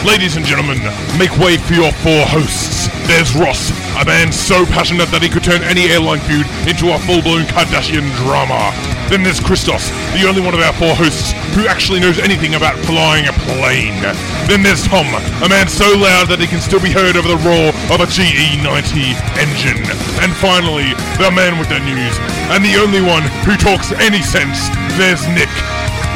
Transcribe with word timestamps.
Ladies 0.00 0.36
and 0.36 0.46
gentlemen, 0.46 0.80
make 1.20 1.36
way 1.36 1.60
for 1.60 1.76
your 1.76 1.92
four 2.00 2.24
hosts. 2.24 2.88
There's 3.04 3.36
Ross, 3.36 3.68
a 4.00 4.04
man 4.08 4.32
so 4.32 4.64
passionate 4.64 5.12
that 5.12 5.20
he 5.20 5.28
could 5.28 5.44
turn 5.44 5.60
any 5.60 5.92
airline 5.92 6.24
feud 6.24 6.48
into 6.64 6.88
a 6.88 6.98
full-blown 7.04 7.44
Kardashian 7.52 8.08
drama. 8.16 8.72
Then 9.12 9.20
there's 9.20 9.44
Christos, 9.44 9.92
the 10.16 10.24
only 10.24 10.40
one 10.40 10.56
of 10.56 10.64
our 10.64 10.72
four 10.72 10.96
hosts 10.96 11.36
who 11.52 11.68
actually 11.68 12.00
knows 12.00 12.16
anything 12.16 12.56
about 12.56 12.80
flying 12.88 13.28
a 13.28 13.36
plane. 13.44 14.00
Then 14.48 14.64
there's 14.64 14.88
Tom, 14.88 15.04
a 15.44 15.48
man 15.52 15.68
so 15.68 15.92
loud 15.92 16.32
that 16.32 16.40
he 16.40 16.48
can 16.48 16.64
still 16.64 16.80
be 16.80 16.96
heard 16.96 17.20
over 17.20 17.28
the 17.28 17.44
roar 17.44 17.68
of 17.92 18.00
a 18.00 18.08
GE90 18.08 19.20
engine. 19.36 19.84
And 20.24 20.32
finally, 20.40 20.96
the 21.20 21.28
man 21.28 21.60
with 21.60 21.68
the 21.68 21.76
news, 21.84 22.16
and 22.48 22.64
the 22.64 22.80
only 22.80 23.04
one 23.04 23.28
who 23.44 23.52
talks 23.60 23.92
any 24.00 24.24
sense, 24.24 24.72
there's 24.96 25.28
Nick. 25.36 25.52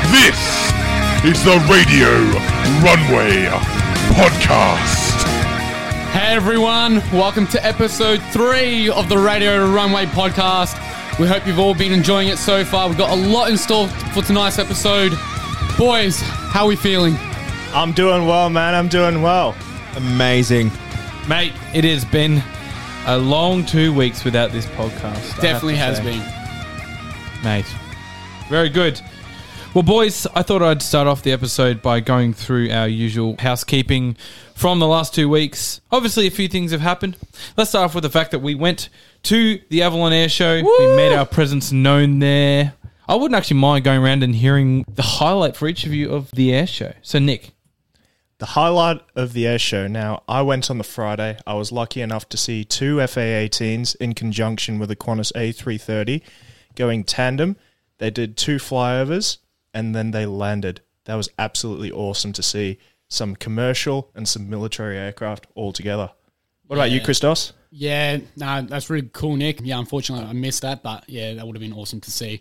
This 0.09 0.41
is 1.25 1.43
the 1.45 1.57
Radio 1.71 2.11
Runway 2.85 3.47
Podcast. 4.15 5.23
Hey 6.13 6.35
everyone, 6.35 6.97
welcome 7.13 7.47
to 7.49 7.65
episode 7.65 8.21
three 8.31 8.91
of 8.91 9.09
the 9.09 9.17
Radio 9.19 9.67
Runway 9.73 10.05
podcast. 10.07 10.79
We 11.19 11.27
hope 11.27 11.47
you've 11.47 11.59
all 11.59 11.75
been 11.75 11.93
enjoying 11.93 12.29
it 12.29 12.37
so 12.39 12.65
far. 12.65 12.89
We've 12.89 12.99
got 12.99 13.11
a 13.11 13.17
lot 13.17 13.51
in 13.51 13.57
store 13.57 13.89
for 13.89 14.23
tonight's 14.23 14.59
episode. 14.59 15.13
Boys, 15.79 16.21
how 16.21 16.65
are 16.65 16.69
we 16.69 16.77
feeling? 16.77 17.17
I'm 17.73 17.93
doing 17.93 18.27
well, 18.27 18.51
man. 18.51 18.75
I'm 18.75 18.89
doing 18.89 19.23
well. 19.23 19.55
Amazing. 19.97 20.71
Mate, 21.29 21.53
it 21.75 21.85
has 21.85 22.05
been 22.05 22.43
a 23.07 23.17
long 23.17 23.65
two 23.65 23.95
weeks 23.95 24.25
without 24.25 24.53
this 24.53 24.67
podcast. 24.67 25.05
I 25.05 25.19
have 25.19 25.41
Definitely 25.41 25.75
to 25.75 25.79
has 25.79 25.97
say. 25.99 26.05
been. 26.05 27.43
Mate. 27.43 27.67
Very 28.49 28.69
good. 28.69 29.01
Well, 29.75 29.83
boys, 29.83 30.25
I 30.37 30.43
thought 30.43 30.63
I'd 30.63 30.83
start 30.83 31.09
off 31.09 31.25
the 31.25 31.33
episode 31.33 31.83
by 31.83 31.99
going 31.99 32.33
through 32.33 32.71
our 32.71 32.87
usual 32.87 33.35
housekeeping 33.41 34.17
from 34.55 34.79
the 34.79 34.87
last 34.87 35.13
two 35.13 35.29
weeks. 35.29 35.81
Obviously, 35.91 36.29
a 36.29 36.31
few 36.31 36.47
things 36.47 36.71
have 36.71 36.81
happened. 36.81 37.17
Let's 37.57 37.71
start 37.71 37.87
off 37.87 37.95
with 37.97 38.05
the 38.05 38.11
fact 38.11 38.31
that 38.31 38.39
we 38.39 38.55
went 38.55 38.89
to 39.25 39.59
the 39.71 39.83
Avalon 39.83 40.13
Air 40.13 40.29
Show. 40.29 40.63
We 40.63 40.87
made 40.95 41.13
our 41.13 41.27
presence 41.27 41.73
known 41.73 42.21
there. 42.21 42.75
I 43.09 43.17
wouldn't 43.17 43.37
actually 43.37 43.59
mind 43.59 43.85
going 43.85 44.01
around 44.01 44.23
and 44.23 44.37
hearing 44.37 44.85
the 44.89 45.03
highlight 45.03 45.57
for 45.57 45.67
each 45.67 45.85
of 45.85 45.93
you 45.93 46.13
of 46.13 46.31
the 46.31 46.55
air 46.55 46.69
show. 46.69 46.93
So, 47.03 47.19
Nick, 47.19 47.51
The 48.39 48.47
highlight 48.47 49.01
of 49.17 49.33
the 49.33 49.45
air 49.45 49.59
show. 49.59 49.89
Now, 49.89 50.23
I 50.29 50.43
went 50.43 50.71
on 50.71 50.79
the 50.79 50.85
Friday. 50.85 51.37
I 51.49 51.55
was 51.55 51.73
lucky 51.73 52.01
enough 52.01 52.29
to 52.29 52.37
see 52.37 52.65
two 52.65 52.99
FA18s 52.99 53.97
in 53.97 54.15
conjunction 54.15 54.79
with 54.79 54.93
a 54.93 54.97
Qantas 54.97 55.33
A330 55.33 56.23
going 56.77 57.03
tandem. 57.03 57.57
They 57.99 58.11
did 58.11 58.37
two 58.37 58.59
flyovers 58.59 59.39
and 59.75 59.95
then 59.95 60.13
they 60.13 60.25
landed. 60.25 60.81
That 61.05 61.17
was 61.17 61.29
absolutely 61.39 61.93
awesome 61.93 62.33
to 62.33 62.43
see 62.43 62.79
some 63.09 63.37
commercial 63.37 64.11
and 64.15 64.27
some 64.27 64.49
military 64.49 64.97
aircraft 64.97 65.47
all 65.55 65.73
together. 65.73 66.11
What 66.67 66.77
about 66.77 66.91
you, 66.91 67.01
Christos? 67.03 67.53
Yeah, 67.71 68.19
no, 68.37 68.63
that's 68.63 68.89
really 68.89 69.11
cool, 69.13 69.37
Nick. 69.37 69.61
Yeah, 69.63 69.79
unfortunately, 69.79 70.25
I 70.27 70.33
missed 70.33 70.63
that, 70.63 70.83
but 70.83 71.05
yeah, 71.09 71.35
that 71.35 71.47
would 71.47 71.57
have 71.57 71.61
been 71.61 71.75
awesome 71.75 72.01
to 72.03 72.11
see. 72.11 72.41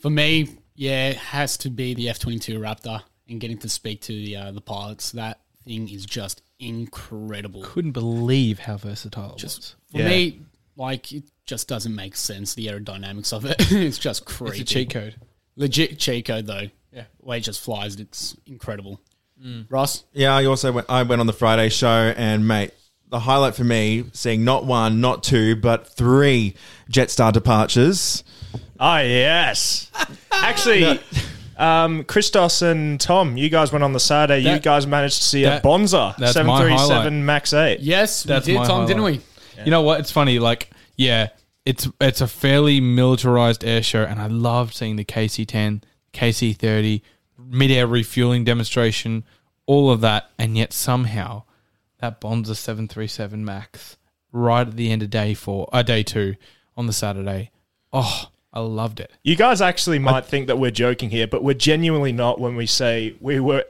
For 0.00 0.10
me, 0.10 0.48
yeah, 0.74 1.10
it 1.10 1.16
has 1.18 1.56
to 1.58 1.70
be 1.70 1.94
the 1.94 2.08
F 2.08 2.18
twenty 2.18 2.38
two 2.40 2.58
Raptor 2.58 3.02
and 3.28 3.40
getting 3.40 3.58
to 3.58 3.68
speak 3.68 4.00
to 4.02 4.12
the 4.12 4.36
uh, 4.36 4.50
the 4.50 4.60
pilots. 4.60 5.12
That 5.12 5.40
thing 5.64 5.88
is 5.88 6.04
just 6.06 6.42
incredible. 6.58 7.62
couldn't 7.62 7.92
believe 7.92 8.58
how 8.60 8.76
versatile 8.78 9.34
it 9.36 9.42
was. 9.42 9.76
For 9.92 9.98
Yeah. 9.98 10.08
me, 10.08 10.40
like 10.76 11.12
it 11.12 11.24
just 11.44 11.68
doesn't 11.68 11.94
make 11.94 12.16
sense. 12.16 12.54
The 12.54 12.66
aerodynamics 12.66 13.32
of 13.32 13.44
it, 13.44 13.56
it's 13.70 13.98
just 13.98 14.24
crazy. 14.24 14.62
It's 14.62 14.70
a 14.70 14.74
cheat 14.74 14.90
code. 14.90 15.16
Legit 15.56 15.98
Chico 15.98 16.42
though. 16.42 16.68
Yeah. 16.92 17.04
the 17.20 17.26
way 17.26 17.40
just 17.40 17.60
flies, 17.62 17.96
it's 17.96 18.36
incredible. 18.46 19.00
Mm. 19.42 19.66
Ross, 19.70 20.04
Yeah, 20.12 20.34
I 20.36 20.44
also 20.44 20.70
went. 20.72 20.86
I 20.90 21.02
went 21.02 21.20
on 21.20 21.26
the 21.26 21.32
Friday 21.32 21.68
show, 21.68 22.12
and 22.16 22.46
mate, 22.46 22.72
the 23.08 23.18
highlight 23.20 23.54
for 23.54 23.64
me 23.64 24.04
seeing 24.12 24.44
not 24.44 24.64
one, 24.66 25.00
not 25.00 25.22
two, 25.22 25.56
but 25.56 25.88
three 25.88 26.54
Jetstar 26.90 27.32
departures. 27.32 28.22
Oh 28.78 28.98
yes. 28.98 29.90
Actually, 30.32 31.00
um, 31.56 32.04
Christos 32.04 32.62
and 32.62 33.00
Tom, 33.00 33.36
you 33.36 33.48
guys 33.48 33.72
went 33.72 33.82
on 33.84 33.92
the 33.92 34.00
Saturday. 34.00 34.38
you 34.40 34.44
That- 34.50 34.62
guys 34.62 34.86
managed 34.86 35.18
to 35.18 35.24
see 35.24 35.42
that- 35.44 35.58
a 35.58 35.62
Bonza 35.62 36.14
that's 36.18 36.36
my 36.36 36.42
737 36.42 36.96
highlight. 36.96 37.12
Max 37.12 37.52
8. 37.52 37.80
yes, 37.80 38.22
That's 38.24 38.46
we 38.46 38.52
did, 38.52 38.58
my 38.60 38.66
Tom, 38.66 38.86
didn't 38.86 39.02
we? 39.02 39.12
highlight. 39.12 39.26
You 39.66 39.70
know 39.70 39.82
what? 39.82 40.00
It's 40.00 40.10
funny. 40.10 40.38
Like, 40.38 40.70
yeah, 40.96 41.28
it's 41.64 41.88
it's 42.00 42.20
a 42.20 42.26
fairly 42.26 42.80
militarized 42.80 43.64
air 43.64 43.82
show, 43.82 44.02
and 44.02 44.20
I 44.20 44.26
loved 44.26 44.74
seeing 44.74 44.96
the 44.96 45.04
KC-10, 45.04 45.82
KC-30, 46.12 47.02
mid-air 47.38 47.86
refueling 47.86 48.44
demonstration, 48.44 49.24
all 49.66 49.90
of 49.90 50.00
that, 50.00 50.30
and 50.38 50.56
yet 50.56 50.72
somehow 50.72 51.44
that 51.98 52.20
Bonza 52.20 52.54
737 52.54 53.44
Max 53.44 53.96
right 54.32 54.66
at 54.66 54.76
the 54.76 54.90
end 54.90 55.02
of 55.02 55.10
day 55.10 55.34
four, 55.34 55.68
uh, 55.72 55.82
day 55.82 56.02
two 56.02 56.34
on 56.76 56.86
the 56.86 56.92
Saturday. 56.92 57.50
Oh, 57.92 58.28
I 58.52 58.60
loved 58.60 59.00
it. 59.00 59.12
You 59.22 59.36
guys 59.36 59.60
actually 59.60 59.98
might 59.98 60.24
think 60.24 60.46
that 60.48 60.58
we're 60.58 60.70
joking 60.70 61.10
here, 61.10 61.26
but 61.26 61.44
we're 61.44 61.54
genuinely 61.54 62.12
not 62.12 62.40
when 62.40 62.56
we 62.56 62.66
say 62.66 63.14
we 63.20 63.38
were 63.40 63.64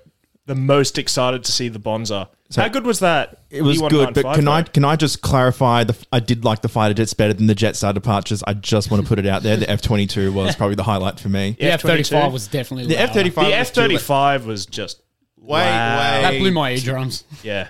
the 0.47 0.55
most 0.55 0.99
excited 0.99 1.45
to 1.45 1.53
see 1.53 1.69
the 1.69 1.79
Bonza. 1.79 2.29
How 2.55 2.69
good 2.69 2.85
was 2.85 2.99
that? 3.01 3.41
It 3.49 3.63
was 3.63 3.81
good, 3.81 4.13
but 4.13 4.35
can 4.35 4.47
I 4.47 4.63
can 4.63 4.85
I 4.85 4.97
just 4.97 5.23
clarify? 5.23 5.85
The 5.85 5.97
I 6.13 6.21
did 6.21 6.45
like 6.45 6.61
the 6.61 6.69
fighter 6.69 6.93
jets 6.93 7.15
better 7.15 7.33
than 7.33 7.47
the 7.47 7.55
Jetstar 7.55 7.95
departures. 7.95 8.43
I 8.47 8.53
just 8.55 8.91
want 8.91 9.03
to 9.03 9.09
put 9.09 9.19
it 9.19 9.27
out 9.27 9.43
there. 9.43 9.57
The 9.57 9.71
F 9.71 9.81
twenty 9.81 10.07
two 10.07 10.33
was 10.33 10.55
probably 10.57 10.75
the 10.75 10.83
highlight 10.83 11.19
for 11.19 11.29
me. 11.31 11.57
The 11.59 11.73
F 11.73 11.83
thirty 11.83 12.03
five 12.03 12.33
was 12.33 12.49
definitely 12.49 12.87
The. 12.89 13.01
F 13.01 13.15
thirty 13.15 13.31
five. 13.31 13.47
The 13.47 13.55
F 13.55 13.71
thirty 13.73 13.97
five 13.97 14.45
was 14.45 14.67
just 14.67 15.01
way 15.39 15.61
Wow. 15.61 15.99
wait. 16.17 16.23
That 16.31 16.39
blew 16.39 16.51
my 16.53 16.73
eardrums. 16.73 17.25
yeah. 17.43 17.69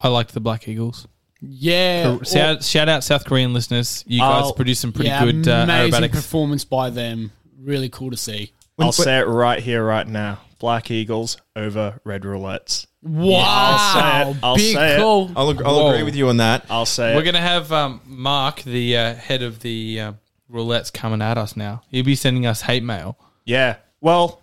I 0.00 0.08
liked 0.08 0.34
the 0.34 0.40
Black 0.40 0.68
Eagles. 0.68 1.08
Yeah, 1.40 2.18
Shout, 2.24 2.64
shout 2.64 2.88
out 2.88 3.04
South 3.04 3.24
Korean 3.24 3.54
listeners. 3.54 4.02
You 4.08 4.18
guys 4.20 4.42
I'll- 4.44 4.52
produced 4.54 4.80
some 4.80 4.92
pretty 4.92 5.08
yeah, 5.10 5.24
good 5.24 5.46
uh, 5.48 5.52
amazing 5.62 6.02
aerobatics. 6.02 6.10
performance 6.12 6.64
by 6.64 6.90
them. 6.90 7.30
Really 7.60 7.88
cool 7.88 8.10
to 8.10 8.16
see. 8.16 8.52
I'll 8.78 8.92
say 8.92 9.18
it 9.18 9.26
right 9.26 9.60
here, 9.60 9.84
right 9.84 10.06
now. 10.06 10.40
Black 10.58 10.90
Eagles 10.90 11.36
over 11.54 12.00
Red 12.04 12.22
Roulettes. 12.22 12.86
Wow, 13.02 13.44
I'll 13.46 13.94
say 13.94 14.30
it. 14.30 14.36
I'll 14.42 14.56
big 14.56 14.74
say 14.74 14.94
it. 14.96 14.98
call. 14.98 15.30
I'll, 15.36 15.50
ag- 15.50 15.62
I'll 15.62 15.76
Whoa. 15.76 15.90
agree 15.90 16.02
with 16.02 16.16
you 16.16 16.28
on 16.28 16.38
that. 16.38 16.64
I'll 16.68 16.86
say 16.86 17.14
We're 17.14 17.20
it. 17.20 17.24
going 17.24 17.34
to 17.34 17.40
have 17.40 17.70
um, 17.72 18.00
Mark, 18.06 18.62
the 18.62 18.96
uh, 18.96 19.14
head 19.14 19.42
of 19.42 19.60
the 19.60 20.00
uh, 20.00 20.12
roulettes, 20.52 20.92
coming 20.92 21.22
at 21.22 21.38
us 21.38 21.56
now. 21.56 21.82
He'll 21.88 22.04
be 22.04 22.16
sending 22.16 22.44
us 22.44 22.62
hate 22.62 22.82
mail. 22.82 23.16
Yeah. 23.44 23.76
Well, 24.00 24.40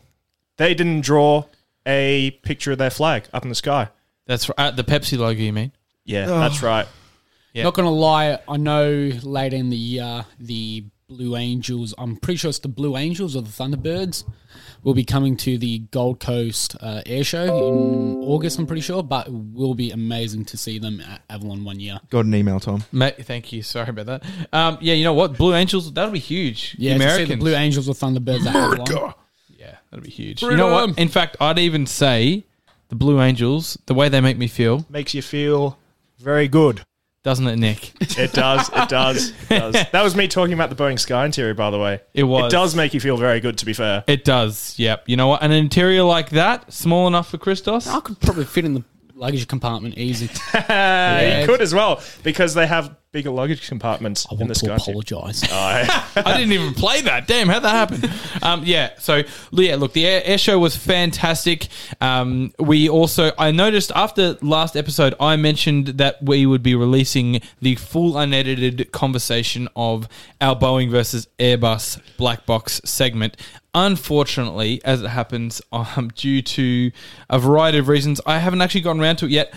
they 0.57 0.73
didn't 0.73 1.01
draw 1.01 1.43
a 1.85 2.31
picture 2.43 2.71
of 2.71 2.77
their 2.77 2.89
flag 2.89 3.25
up 3.33 3.43
in 3.43 3.49
the 3.49 3.55
sky. 3.55 3.89
That's 4.25 4.49
uh, 4.57 4.71
the 4.71 4.83
Pepsi 4.83 5.17
logo, 5.17 5.39
you 5.39 5.53
mean? 5.53 5.71
Yeah, 6.05 6.25
that's 6.27 6.63
right. 6.63 6.87
Yeah. 7.53 7.63
Not 7.63 7.73
gonna 7.73 7.89
lie, 7.91 8.39
I 8.47 8.57
know 8.57 9.11
later 9.23 9.55
in 9.55 9.69
the 9.69 9.77
year 9.77 10.25
the 10.39 10.85
Blue 11.07 11.35
Angels. 11.35 11.93
I'm 11.99 12.15
pretty 12.15 12.37
sure 12.37 12.49
it's 12.49 12.57
the 12.57 12.67
Blue 12.67 12.97
Angels 12.97 13.35
or 13.35 13.41
the 13.43 13.49
Thunderbirds 13.49 14.23
will 14.83 14.95
be 14.95 15.03
coming 15.03 15.37
to 15.37 15.55
the 15.55 15.79
Gold 15.91 16.19
Coast 16.19 16.75
uh, 16.81 17.01
Air 17.05 17.23
Show 17.23 17.43
in 17.43 18.23
August. 18.23 18.57
I'm 18.57 18.65
pretty 18.65 18.81
sure, 18.81 19.03
but 19.03 19.27
it 19.27 19.31
will 19.33 19.75
be 19.75 19.91
amazing 19.91 20.45
to 20.45 20.57
see 20.57 20.79
them 20.79 20.99
at 21.01 21.21
Avalon 21.29 21.63
one 21.63 21.79
year. 21.79 21.99
Got 22.09 22.25
an 22.25 22.33
email, 22.33 22.59
Tom. 22.59 22.83
Mate, 22.91 23.23
thank 23.23 23.53
you. 23.53 23.61
Sorry 23.61 23.89
about 23.89 24.07
that. 24.07 24.23
Um, 24.51 24.79
yeah, 24.81 24.95
you 24.95 25.03
know 25.03 25.13
what? 25.13 25.37
Blue 25.37 25.53
Angels, 25.53 25.93
that'll 25.93 26.09
be 26.11 26.17
huge. 26.17 26.75
Yeah, 26.79 26.93
the 26.93 26.99
to 26.99 26.99
see 27.01 27.05
Americans. 27.05 27.29
the 27.29 27.37
Blue 27.37 27.53
Angels 27.55 27.87
or 27.87 27.93
Thunderbirds 27.93 28.45
at 28.47 28.55
Avalon. 28.55 29.13
yeah, 29.59 29.75
that'll 29.91 30.03
be 30.03 30.09
huge. 30.09 30.41
You 30.41 30.55
know 30.57 30.71
what? 30.71 30.97
In 30.97 31.09
fact, 31.09 31.37
I'd 31.39 31.59
even 31.59 31.85
say 31.85 32.45
the 32.89 32.95
Blue 32.95 33.21
Angels, 33.21 33.77
the 33.85 33.93
way 33.93 34.09
they 34.09 34.21
make 34.21 34.39
me 34.39 34.47
feel, 34.47 34.87
Makes 34.89 35.13
you 35.13 35.21
feel 35.21 35.77
very 36.17 36.47
good. 36.47 36.81
Doesn't 37.25 37.47
it, 37.47 37.57
Nick? 37.57 37.91
It 38.17 38.31
does. 38.31 38.69
It 38.69 38.87
does. 38.87 39.33
It 39.49 39.49
does. 39.49 39.75
That 39.91 40.03
was 40.03 40.15
me 40.15 40.27
talking 40.27 40.53
about 40.53 40.69
the 40.69 40.75
Boeing 40.75 40.97
Sky 40.97 41.25
Interior, 41.25 41.55
by 41.55 41.71
the 41.71 41.79
way. 41.79 41.99
It 42.13 42.23
was. 42.23 42.53
It 42.53 42.55
does 42.55 42.75
make 42.75 42.93
you 42.93 43.01
feel 43.01 43.17
very 43.17 43.39
good, 43.39 43.57
to 43.57 43.65
be 43.65 43.73
fair. 43.73 44.03
It 44.07 44.23
does. 44.23 44.75
Yep. 44.77 45.03
You 45.07 45.17
know 45.17 45.27
what? 45.27 45.41
An 45.41 45.51
interior 45.51 46.03
like 46.03 46.29
that, 46.29 46.71
small 46.71 47.07
enough 47.07 47.29
for 47.29 47.37
Christos. 47.37 47.87
I 47.87 47.99
could 47.99 48.19
probably 48.21 48.45
fit 48.45 48.63
in 48.63 48.75
the 48.75 48.83
luggage 49.15 49.47
compartment 49.47 49.97
easy. 49.97 50.29
Uh, 50.53 51.39
you 51.39 51.45
could 51.47 51.61
as 51.61 51.73
well, 51.73 52.01
because 52.23 52.53
they 52.53 52.67
have 52.67 52.95
bigger 53.15 53.29
luggage 53.29 53.69
compartments 53.69 54.27
I 54.29 54.33
in 54.33 54.39
want 54.41 54.49
the 54.49 54.67
to 54.67 54.75
apologise. 54.75 55.41
I 55.49 56.13
didn't 56.15 56.51
even 56.51 56.73
play 56.73 56.99
that. 57.03 57.27
Damn, 57.27 57.47
how'd 57.47 57.63
that 57.63 57.69
happen? 57.69 58.09
Um, 58.43 58.63
yeah. 58.65 58.91
So 58.99 59.23
yeah, 59.53 59.77
look, 59.77 59.93
the 59.93 60.05
air, 60.05 60.21
air 60.25 60.37
show 60.37 60.59
was 60.59 60.75
fantastic. 60.75 61.69
Um, 62.01 62.51
we 62.59 62.89
also, 62.89 63.31
I 63.37 63.51
noticed 63.51 63.93
after 63.95 64.37
last 64.41 64.75
episode, 64.75 65.15
I 65.17 65.37
mentioned 65.37 65.87
that 65.99 66.21
we 66.21 66.45
would 66.45 66.61
be 66.61 66.75
releasing 66.75 67.39
the 67.61 67.75
full 67.75 68.17
unedited 68.17 68.91
conversation 68.91 69.69
of 69.77 70.09
our 70.41 70.57
Boeing 70.57 70.91
versus 70.91 71.29
Airbus 71.39 72.01
black 72.17 72.45
box 72.45 72.81
segment. 72.83 73.37
Unfortunately, 73.73 74.81
as 74.83 75.01
it 75.01 75.07
happens, 75.07 75.61
um, 75.71 76.11
due 76.15 76.41
to 76.41 76.91
a 77.29 77.39
variety 77.39 77.77
of 77.77 77.87
reasons, 77.87 78.19
I 78.25 78.39
haven't 78.39 78.61
actually 78.61 78.81
gotten 78.81 79.01
around 79.01 79.17
to 79.17 79.25
it 79.25 79.31
yet. 79.31 79.53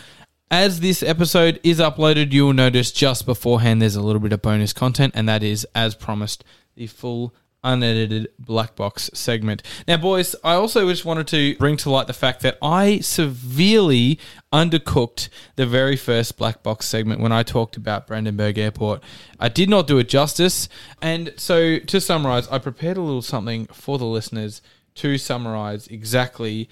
As 0.50 0.80
this 0.80 1.02
episode 1.02 1.60
is 1.62 1.78
uploaded, 1.78 2.32
you 2.32 2.46
will 2.46 2.52
notice 2.54 2.90
just 2.90 3.26
beforehand 3.26 3.82
there's 3.82 3.96
a 3.96 4.00
little 4.00 4.20
bit 4.20 4.32
of 4.32 4.40
bonus 4.40 4.72
content, 4.72 5.12
and 5.14 5.28
that 5.28 5.42
is, 5.42 5.66
as 5.74 5.94
promised, 5.94 6.42
the 6.74 6.86
full 6.86 7.34
unedited 7.62 8.28
black 8.38 8.74
box 8.74 9.10
segment. 9.12 9.62
Now, 9.86 9.98
boys, 9.98 10.34
I 10.42 10.54
also 10.54 10.88
just 10.88 11.04
wanted 11.04 11.26
to 11.28 11.54
bring 11.56 11.76
to 11.78 11.90
light 11.90 12.06
the 12.06 12.14
fact 12.14 12.40
that 12.40 12.56
I 12.62 13.00
severely 13.00 14.18
undercooked 14.50 15.28
the 15.56 15.66
very 15.66 15.96
first 15.96 16.38
black 16.38 16.62
box 16.62 16.86
segment 16.86 17.20
when 17.20 17.32
I 17.32 17.42
talked 17.42 17.76
about 17.76 18.06
Brandenburg 18.06 18.56
Airport. 18.56 19.02
I 19.38 19.50
did 19.50 19.68
not 19.68 19.86
do 19.86 19.98
it 19.98 20.08
justice. 20.08 20.70
And 21.02 21.34
so, 21.36 21.78
to 21.78 22.00
summarize, 22.00 22.48
I 22.48 22.56
prepared 22.58 22.96
a 22.96 23.02
little 23.02 23.20
something 23.20 23.66
for 23.66 23.98
the 23.98 24.06
listeners 24.06 24.62
to 24.94 25.18
summarize 25.18 25.88
exactly 25.88 26.70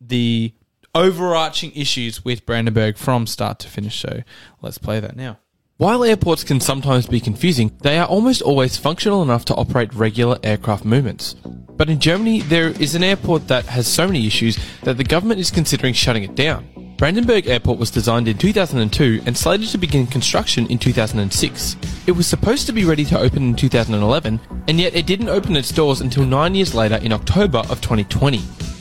the 0.00 0.52
overarching 0.96 1.72
issues 1.74 2.24
with 2.24 2.46
Brandenburg 2.46 2.96
from 2.96 3.26
start 3.26 3.58
to 3.60 3.68
finish. 3.68 4.00
So, 4.00 4.22
let's 4.62 4.78
play 4.78 4.98
that 4.98 5.14
now. 5.14 5.38
While 5.76 6.04
airports 6.04 6.42
can 6.42 6.58
sometimes 6.58 7.06
be 7.06 7.20
confusing, 7.20 7.76
they 7.82 7.98
are 7.98 8.06
almost 8.06 8.40
always 8.40 8.78
functional 8.78 9.22
enough 9.22 9.44
to 9.46 9.54
operate 9.56 9.92
regular 9.92 10.38
aircraft 10.42 10.86
movements. 10.86 11.34
But 11.34 11.90
in 11.90 12.00
Germany, 12.00 12.40
there 12.40 12.68
is 12.68 12.94
an 12.94 13.04
airport 13.04 13.48
that 13.48 13.66
has 13.66 13.86
so 13.86 14.06
many 14.06 14.26
issues 14.26 14.58
that 14.84 14.96
the 14.96 15.04
government 15.04 15.38
is 15.38 15.50
considering 15.50 15.92
shutting 15.92 16.22
it 16.22 16.34
down. 16.34 16.66
Brandenburg 16.96 17.46
Airport 17.46 17.78
was 17.78 17.90
designed 17.90 18.26
in 18.26 18.38
2002 18.38 19.20
and 19.26 19.36
slated 19.36 19.68
to 19.68 19.76
begin 19.76 20.06
construction 20.06 20.66
in 20.68 20.78
2006. 20.78 21.76
It 22.06 22.12
was 22.12 22.26
supposed 22.26 22.64
to 22.66 22.72
be 22.72 22.86
ready 22.86 23.04
to 23.04 23.18
open 23.18 23.42
in 23.42 23.54
2011, 23.54 24.40
and 24.68 24.80
yet 24.80 24.94
it 24.94 25.04
didn't 25.04 25.28
open 25.28 25.56
its 25.56 25.70
doors 25.70 26.00
until 26.00 26.24
nine 26.24 26.54
years 26.54 26.74
later 26.74 26.96
in 26.96 27.12
October 27.12 27.58
of 27.68 27.82
2020. 27.82 28.38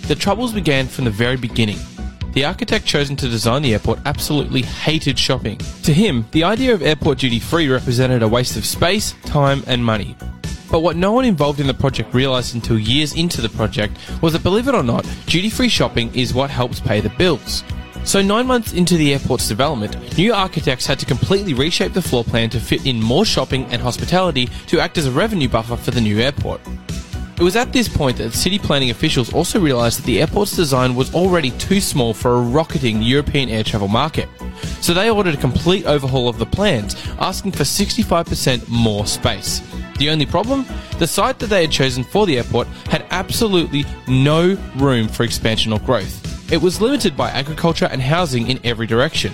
The 0.08 0.16
troubles 0.16 0.54
began 0.54 0.88
from 0.88 1.04
the 1.04 1.12
very 1.12 1.36
beginning. 1.36 1.80
The 2.36 2.44
architect 2.44 2.86
chosen 2.86 3.16
to 3.16 3.30
design 3.30 3.62
the 3.62 3.72
airport 3.72 4.00
absolutely 4.06 4.62
hated 4.62 5.18
shopping. 5.18 5.58
To 5.84 5.94
him, 5.94 6.26
the 6.32 6.44
idea 6.44 6.74
of 6.74 6.82
airport 6.82 7.20
duty 7.20 7.40
free 7.40 7.70
represented 7.70 8.24
a 8.24 8.28
waste 8.28 8.58
of 8.58 8.66
space, 8.66 9.16
time, 9.24 9.64
and 9.68 9.86
money. 9.86 10.18
But 10.70 10.82
what 10.82 10.98
no 10.98 11.14
one 11.14 11.24
involved 11.24 11.62
in 11.62 11.68
the 11.68 11.74
project 11.74 12.14
realised 12.14 12.54
until 12.54 12.78
years 12.78 13.16
into 13.16 13.40
the 13.40 13.48
project 13.48 13.98
was 14.22 14.34
that, 14.34 14.44
believe 14.44 14.68
it 14.68 14.76
or 14.76 14.84
not, 14.84 15.08
duty 15.28 15.50
free 15.50 15.70
shopping 15.70 16.14
is 16.14 16.34
what 16.34 16.50
helps 16.50 16.82
pay 16.82 17.00
the 17.00 17.10
bills. 17.12 17.64
So, 18.04 18.22
nine 18.22 18.48
months 18.48 18.74
into 18.74 18.98
the 18.98 19.14
airport's 19.14 19.48
development, 19.48 20.18
new 20.18 20.34
architects 20.34 20.86
had 20.86 21.00
to 21.00 21.06
completely 21.06 21.54
reshape 21.54 21.94
the 21.94 22.02
floor 22.02 22.26
plan 22.26 22.50
to 22.50 22.60
fit 22.60 22.86
in 22.86 23.02
more 23.02 23.24
shopping 23.24 23.64
and 23.68 23.82
hospitality 23.82 24.48
to 24.68 24.82
act 24.82 24.98
as 24.98 25.08
a 25.08 25.12
revenue 25.12 25.48
buffer 25.48 25.78
for 25.78 25.92
the 25.92 26.02
new 26.02 26.20
airport. 26.20 26.60
It 27.38 27.44
was 27.44 27.58
at 27.58 27.74
this 27.74 27.90
point 27.90 28.18
that 28.18 28.34
city 28.34 28.58
planning 28.58 28.92
officials 28.92 29.34
also 29.34 29.60
realised 29.60 30.00
that 30.00 30.06
the 30.06 30.22
airport's 30.22 30.56
design 30.56 30.96
was 30.96 31.14
already 31.14 31.52
too 31.52 31.82
small 31.82 32.14
for 32.14 32.36
a 32.36 32.42
rocketing 32.42 33.02
European 33.02 33.50
air 33.50 33.64
travel 33.64 33.90
market. 33.90 34.30
So 34.80 34.94
they 34.94 35.10
ordered 35.10 35.34
a 35.34 35.38
complete 35.38 35.86
overhaul 35.86 36.30
of 36.30 36.38
the 36.38 36.46
plans, 36.46 36.96
asking 37.20 37.52
for 37.52 37.64
65% 37.64 38.70
more 38.70 39.06
space. 39.06 39.62
The 39.98 40.10
only 40.10 40.26
problem? 40.26 40.66
The 40.98 41.08
site 41.08 41.40
that 41.40 41.48
they 41.48 41.64
had 41.64 41.72
chosen 41.72 42.06
for 42.06 42.26
the 42.26 42.38
airport 42.38 42.68
had 42.90 43.06
absolutely 43.10 43.84
no 44.08 44.58
room 44.78 45.10
for 45.10 45.24
expansion 45.24 45.74
or 45.74 45.80
growth. 45.80 46.52
It 46.54 46.62
was 46.62 46.80
limited 46.80 47.18
by 47.18 47.32
agriculture 47.32 47.90
and 47.92 48.02
housing 48.02 48.48
in 48.48 48.62
every 48.64 48.88
direction. 48.88 49.34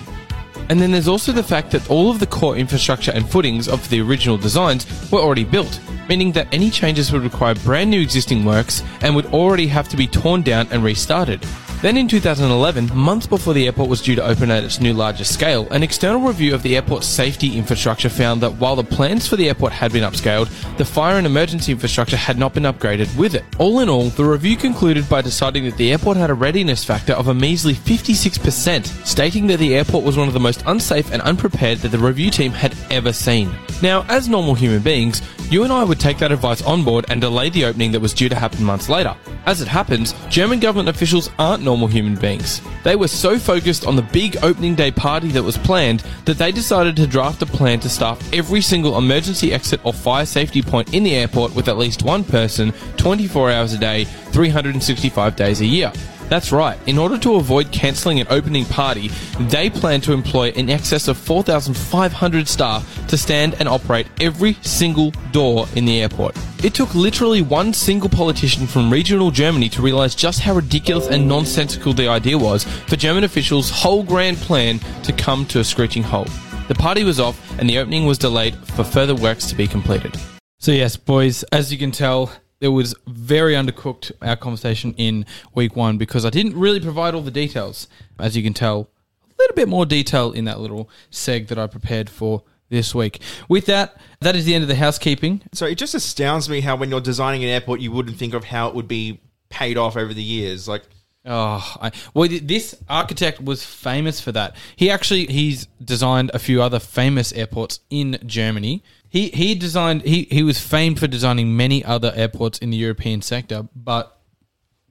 And 0.68 0.80
then 0.80 0.90
there's 0.90 1.08
also 1.08 1.30
the 1.30 1.42
fact 1.42 1.70
that 1.70 1.88
all 1.88 2.10
of 2.10 2.18
the 2.18 2.26
core 2.26 2.56
infrastructure 2.56 3.12
and 3.12 3.28
footings 3.28 3.68
of 3.68 3.88
the 3.90 4.00
original 4.00 4.38
designs 4.38 4.86
were 5.12 5.20
already 5.20 5.44
built, 5.44 5.78
meaning 6.08 6.32
that 6.32 6.48
any 6.52 6.70
changes 6.70 7.12
would 7.12 7.22
require 7.22 7.54
brand 7.54 7.90
new 7.90 8.00
existing 8.00 8.44
works 8.44 8.82
and 9.00 9.14
would 9.14 9.26
already 9.26 9.66
have 9.66 9.88
to 9.88 9.96
be 9.96 10.06
torn 10.06 10.42
down 10.42 10.68
and 10.70 10.82
restarted. 10.82 11.44
Then 11.82 11.96
in 11.96 12.06
2011, 12.06 12.96
months 12.96 13.26
before 13.26 13.54
the 13.54 13.66
airport 13.66 13.88
was 13.88 14.00
due 14.00 14.14
to 14.14 14.24
open 14.24 14.52
at 14.52 14.62
its 14.62 14.80
new 14.80 14.92
larger 14.92 15.24
scale, 15.24 15.68
an 15.72 15.82
external 15.82 16.20
review 16.20 16.54
of 16.54 16.62
the 16.62 16.76
airport's 16.76 17.08
safety 17.08 17.58
infrastructure 17.58 18.08
found 18.08 18.40
that 18.40 18.52
while 18.52 18.76
the 18.76 18.84
plans 18.84 19.26
for 19.26 19.34
the 19.34 19.48
airport 19.48 19.72
had 19.72 19.92
been 19.92 20.04
upscaled, 20.04 20.48
the 20.76 20.84
fire 20.84 21.16
and 21.16 21.26
emergency 21.26 21.72
infrastructure 21.72 22.16
had 22.16 22.38
not 22.38 22.54
been 22.54 22.62
upgraded 22.62 23.12
with 23.16 23.34
it. 23.34 23.44
All 23.58 23.80
in 23.80 23.88
all, 23.88 24.10
the 24.10 24.24
review 24.24 24.56
concluded 24.56 25.08
by 25.08 25.22
deciding 25.22 25.64
that 25.64 25.76
the 25.76 25.90
airport 25.90 26.16
had 26.16 26.30
a 26.30 26.34
readiness 26.34 26.84
factor 26.84 27.14
of 27.14 27.26
a 27.26 27.34
measly 27.34 27.74
56%, 27.74 28.86
stating 29.04 29.48
that 29.48 29.58
the 29.58 29.74
airport 29.74 30.04
was 30.04 30.16
one 30.16 30.28
of 30.28 30.34
the 30.34 30.38
most 30.38 30.62
unsafe 30.66 31.12
and 31.12 31.20
unprepared 31.22 31.78
that 31.78 31.88
the 31.88 31.98
review 31.98 32.30
team 32.30 32.52
had 32.52 32.76
ever 32.92 33.12
seen. 33.12 33.52
Now, 33.82 34.06
as 34.08 34.28
normal 34.28 34.54
human 34.54 34.82
beings, 34.82 35.20
you 35.50 35.64
and 35.64 35.72
I 35.72 35.82
would 35.82 35.98
take 35.98 36.18
that 36.18 36.32
advice 36.32 36.62
on 36.62 36.84
board 36.84 37.06
and 37.08 37.20
delay 37.20 37.50
the 37.50 37.64
opening 37.64 37.90
that 37.92 38.00
was 38.00 38.14
due 38.14 38.28
to 38.28 38.36
happen 38.36 38.64
months 38.64 38.88
later. 38.88 39.16
As 39.44 39.60
it 39.60 39.68
happens, 39.68 40.14
German 40.30 40.60
government 40.60 40.88
officials 40.88 41.28
aren't 41.38 41.64
normal 41.72 41.88
human 41.88 42.14
beings. 42.14 42.60
They 42.84 42.96
were 42.96 43.08
so 43.08 43.38
focused 43.38 43.86
on 43.86 43.96
the 43.96 44.02
big 44.02 44.36
opening 44.42 44.74
day 44.74 44.90
party 44.90 45.28
that 45.28 45.42
was 45.42 45.56
planned 45.56 46.00
that 46.26 46.36
they 46.36 46.52
decided 46.52 46.96
to 46.96 47.06
draft 47.06 47.40
a 47.40 47.46
plan 47.46 47.80
to 47.80 47.88
staff 47.88 48.20
every 48.34 48.60
single 48.60 48.98
emergency 48.98 49.54
exit 49.54 49.80
or 49.82 49.94
fire 49.94 50.26
safety 50.26 50.60
point 50.60 50.92
in 50.92 51.02
the 51.02 51.14
airport 51.14 51.54
with 51.54 51.68
at 51.68 51.78
least 51.78 52.02
one 52.02 52.24
person 52.24 52.72
24 52.98 53.50
hours 53.50 53.72
a 53.72 53.78
day, 53.78 54.04
365 54.04 55.34
days 55.34 55.62
a 55.62 55.64
year. 55.64 55.90
That's 56.32 56.50
right. 56.50 56.78
In 56.88 56.96
order 56.96 57.18
to 57.18 57.34
avoid 57.34 57.70
cancelling 57.72 58.18
an 58.18 58.26
opening 58.30 58.64
party, 58.64 59.08
they 59.38 59.68
plan 59.68 60.00
to 60.00 60.14
employ 60.14 60.48
in 60.52 60.70
excess 60.70 61.06
of 61.06 61.18
4,500 61.18 62.48
staff 62.48 63.06
to 63.08 63.18
stand 63.18 63.54
and 63.60 63.68
operate 63.68 64.06
every 64.18 64.54
single 64.62 65.10
door 65.32 65.66
in 65.76 65.84
the 65.84 66.00
airport. 66.00 66.34
It 66.64 66.72
took 66.72 66.94
literally 66.94 67.42
one 67.42 67.74
single 67.74 68.08
politician 68.08 68.66
from 68.66 68.90
regional 68.90 69.30
Germany 69.30 69.68
to 69.68 69.82
realise 69.82 70.14
just 70.14 70.40
how 70.40 70.54
ridiculous 70.54 71.06
and 71.06 71.28
nonsensical 71.28 71.92
the 71.92 72.08
idea 72.08 72.38
was 72.38 72.64
for 72.64 72.96
German 72.96 73.24
officials' 73.24 73.68
whole 73.68 74.02
grand 74.02 74.38
plan 74.38 74.78
to 75.02 75.12
come 75.12 75.44
to 75.48 75.60
a 75.60 75.64
screeching 75.64 76.02
halt. 76.02 76.30
The 76.66 76.74
party 76.74 77.04
was 77.04 77.20
off 77.20 77.38
and 77.58 77.68
the 77.68 77.76
opening 77.76 78.06
was 78.06 78.16
delayed 78.16 78.56
for 78.68 78.84
further 78.84 79.14
works 79.14 79.50
to 79.50 79.54
be 79.54 79.66
completed. 79.66 80.16
So 80.60 80.72
yes, 80.72 80.96
boys, 80.96 81.42
as 81.52 81.70
you 81.70 81.76
can 81.76 81.90
tell, 81.90 82.32
it 82.62 82.68
was 82.68 82.94
very 83.08 83.54
undercooked 83.54 84.12
our 84.22 84.36
conversation 84.36 84.94
in 84.96 85.26
week 85.52 85.74
one 85.74 85.98
because 85.98 86.24
I 86.24 86.30
didn't 86.30 86.56
really 86.56 86.78
provide 86.78 87.12
all 87.12 87.20
the 87.20 87.32
details. 87.32 87.88
As 88.20 88.36
you 88.36 88.42
can 88.42 88.54
tell, 88.54 88.88
a 89.28 89.34
little 89.36 89.56
bit 89.56 89.68
more 89.68 89.84
detail 89.84 90.30
in 90.30 90.44
that 90.44 90.60
little 90.60 90.88
seg 91.10 91.48
that 91.48 91.58
I 91.58 91.66
prepared 91.66 92.08
for 92.08 92.44
this 92.68 92.94
week. 92.94 93.20
With 93.48 93.66
that, 93.66 94.00
that 94.20 94.36
is 94.36 94.44
the 94.44 94.54
end 94.54 94.62
of 94.62 94.68
the 94.68 94.76
housekeeping. 94.76 95.42
So 95.52 95.66
it 95.66 95.74
just 95.74 95.94
astounds 95.94 96.48
me 96.48 96.60
how 96.60 96.76
when 96.76 96.88
you're 96.88 97.00
designing 97.00 97.42
an 97.42 97.50
airport, 97.50 97.80
you 97.80 97.90
wouldn't 97.90 98.16
think 98.16 98.32
of 98.32 98.44
how 98.44 98.68
it 98.68 98.76
would 98.76 98.88
be 98.88 99.20
paid 99.48 99.76
off 99.76 99.96
over 99.96 100.14
the 100.14 100.22
years. 100.22 100.68
Like, 100.68 100.84
Oh, 101.24 101.76
I, 101.80 101.92
well, 102.14 102.28
this 102.28 102.76
architect 102.88 103.40
was 103.40 103.64
famous 103.64 104.20
for 104.20 104.32
that. 104.32 104.56
He 104.74 104.90
actually 104.90 105.26
he's 105.26 105.66
designed 105.84 106.32
a 106.34 106.38
few 106.38 106.60
other 106.60 106.80
famous 106.80 107.32
airports 107.32 107.78
in 107.90 108.18
Germany. 108.26 108.82
He 109.12 109.28
he 109.28 109.54
designed 109.54 110.04
he 110.06 110.26
he 110.30 110.42
was 110.42 110.58
famed 110.58 110.98
for 110.98 111.06
designing 111.06 111.54
many 111.54 111.84
other 111.84 112.14
airports 112.16 112.58
in 112.60 112.70
the 112.70 112.78
European 112.78 113.20
sector, 113.20 113.68
but 113.76 114.18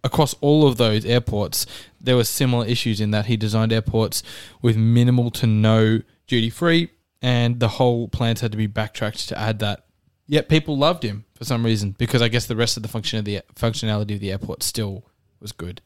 across 0.03 0.35
all 0.41 0.67
of 0.67 0.77
those 0.77 1.05
airports, 1.05 1.65
there 1.99 2.15
were 2.15 2.23
similar 2.23 2.63
issues 2.67 3.01
in 3.01 3.09
that 3.09 3.25
he 3.25 3.35
designed 3.35 3.73
airports 3.73 4.21
with 4.61 4.77
minimal 4.77 5.31
to 5.31 5.47
no 5.47 6.03
duty 6.27 6.51
free, 6.51 6.91
and 7.23 7.59
the 7.59 7.67
whole 7.67 8.07
plans 8.07 8.41
had 8.41 8.51
to 8.51 8.59
be 8.59 8.67
backtracked 8.67 9.27
to 9.29 9.39
add 9.39 9.57
that. 9.57 9.85
Yet 10.27 10.49
people 10.49 10.77
loved 10.77 11.01
him 11.01 11.25
for 11.33 11.43
some 11.43 11.65
reason 11.65 11.95
because 11.97 12.21
I 12.21 12.27
guess 12.27 12.45
the 12.45 12.55
rest 12.55 12.77
of 12.77 12.83
the 12.83 12.89
function 12.89 13.17
of 13.17 13.25
the 13.25 13.41
functionality 13.55 14.13
of 14.13 14.19
the 14.19 14.29
airport 14.29 14.61
still 14.61 15.03
was 15.39 15.51
good. 15.51 15.81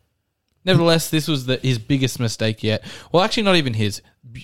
Nevertheless, 0.66 1.10
this 1.10 1.30
was 1.30 1.46
the, 1.46 1.56
his 1.60 1.80
biggest 1.80 2.20
mistake 2.20 2.64
yet. 2.64 2.84
Well, 3.14 3.24
actually, 3.24 3.44
not 3.44 3.56
even 3.56 3.76
his. 3.76 4.02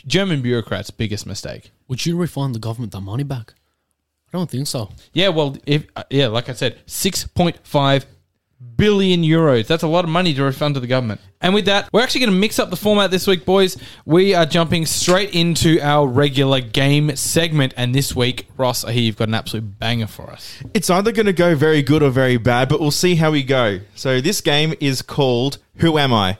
German 0.07 0.41
bureaucrats' 0.41 0.91
biggest 0.91 1.25
mistake. 1.25 1.71
Would 1.89 2.05
you 2.05 2.15
refund 2.15 2.55
the 2.55 2.60
government 2.60 2.93
the 2.93 3.01
money 3.01 3.24
back? 3.24 3.55
I 4.33 4.38
don't 4.38 4.50
think 4.50 4.67
so. 4.67 4.89
Yeah, 5.13 5.29
well, 5.29 5.57
if 5.65 5.85
uh, 5.95 6.03
yeah, 6.09 6.27
like 6.27 6.47
I 6.47 6.53
said, 6.53 6.79
six 6.85 7.25
point 7.25 7.57
five 7.67 8.05
billion 8.77 9.21
euros. 9.23 9.67
That's 9.67 9.83
a 9.83 9.88
lot 9.88 10.05
of 10.05 10.09
money 10.09 10.33
to 10.33 10.43
refund 10.43 10.75
to 10.75 10.79
the 10.79 10.88
government. 10.88 11.19
And 11.39 11.53
with 11.53 11.65
that, 11.65 11.89
we're 11.91 12.01
actually 12.01 12.21
going 12.21 12.33
to 12.33 12.39
mix 12.39 12.59
up 12.59 12.69
the 12.69 12.75
format 12.75 13.11
this 13.11 13.27
week, 13.27 13.45
boys. 13.45 13.77
We 14.05 14.33
are 14.33 14.45
jumping 14.45 14.85
straight 14.85 15.35
into 15.35 15.79
our 15.81 16.07
regular 16.07 16.61
game 16.61 17.15
segment, 17.15 17.73
and 17.77 17.93
this 17.93 18.15
week, 18.15 18.47
Ross, 18.57 18.83
I 18.83 18.91
hear 18.91 19.03
you've 19.03 19.17
got 19.17 19.27
an 19.27 19.33
absolute 19.33 19.79
banger 19.79 20.07
for 20.07 20.29
us. 20.29 20.59
it's 20.73 20.89
either 20.89 21.11
going 21.11 21.25
to 21.25 21.33
go 21.33 21.55
very 21.55 21.81
good 21.81 22.03
or 22.03 22.09
very 22.09 22.38
bad, 22.38 22.69
but 22.69 22.79
we'll 22.79 22.91
see 22.91 23.15
how 23.15 23.31
we 23.31 23.43
go. 23.43 23.79
So 23.95 24.21
this 24.21 24.41
game 24.41 24.73
is 24.79 25.01
called 25.01 25.57
Who 25.77 25.97
Am 25.97 26.13
I? 26.13 26.38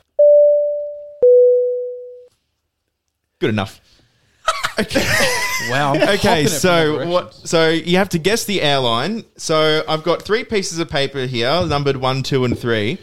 Good 3.40 3.50
enough. 3.50 3.82
Wow. 5.70 5.94
Okay, 5.96 6.48
so 6.48 7.08
what? 7.08 7.34
So 7.34 7.70
you 7.70 7.98
have 7.98 8.10
to 8.10 8.20
guess 8.20 8.46
the 8.46 8.62
airline. 8.62 9.24
So 9.38 9.84
I've 9.88 10.04
got 10.04 10.22
three 10.24 10.44
pieces 10.44 10.80
of 10.80 10.90
paper 10.90 11.26
here, 11.26 11.66
numbered 11.68 11.98
one, 11.98 12.24
two, 12.24 12.46
and 12.46 12.58
three, 12.58 12.98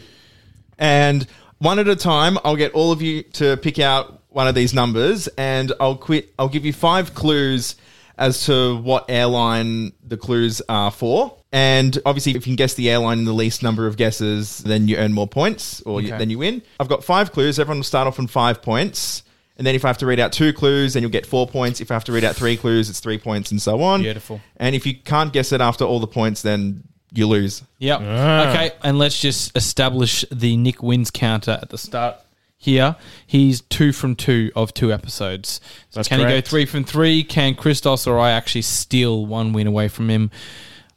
and 0.77 1.25
one 1.59 1.79
at 1.79 1.87
a 1.87 1.95
time. 1.95 2.37
I'll 2.43 2.55
get 2.57 2.73
all 2.73 2.91
of 2.91 3.01
you 3.01 3.23
to 3.23 3.57
pick 3.57 3.79
out 3.79 4.21
one 4.29 4.47
of 4.47 4.55
these 4.55 4.73
numbers, 4.73 5.27
and 5.37 5.71
I'll 5.79 5.95
quit. 5.95 6.33
I'll 6.37 6.49
give 6.49 6.65
you 6.65 6.73
five 6.73 7.13
clues 7.15 7.75
as 8.17 8.45
to 8.47 8.77
what 8.77 9.05
airline 9.09 9.93
the 10.05 10.17
clues 10.17 10.61
are 10.67 10.91
for. 10.91 11.37
And 11.51 11.97
obviously, 12.05 12.33
if 12.33 12.35
you 12.45 12.51
can 12.51 12.55
guess 12.55 12.73
the 12.75 12.89
airline 12.89 13.19
in 13.19 13.25
the 13.25 13.33
least 13.33 13.63
number 13.63 13.87
of 13.87 13.95
guesses, 13.97 14.59
then 14.59 14.87
you 14.87 14.97
earn 14.97 15.13
more 15.13 15.27
points, 15.27 15.81
or 15.81 16.01
you, 16.01 16.09
Okay. 16.09 16.17
then 16.17 16.29
you 16.29 16.37
win. 16.39 16.61
I've 16.79 16.89
got 16.89 17.03
five 17.03 17.31
clues. 17.31 17.57
Everyone 17.57 17.77
will 17.79 17.83
start 17.85 18.05
off 18.07 18.19
on 18.19 18.27
five 18.27 18.61
points. 18.61 19.23
And 19.59 19.67
then 19.67 19.75
if 19.75 19.83
I 19.83 19.89
have 19.89 19.97
to 19.97 20.05
read 20.05 20.21
out 20.21 20.31
two 20.31 20.53
clues, 20.53 20.93
then 20.93 21.03
you'll 21.03 21.11
get 21.11 21.25
four 21.25 21.45
points. 21.45 21.81
If 21.81 21.91
I 21.91 21.93
have 21.93 22.05
to 22.05 22.13
read 22.13 22.23
out 22.23 22.33
three 22.33 22.55
clues, 22.55 22.89
it's 22.89 23.01
three 23.01 23.17
points, 23.17 23.51
and 23.51 23.61
so 23.61 23.81
on. 23.81 24.01
Beautiful. 24.01 24.39
And 24.55 24.73
if 24.73 24.85
you 24.85 24.95
can't 24.95 25.33
guess 25.33 25.51
it 25.51 25.59
after 25.59 25.83
all 25.83 25.99
the 25.99 26.07
points, 26.07 26.41
then 26.41 26.85
you 27.13 27.27
lose. 27.27 27.61
Yep. 27.79 27.99
Ah. 28.01 28.49
Okay, 28.49 28.71
and 28.83 28.97
let's 28.97 29.19
just 29.19 29.55
establish 29.57 30.23
the 30.31 30.55
Nick 30.55 30.81
wins 30.81 31.11
counter 31.11 31.59
at 31.61 31.71
the 31.71 31.77
start 31.77 32.15
here. 32.57 32.95
He's 33.27 33.59
two 33.59 33.91
from 33.91 34.15
two 34.15 34.49
of 34.55 34.73
two 34.73 34.93
episodes. 34.93 35.59
So 35.89 35.99
That's 35.99 36.07
can 36.07 36.19
he 36.19 36.25
correct. 36.25 36.45
go 36.45 36.49
three 36.49 36.65
from 36.65 36.85
three? 36.85 37.25
Can 37.25 37.53
Christos 37.53 38.07
or 38.07 38.17
I 38.17 38.31
actually 38.31 38.61
steal 38.61 39.25
one 39.25 39.51
win 39.51 39.67
away 39.67 39.89
from 39.89 40.09
him? 40.09 40.31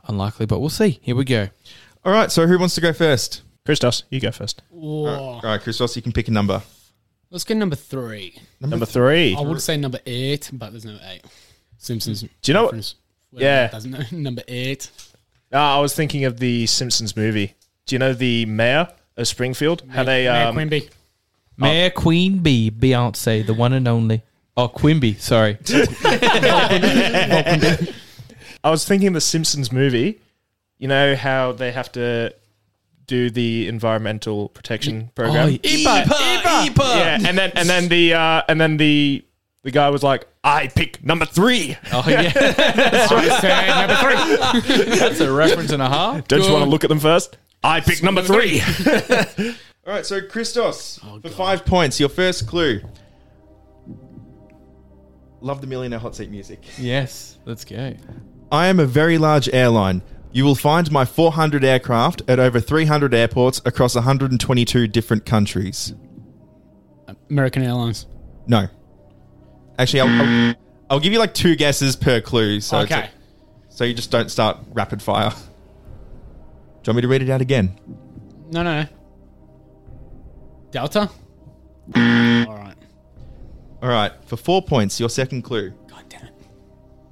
Unlikely, 0.07 0.47
but 0.47 0.61
we'll 0.61 0.69
see. 0.69 1.01
Here 1.03 1.17
we 1.17 1.25
go. 1.25 1.49
All 2.05 2.13
right, 2.13 2.31
so 2.31 2.47
who 2.47 2.61
wants 2.61 2.77
to 2.77 2.81
go 2.81 2.93
first? 2.93 3.43
Christos, 3.65 4.05
you 4.09 4.21
go 4.21 4.31
first. 4.31 4.63
Whoa. 4.71 5.09
All 5.09 5.41
right, 5.43 5.61
Christos, 5.61 5.97
you 5.97 6.03
can 6.03 6.13
pick 6.13 6.29
a 6.29 6.33
number. 6.33 6.63
Let's 7.33 7.45
get 7.45 7.57
number 7.57 7.77
three. 7.77 8.39
Number 8.61 8.85
three. 8.85 9.35
I 9.35 9.41
would 9.41 9.63
say 9.63 9.79
number 9.79 9.99
eight, 10.05 10.51
but 10.53 10.71
there's 10.71 10.85
no 10.85 10.99
eight. 11.11 11.23
Simpsons. 11.79 12.21
Do 12.21 12.29
you 12.45 12.53
know 12.53 12.65
what- 12.65 12.73
reference. 12.73 12.95
Whatever 13.31 13.51
Yeah. 13.51 13.65
it 13.65 13.73
Doesn't 13.73 13.91
know. 13.91 14.03
Number 14.13 14.43
eight. 14.47 14.91
Ah, 15.51 15.79
I 15.79 15.81
was 15.81 15.95
thinking 15.95 16.27
of 16.27 16.39
the 16.39 16.67
Simpsons 16.67 17.17
movie. 17.17 17.55
Do 17.87 17.95
you 17.95 17.99
know 17.99 18.13
the 18.13 18.45
mayor 18.45 18.87
of 19.17 19.27
Springfield? 19.27 19.83
How 19.89 20.05
they 20.05 20.25
Mayor 20.27 20.49
um, 20.49 20.55
Quimby. 20.55 20.91
Mayor 21.57 21.89
Queen 21.89 22.41
Bee, 22.41 22.71
Beyonce, 22.71 23.47
the 23.47 23.55
one 23.55 23.73
and 23.73 23.89
only. 23.89 24.23
Oh, 24.55 24.69
Quimby, 24.69 25.15
sorry. 25.15 25.57
I 28.63 28.71
was 28.71 28.85
thinking 28.87 29.15
the 29.15 29.21
Simpsons 29.23 29.73
movie. 29.73 30.21
You 30.77 30.89
know 30.89 31.17
how 31.17 31.53
they 31.53 31.73
have 31.73 31.91
to 31.93 32.35
do 33.07 33.31
the 33.31 33.69
environmental 33.69 34.49
protection 34.49 35.11
program. 35.15 35.51
EPA, 35.51 36.05
EPA, 36.05 36.79
yeah, 36.97 37.19
and 37.27 37.37
then 37.37 37.53
and 37.55 37.69
then 37.69 37.89
the 37.89 38.15
uh, 38.15 38.43
and 38.49 38.61
then 38.61 38.77
the 38.77 39.25
the 39.63 39.71
guy 39.71 39.91
was 39.91 40.03
like, 40.03 40.27
"I 40.43 40.69
pick 40.69 41.03
number 41.05 41.25
three. 41.25 41.77
Oh, 41.93 42.05
yeah. 42.07 42.33
I 42.37 43.39
said 43.41 43.87
number 43.87 44.73
three. 44.75 44.99
That's 44.99 45.21
a 45.21 45.33
reference 45.33 45.73
and 45.73 45.83
a 45.83 45.89
half. 45.89 46.27
Don't 46.29 46.43
you 46.43 46.53
want 46.53 46.65
to 46.65 46.71
look 46.71 46.85
at 46.85 46.89
them 46.89 47.01
first? 47.01 47.37
I 47.63 47.81
pick 47.81 48.03
number 48.03 48.23
three. 48.23 48.61
All 49.87 49.93
right, 49.93 50.07
so 50.07 50.21
Christos, 50.21 51.01
for 51.23 51.29
five 51.29 51.65
points, 51.65 51.99
your 51.99 52.09
first 52.09 52.47
clue. 52.47 52.81
Love 55.41 55.61
the 55.61 55.67
millionaire 55.67 55.99
hot 55.99 56.15
seat 56.15 56.31
music. 56.31 56.61
Yes, 56.79 57.39
let's 57.45 57.65
go. 57.65 57.95
I 58.53 58.67
am 58.67 58.79
a 58.79 58.87
very 58.87 59.19
large 59.19 59.49
airline. 59.53 60.03
You 60.33 60.45
will 60.45 60.55
find 60.55 60.91
my 60.91 61.05
400 61.05 61.63
aircraft 61.63 62.23
at 62.27 62.39
over 62.39 62.59
300 62.59 63.13
airports 63.13 63.61
across 63.67 63.95
122 63.95 64.89
different 64.89 65.27
countries. 65.27 65.95
American 67.31 67.63
Airlines. 67.63 68.07
No. 68.47 68.69
Actually, 69.79 70.01
I'll, 70.01 70.09
I'll, 70.09 70.55
I'll 70.91 71.01
give 71.01 71.13
you 71.13 71.19
like 71.19 71.35
two 71.35 71.55
guesses 71.55 71.97
per 71.97 72.21
clue. 72.21 72.61
So 72.61 72.79
okay. 72.79 73.11
so 73.69 73.85
you 73.85 73.95
just 73.95 74.11
don't 74.11 74.31
start 74.31 74.59
rapid 74.73 75.03
fire. 75.03 75.31
Do 75.31 75.37
you 76.91 76.95
want 76.95 76.97
me 76.97 77.03
to 77.03 77.09
read 77.09 77.23
it 77.23 77.31
out 77.31 77.41
again? 77.41 77.79
No, 78.51 78.63
no, 78.63 78.83
no. 78.83 78.89
Delta. 80.71 81.11
All 81.95 82.57
right. 82.57 82.75
All 83.83 83.89
right, 83.89 84.13
for 84.27 84.37
four 84.37 84.63
points, 84.63 84.99
your 84.99 85.09
second 85.09 85.43
clue. 85.43 85.71
God 85.89 86.05
damn 86.09 86.25
it. 86.25 86.35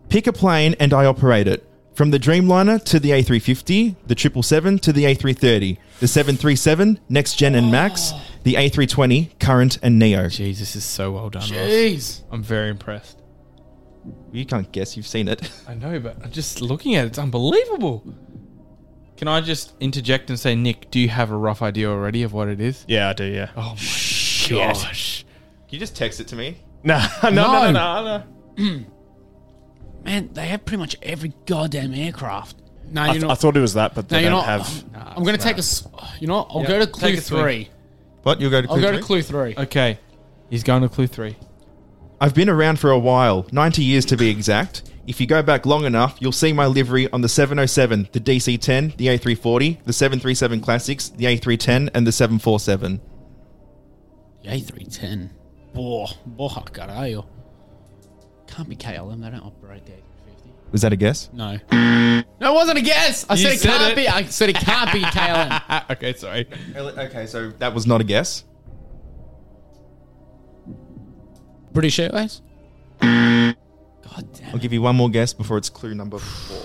Pick 0.09 0.27
a 0.27 0.33
plane 0.33 0.75
and 0.81 0.95
I 0.95 1.05
operate 1.05 1.49
it. 1.49 1.70
From 2.01 2.13
the 2.13 2.19
Dreamliner 2.19 2.83
to 2.85 2.99
the 2.99 3.11
A350, 3.11 3.95
the 4.07 4.17
777 4.17 4.79
to 4.79 4.91
the 4.91 5.05
A330, 5.05 5.77
the 5.99 6.09
737, 6.09 6.99
Next 7.11 7.35
Gen 7.37 7.55
and 7.55 7.71
Max, 7.71 8.15
the 8.43 8.55
A320, 8.55 9.39
Current 9.39 9.79
and 9.83 9.99
Neo. 9.99 10.25
Jeez, 10.25 10.61
this 10.61 10.77
is 10.77 10.83
so 10.83 11.13
well 11.13 11.29
done, 11.29 11.43
Ross. 11.43 11.51
Jeez. 11.51 12.23
I'm 12.31 12.43
very 12.43 12.71
impressed. 12.71 13.21
You 14.33 14.47
can't 14.47 14.73
guess, 14.73 14.97
you've 14.97 15.07
seen 15.07 15.29
it. 15.29 15.53
I 15.69 15.75
know, 15.75 16.01
but 16.01 16.17
I'm 16.25 16.31
just 16.31 16.63
looking 16.63 16.95
at 16.95 17.05
it, 17.05 17.09
it's 17.09 17.19
unbelievable. 17.19 18.03
Can 19.19 19.29
I 19.29 19.43
just 19.43 19.75
interject 19.79 20.31
and 20.31 20.41
say, 20.41 20.55
Nick, 20.55 20.91
do 20.91 21.01
you 21.01 21.11
have 21.11 21.31
a 21.31 21.37
rough 21.37 21.61
idea 21.61 21.91
already 21.91 22.23
of 22.23 22.33
what 22.33 22.49
it 22.49 22.63
is? 22.63 22.83
yeah, 22.89 23.11
I 23.11 23.13
do. 23.13 23.25
Yeah. 23.25 23.51
Oh 23.59 23.77
my 23.77 24.57
gosh. 24.57 25.27
Can 25.69 25.75
you 25.75 25.79
just 25.79 25.97
text 25.97 26.19
it 26.19 26.29
to 26.29 26.37
me? 26.37 26.57
No, 26.83 26.99
no, 27.25 27.31
no, 27.31 27.71
no, 27.73 27.73
no. 27.73 28.25
no. 28.57 28.85
Man, 30.05 30.31
they 30.33 30.47
have 30.47 30.65
pretty 30.65 30.81
much 30.81 30.97
every 31.03 31.33
goddamn 31.47 31.93
aircraft. 31.95 32.57
No, 32.91 33.03
I, 33.03 33.07
you're 33.07 33.13
th- 33.15 33.23
not. 33.23 33.31
I 33.33 33.35
thought 33.35 33.57
it 33.57 33.61
was 33.61 33.75
that, 33.75 33.95
but 33.95 34.11
no, 34.11 34.17
they 34.17 34.23
you're 34.23 34.31
don't 34.31 34.47
not. 34.47 34.67
have. 34.67 34.85
I'm 35.17 35.23
going 35.23 35.37
to 35.37 35.43
take 35.43 35.57
a. 35.57 35.59
s- 35.61 35.87
You 36.21 36.27
know 36.27 36.37
what? 36.39 36.49
I'll 36.51 36.63
Yeah, 36.63 36.69
go 36.69 36.79
to 36.81 36.87
clue 36.87 37.11
take 37.11 37.19
a 37.19 37.23
swing. 37.23 37.43
three. 37.43 37.69
What? 38.23 38.41
You'll 38.41 38.51
go 38.51 38.61
to 38.63 38.67
clue 38.67 38.77
I'll 38.77 38.83
go 38.83 38.89
three? 38.91 38.99
to 38.99 39.05
clue 39.05 39.23
three. 39.23 39.55
Okay, 39.57 39.99
he's 40.49 40.63
going 40.65 40.83
to 40.83 40.89
clue 40.89 41.07
three. 41.07 41.37
I've 42.21 42.35
been 42.35 42.49
around 42.51 42.79
for 42.79 42.91
a 42.91 42.99
while, 42.99 43.47
90 43.51 43.83
years 43.83 44.05
to 44.07 44.17
be 44.17 44.29
exact. 44.29 44.83
If 45.07 45.21
you 45.23 45.27
go 45.27 45.43
back 45.43 45.65
long 45.65 45.85
enough, 45.87 46.19
you'll 46.21 46.33
see 46.33 46.53
my 46.53 46.67
livery 46.67 47.11
on 47.13 47.23
the 47.23 47.29
707, 47.31 48.11
the 48.13 48.21
DC 48.21 48.61
10, 48.61 48.95
the 48.99 49.07
A340, 49.07 49.85
the 49.85 49.93
737 49.95 50.61
Classics, 50.61 51.09
the 51.09 51.25
A310, 51.25 51.91
and 51.95 52.07
the 52.07 52.13
747. 52.13 53.01
The 54.43 54.49
A310. 54.51 55.31
Boah, 55.73 56.09
boah, 56.27 56.49
caralho. 56.73 57.25
Can't 58.51 58.69
be 58.69 58.77
KLM. 58.77 59.23
They 59.23 59.31
don't 59.31 59.45
operate 59.45 59.87
the 59.87 59.93
A350. 59.93 60.73
Was 60.73 60.83
that 60.83 60.93
a 60.93 60.97
guess? 60.97 61.31
No. 61.33 61.57
No, 61.73 62.53
it 62.53 62.55
wasn't 62.55 62.79
a 62.79 62.83
guess. 62.83 63.25
I 63.29 63.35
You 63.35 63.43
said 63.45 63.53
it 63.53 63.59
said 63.61 63.69
can't 63.71 63.93
it. 63.93 63.97
be. 63.97 64.09
I 64.09 64.25
said 64.25 64.49
it 64.51 64.57
can't 64.57 64.93
be 64.93 65.01
KLM. 65.03 65.49
Ah, 65.51 65.87
okay, 65.91 66.13
sorry. 66.15 66.47
Okay, 66.77 67.27
so 67.27 67.51
that 67.59 67.75
was 67.75 67.87
not 67.87 68.01
a 68.01 68.05
guess. 68.05 68.45
British 71.73 71.99
Airways. 71.99 72.43
God 73.01 73.57
damn. 74.35 74.51
I'll 74.53 74.59
give 74.59 74.73
you 74.73 74.83
one 74.83 74.97
more 74.97 75.09
guess 75.09 75.33
before 75.33 75.57
it's 75.57 75.71
clue 75.71 75.95
number 75.95 76.19
four. 76.19 76.59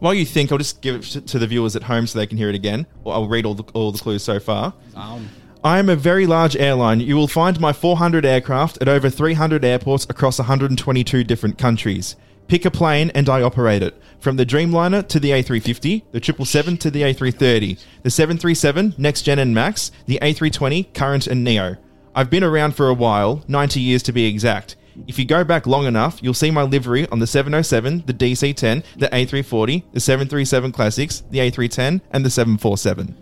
While 0.00 0.14
you 0.14 0.24
think, 0.24 0.52
I'll 0.52 0.58
just 0.58 0.80
give 0.80 0.94
it 0.96 1.02
to- 1.04 1.20
to 1.20 1.38
the 1.38 1.46
viewers 1.46 1.74
at 1.74 1.82
home 1.84 2.06
so 2.06 2.18
they 2.18 2.26
can 2.26 2.38
hear 2.38 2.48
it 2.48 2.54
again. 2.54 2.86
Or 3.04 3.14
I'll 3.14 3.26
read 3.28 3.44
all 3.44 3.54
the, 3.54 3.64
all 3.74 3.90
the 3.92 3.98
clues 3.98 4.22
so 4.22 4.38
far. 4.38 4.72
Um, 4.94 5.28
I 5.64 5.80
am 5.80 5.88
a 5.88 5.96
very 5.96 6.24
large 6.24 6.54
airline. 6.54 7.00
You 7.00 7.16
will 7.16 7.26
find 7.26 7.58
my 7.58 7.72
400 7.72 8.24
aircraft 8.24 8.78
at 8.80 8.88
over 8.88 9.10
300 9.10 9.64
airports 9.64 10.06
across 10.08 10.38
122 10.38 11.24
different 11.24 11.58
countries. 11.58 12.14
Pick 12.46 12.64
a 12.64 12.70
plane 12.70 13.10
and 13.12 13.28
I 13.28 13.42
operate 13.42 13.82
it. 13.82 14.00
From 14.20 14.36
the 14.36 14.46
Dreamliner 14.46 15.06
to 15.08 15.18
the 15.18 15.30
A350, 15.30 16.04
the 16.12 16.20
777 16.22 16.76
to 16.78 16.90
the 16.92 17.02
A330, 17.02 17.84
the 18.04 18.10
737, 18.10 18.94
Next 18.98 19.22
Gen 19.22 19.40
and 19.40 19.52
Max, 19.52 19.90
the 20.06 20.20
A320, 20.22 20.94
Current 20.94 21.26
and 21.26 21.42
Neo. 21.42 21.76
I've 22.14 22.30
been 22.30 22.44
around 22.44 22.76
for 22.76 22.88
a 22.88 22.94
while, 22.94 23.44
90 23.48 23.80
years 23.80 24.04
to 24.04 24.12
be 24.12 24.26
exact. 24.26 24.76
If 25.08 25.18
you 25.18 25.24
go 25.24 25.42
back 25.42 25.66
long 25.66 25.86
enough, 25.86 26.22
you'll 26.22 26.34
see 26.34 26.52
my 26.52 26.62
livery 26.62 27.08
on 27.08 27.18
the 27.18 27.26
707, 27.26 28.04
the 28.06 28.14
DC 28.14 28.54
10, 28.54 28.84
the 28.96 29.08
A340, 29.08 29.82
the 29.92 30.00
737 30.00 30.70
Classics, 30.70 31.24
the 31.30 31.38
A310, 31.38 32.00
and 32.12 32.24
the 32.24 32.30
747. 32.30 33.16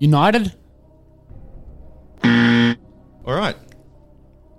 United. 0.00 0.54
All 2.24 3.34
right. 3.34 3.56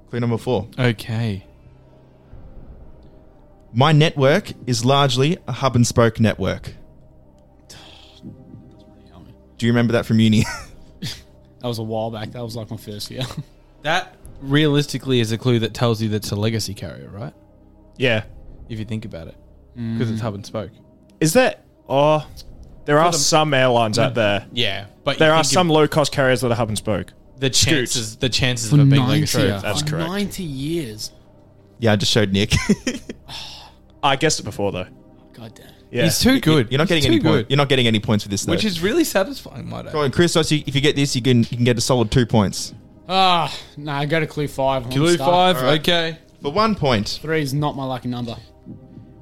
Clue 0.09 0.19
number 0.19 0.37
four. 0.37 0.67
Okay. 0.77 1.45
My 3.73 3.91
network 3.91 4.51
is 4.67 4.85
largely 4.85 5.37
a 5.47 5.51
hub 5.51 5.75
and 5.75 5.85
spoke 5.85 6.19
network. 6.19 6.73
Do 9.57 9.65
you 9.65 9.71
remember 9.71 9.93
that 9.93 10.05
from 10.05 10.19
uni? 10.19 10.45
That 11.63 11.69
was 11.69 11.79
a 11.79 11.83
while 11.83 12.11
back. 12.11 12.31
That 12.31 12.43
was 12.43 12.57
like 12.57 12.69
my 12.69 12.77
first 12.77 13.09
year. 13.09 13.23
That 13.83 14.15
realistically 14.41 15.19
is 15.19 15.33
a 15.33 15.37
clue 15.37 15.59
that 15.59 15.73
tells 15.73 16.01
you 16.01 16.07
that 16.09 16.17
it's 16.17 16.31
a 16.31 16.37
legacy 16.37 16.73
carrier, 16.73 17.09
right? 17.09 17.33
Yeah. 17.97 18.23
If 18.69 18.79
you 18.79 18.85
think 18.85 19.03
about 19.03 19.27
it, 19.27 19.35
mm. 19.77 19.97
because 19.97 20.09
it's 20.09 20.21
hub 20.21 20.35
and 20.35 20.45
spoke. 20.45 20.71
Is 21.19 21.33
there? 21.33 21.55
Oh, 21.89 22.25
there 22.85 22.99
are 22.99 23.11
some 23.11 23.53
airlines 23.53 23.99
out 23.99 24.15
there. 24.15 24.47
Yeah, 24.53 24.85
but 25.03 25.19
There 25.19 25.33
are 25.33 25.43
think 25.43 25.53
some 25.53 25.69
low 25.69 25.87
cost 25.89 26.13
carriers 26.13 26.39
that 26.41 26.51
are 26.51 26.55
hub 26.55 26.69
and 26.69 26.77
spoke. 26.77 27.11
Of 27.45 27.51
the 27.51 27.57
Scoot. 27.57 27.73
chances, 27.73 28.15
the 28.17 28.29
chances 28.29 28.69
For 28.69 28.75
of 28.75 28.81
it 28.81 28.89
being 28.89 29.01
90 29.03 29.11
legacy. 29.11 29.47
That's 29.47 29.81
For 29.81 29.87
correct. 29.89 30.09
90 30.09 30.43
years. 30.43 31.11
yeah, 31.79 31.93
I 31.93 31.95
just 31.95 32.11
showed 32.11 32.31
Nick. 32.31 32.53
I 34.03 34.15
guessed 34.15 34.39
it 34.39 34.43
before 34.43 34.71
though. 34.71 34.87
God 35.33 35.55
damn. 35.55 35.67
Yeah. 35.91 36.03
He's 36.05 36.19
too 36.19 36.39
good. 36.39 36.71
You're 36.71 36.79
not 36.79 36.89
He's 36.89 37.03
getting 37.03 37.11
any 37.13 37.19
too 37.21 37.27
point. 37.29 37.49
You're 37.51 37.57
not 37.57 37.69
getting 37.69 37.85
any 37.87 37.99
points 37.99 38.23
for 38.23 38.29
this, 38.29 38.45
though. 38.45 38.51
which 38.53 38.65
is 38.65 38.81
really 38.81 39.03
satisfying, 39.03 39.69
might 39.69 39.91
Go 39.91 40.01
I? 40.01 40.05
on, 40.05 40.11
Christos. 40.11 40.51
you- 40.51 40.63
If 40.65 40.73
you 40.73 40.81
get 40.81 40.95
this, 40.95 41.15
you 41.15 41.21
can 41.21 41.39
you 41.39 41.45
can 41.45 41.63
get 41.63 41.77
a 41.77 41.81
solid 41.81 42.09
two 42.11 42.25
points 42.25 42.73
Ah, 43.07 43.53
no, 43.77 43.91
I 43.91 44.05
go 44.05 44.19
to 44.19 44.25
clue 44.27 44.47
five. 44.47 44.85
I'm 44.85 44.91
Clue 44.91 45.13
stuck. 45.15 45.27
five. 45.29 45.57
All 45.57 45.63
right. 45.63 45.79
Okay. 45.81 46.17
for 46.41 46.51
one 46.51 46.73
point. 46.75 47.19
Three 47.21 47.41
is 47.41 47.53
not 47.53 47.75
my 47.75 47.83
lucky 47.85 48.07
number. 48.07 48.35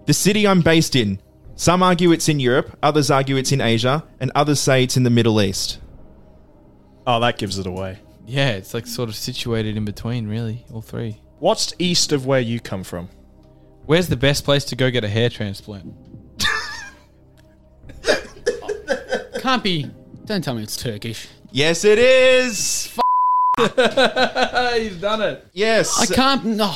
The 0.06 0.14
city 0.14 0.48
I'm 0.48 0.62
based 0.62 0.96
in. 0.96 1.20
Some 1.56 1.84
argue 1.84 2.12
it's 2.12 2.28
in 2.30 2.40
Europe, 2.40 2.78
others 2.82 3.12
argue 3.12 3.36
it's 3.38 3.52
in 3.52 3.60
Asia, 3.62 4.04
and 4.20 4.32
others 4.34 4.60
say 4.60 4.84
it's 4.84 4.98
in 4.98 5.04
the 5.04 5.10
Middle 5.10 5.40
East. 5.42 5.80
oh, 7.06 7.20
that 7.20 7.38
gives 7.38 7.58
it 7.60 7.68
away. 7.68 8.00
Yeah, 8.32 8.52
it's 8.52 8.74
like 8.74 8.88
sort 8.88 9.10
of 9.10 9.16
situated 9.18 9.76
in 9.76 9.84
between, 9.84 10.26
really. 10.26 10.64
All 10.72 10.82
three. 10.82 11.20
What's 11.40 11.74
east 11.80 12.14
of 12.14 12.26
where 12.26 12.40
you 12.40 12.62
come 12.62 12.86
from? 12.86 13.10
Where's 13.88 14.08
the 14.08 14.16
best 14.16 14.46
place 14.46 14.64
to 14.66 14.78
go 14.78 14.90
get 14.90 15.04
a 15.04 15.10
hair 15.10 15.30
transplant? 15.30 15.94
Can't 19.42 19.62
be. 19.62 19.92
Don't 20.24 20.42
tell 20.42 20.56
me 20.56 20.64
it's 20.64 20.78
Turkish. 20.78 21.28
Yes, 21.52 21.84
it 21.84 22.00
is. 22.00 22.98
He's 23.60 23.68
done 25.02 25.22
it. 25.24 25.46
Yes. 25.52 26.00
I 26.00 26.06
can't. 26.06 26.46
No. 26.46 26.74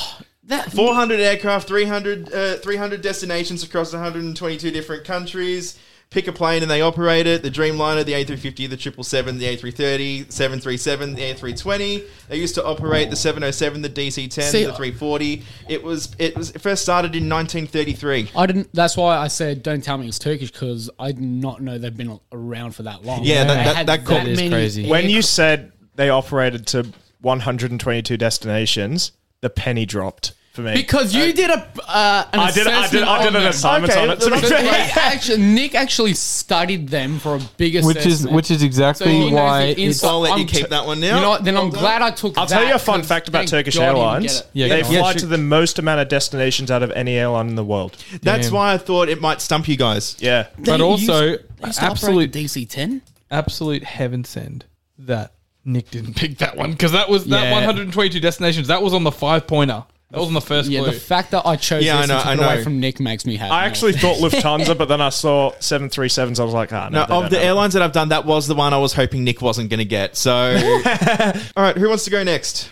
That 0.47 0.73
400 0.73 1.21
aircraft, 1.21 1.69
300, 1.69 2.33
uh, 2.33 2.55
300 2.57 3.01
destinations 3.01 3.63
across 3.63 3.93
122 3.93 4.71
different 4.71 5.05
countries. 5.05 5.79
Pick 6.11 6.27
a 6.27 6.31
plane 6.31 6.61
and 6.61 6.71
they 6.71 6.81
operate 6.81 7.27
it. 7.27 7.43
The 7.43 7.51
Dreamliner, 7.51 8.05
the 8.05 8.13
A350, 8.13 8.69
the 8.69 8.77
777, 8.77 9.37
the 9.37 9.45
A330, 9.45 10.31
737, 10.31 11.15
the 11.15 11.21
A320. 11.21 12.03
They 12.29 12.37
used 12.37 12.55
to 12.55 12.63
operate 12.65 13.09
the 13.09 13.15
707, 13.15 13.81
the 13.81 13.89
DC-10, 13.89 14.41
See, 14.43 14.63
the 14.63 14.71
340. 14.73 15.43
It 15.67 15.83
was 15.83 16.15
it 16.17 16.37
was 16.37 16.51
it 16.51 16.61
first 16.61 16.83
started 16.83 17.15
in 17.15 17.27
1933. 17.27 18.31
I 18.37 18.45
didn't. 18.45 18.69
That's 18.73 18.95
why 18.95 19.17
I 19.17 19.27
said 19.27 19.61
don't 19.61 19.83
tell 19.83 19.97
me 19.97 20.07
it's 20.07 20.19
Turkish 20.19 20.51
because 20.51 20.89
I 20.97 21.11
did 21.11 21.21
not 21.21 21.61
know 21.61 21.77
they've 21.77 21.95
been 21.95 22.19
around 22.31 22.75
for 22.75 22.83
that 22.83 23.03
long. 23.03 23.23
Yeah, 23.23 23.43
that- 23.43 23.47
They 23.47 23.63
that- 23.63 23.75
had 23.75 23.87
that 23.87 24.05
That 24.05 24.27
is 24.27 24.49
crazy. 24.49 24.87
When 24.87 25.09
you 25.09 25.21
said 25.21 25.73
they 25.95 26.09
operated 26.09 26.65
to 26.67 26.85
122 27.21 28.15
destinations, 28.17 29.11
the 29.41 29.49
penny 29.49 29.85
dropped 29.85 30.33
for 30.55 30.61
me. 30.61 30.73
because 30.73 31.13
you 31.13 31.31
did 31.33 31.49
a 31.49 31.67
uh, 31.87 32.25
an 32.33 32.39
I 32.39 32.51
did, 32.51 32.65
I 32.67 32.87
did, 32.87 33.03
I 33.03 33.23
did 33.25 33.35
an 33.35 33.45
assessment 33.47 33.65
on 33.75 33.81
them. 33.81 33.89
assignment 33.89 33.97
on 33.97 34.09
it. 34.09 34.19
To 34.21 34.29
be 34.31 34.37
Okay, 34.37 34.49
fair. 34.49 34.63
Nick 34.63 34.97
actually, 34.97 35.37
Nick 35.41 35.75
actually 35.75 36.13
studied 36.13 36.89
them 36.89 37.19
for 37.19 37.35
a 37.35 37.39
big 37.57 37.83
which 37.83 38.05
is 38.05 38.27
which 38.27 38.49
is 38.49 38.63
exactly 38.63 39.05
So 39.05 39.11
he 39.11 39.19
knows 39.29 39.33
why 39.33 39.65
the 39.65 39.71
it's 39.71 39.79
inside- 40.01 40.07
I'll 40.07 40.19
let 40.21 40.29
you 40.37 40.41
I'm 40.41 40.47
keep 40.47 40.65
t- 40.65 40.69
that 40.69 40.85
one 40.85 40.99
now. 40.99 41.15
You 41.15 41.21
know 41.21 41.29
what? 41.29 41.43
Then 41.43 41.57
I'm 41.57 41.69
Well 41.69 41.79
glad 41.81 42.01
I 42.01 42.11
took. 42.11 42.37
I'll 42.37 42.47
tell 42.47 42.63
you 42.63 42.69
a 42.69 42.73
that, 42.73 42.81
fun 42.81 43.01
'cause 43.01 43.07
fact 43.09 43.27
about 43.27 43.39
thank 43.39 43.49
Turkish 43.51 43.75
God 43.75 43.81
he 43.81 43.85
didn't 43.87 43.97
Airlines. 43.97 44.23
get 44.33 44.41
it. 44.41 44.49
Yeah, 44.53 44.67
they 44.69 44.81
go 44.81 44.87
on. 44.87 44.93
fly 44.93 45.11
Yeah, 45.11 45.17
to 45.17 45.25
the 45.27 45.37
most 45.37 45.79
amount 45.79 45.99
of 46.01 46.07
destinations 46.07 46.71
out 46.71 46.81
of 46.83 46.91
any 46.91 47.15
airline 47.17 47.49
in 47.49 47.55
the 47.55 47.63
world. 47.65 47.97
That's 48.23 48.47
Damn. 48.47 48.53
why 48.55 48.73
I 48.73 48.77
thought 48.77 49.09
it 49.09 49.21
might 49.21 49.41
stump 49.41 49.67
you 49.67 49.75
guys. 49.77 50.15
Yeah. 50.19 50.47
but 50.57 50.81
also 50.81 51.25
used- 51.25 51.41
they 51.61 51.67
used 51.67 51.79
to 51.79 51.85
operate 51.85 51.91
absolute 51.91 52.31
DC-10. 52.31 53.01
absolute 53.31 53.83
heaven 53.83 54.23
send 54.23 54.65
that 54.99 55.31
Nick 55.67 55.89
didn't 55.89 56.15
pick 56.15 56.37
that 56.37 56.55
one 56.55 56.71
because 56.71 56.91
that 56.91 57.09
was 57.09 57.25
that 57.25 57.45
Yeah. 57.45 57.51
122 57.53 58.19
destinations. 58.19 58.67
That 58.67 58.83
was 58.83 58.93
on 58.93 59.03
the 59.03 59.11
five 59.11 59.47
pointer. 59.47 59.83
That 60.11 60.19
was 60.19 60.27
on 60.27 60.33
the 60.35 60.41
first 60.41 60.69
Yeah, 60.69 60.81
clue. 60.81 60.91
the 60.91 60.99
fact 60.99 61.31
that 61.31 61.45
I 61.45 61.55
chose 61.55 61.83
Yeah, 61.83 61.97
I 61.97 62.01
this 62.01 62.09
know, 62.09 62.13
and 62.15 62.21
took 62.21 62.27
I 62.29 62.33
it 62.33 62.37
know. 62.37 62.49
away 62.53 62.63
from 62.63 62.79
Nick 62.79 62.99
makes 62.99 63.25
me 63.25 63.35
happy. 63.37 63.51
I 63.51 63.65
actually 63.65 63.93
thought 63.93 64.17
Lufthansa, 64.17 64.77
but 64.77 64.87
then 64.87 65.01
I 65.01 65.09
saw 65.09 65.51
737s. 65.59 66.39
I 66.39 66.43
was 66.43 66.53
like, 66.53 66.71
ah, 66.71 66.89
no. 66.89 67.05
Now, 67.09 67.23
of 67.23 67.31
the 67.31 67.43
airlines 67.43 67.73
that 67.73 67.81
I've 67.81 67.91
done, 67.91 68.09
that 68.09 68.23
was 68.25 68.47
the 68.47 68.53
one 68.55 68.71
I 68.73 68.77
was 68.77 68.93
hoping 68.93 69.23
Nick 69.23 69.41
wasn't 69.41 69.69
going 69.69 69.79
to 69.79 69.85
get. 69.85 70.15
So, 70.15 70.31
all 71.57 71.63
right, 71.63 71.75
who 71.75 71.89
wants 71.89 72.05
to 72.05 72.11
go 72.11 72.23
next? 72.23 72.69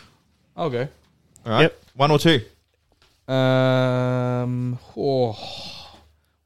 I'll 0.56 0.70
go. 0.70 0.88
All 1.46 1.52
right, 1.52 1.62
Yep. 1.64 1.84
one 1.96 2.12
or 2.12 2.20
two. 2.20 2.40
Um, 3.28 4.78
oh, 4.96 5.90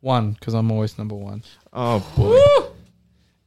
one 0.01 0.32
because 0.32 0.53
I'm 0.53 0.72
always 0.72 0.98
number 0.98 1.15
one. 1.15 1.44
Oh 1.74 2.00
boy, 2.15 2.70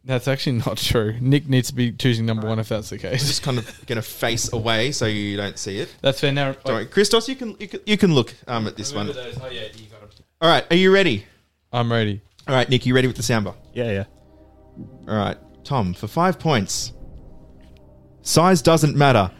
That's 0.04 0.28
actually 0.28 0.58
not 0.66 0.78
true. 0.78 1.16
Nick 1.20 1.48
needs 1.48 1.68
to 1.68 1.74
be 1.74 1.92
choosing 1.92 2.24
number 2.26 2.46
one 2.48 2.58
if 2.58 2.68
that's 2.68 2.90
the 2.90 2.98
case. 2.98 3.26
just 3.26 3.42
kind 3.42 3.58
of 3.58 3.86
going 3.86 3.96
to 3.96 4.02
face 4.02 4.52
away 4.52 4.92
so 4.92 5.06
you 5.06 5.36
don't 5.36 5.58
see 5.58 5.78
it. 5.78 5.94
That's 6.00 6.20
fair. 6.20 6.32
Now, 6.32 6.54
Sorry, 6.64 6.86
Christos, 6.86 7.28
you 7.28 7.36
can 7.36 7.56
you 7.60 7.68
can, 7.68 7.80
you 7.84 7.96
can 7.96 8.14
look 8.14 8.34
um, 8.46 8.66
at 8.66 8.76
this 8.76 8.94
one. 8.94 9.10
Oh 9.10 9.48
yeah, 9.50 9.62
you 9.76 9.86
got 9.90 10.02
it. 10.02 10.20
All 10.40 10.48
right, 10.48 10.64
are 10.70 10.76
you 10.76 10.92
ready? 10.92 11.26
I'm 11.72 11.92
ready. 11.92 12.22
All 12.48 12.54
right, 12.54 12.68
Nick, 12.68 12.86
you 12.86 12.94
ready 12.94 13.06
with 13.06 13.16
the 13.16 13.22
soundbar? 13.22 13.54
Yeah, 13.74 13.90
yeah. 13.90 14.04
All 15.06 15.16
right, 15.16 15.36
Tom, 15.64 15.92
for 15.92 16.08
five 16.08 16.38
points. 16.38 16.92
Size 18.22 18.62
doesn't 18.62 18.96
matter. 18.96 19.30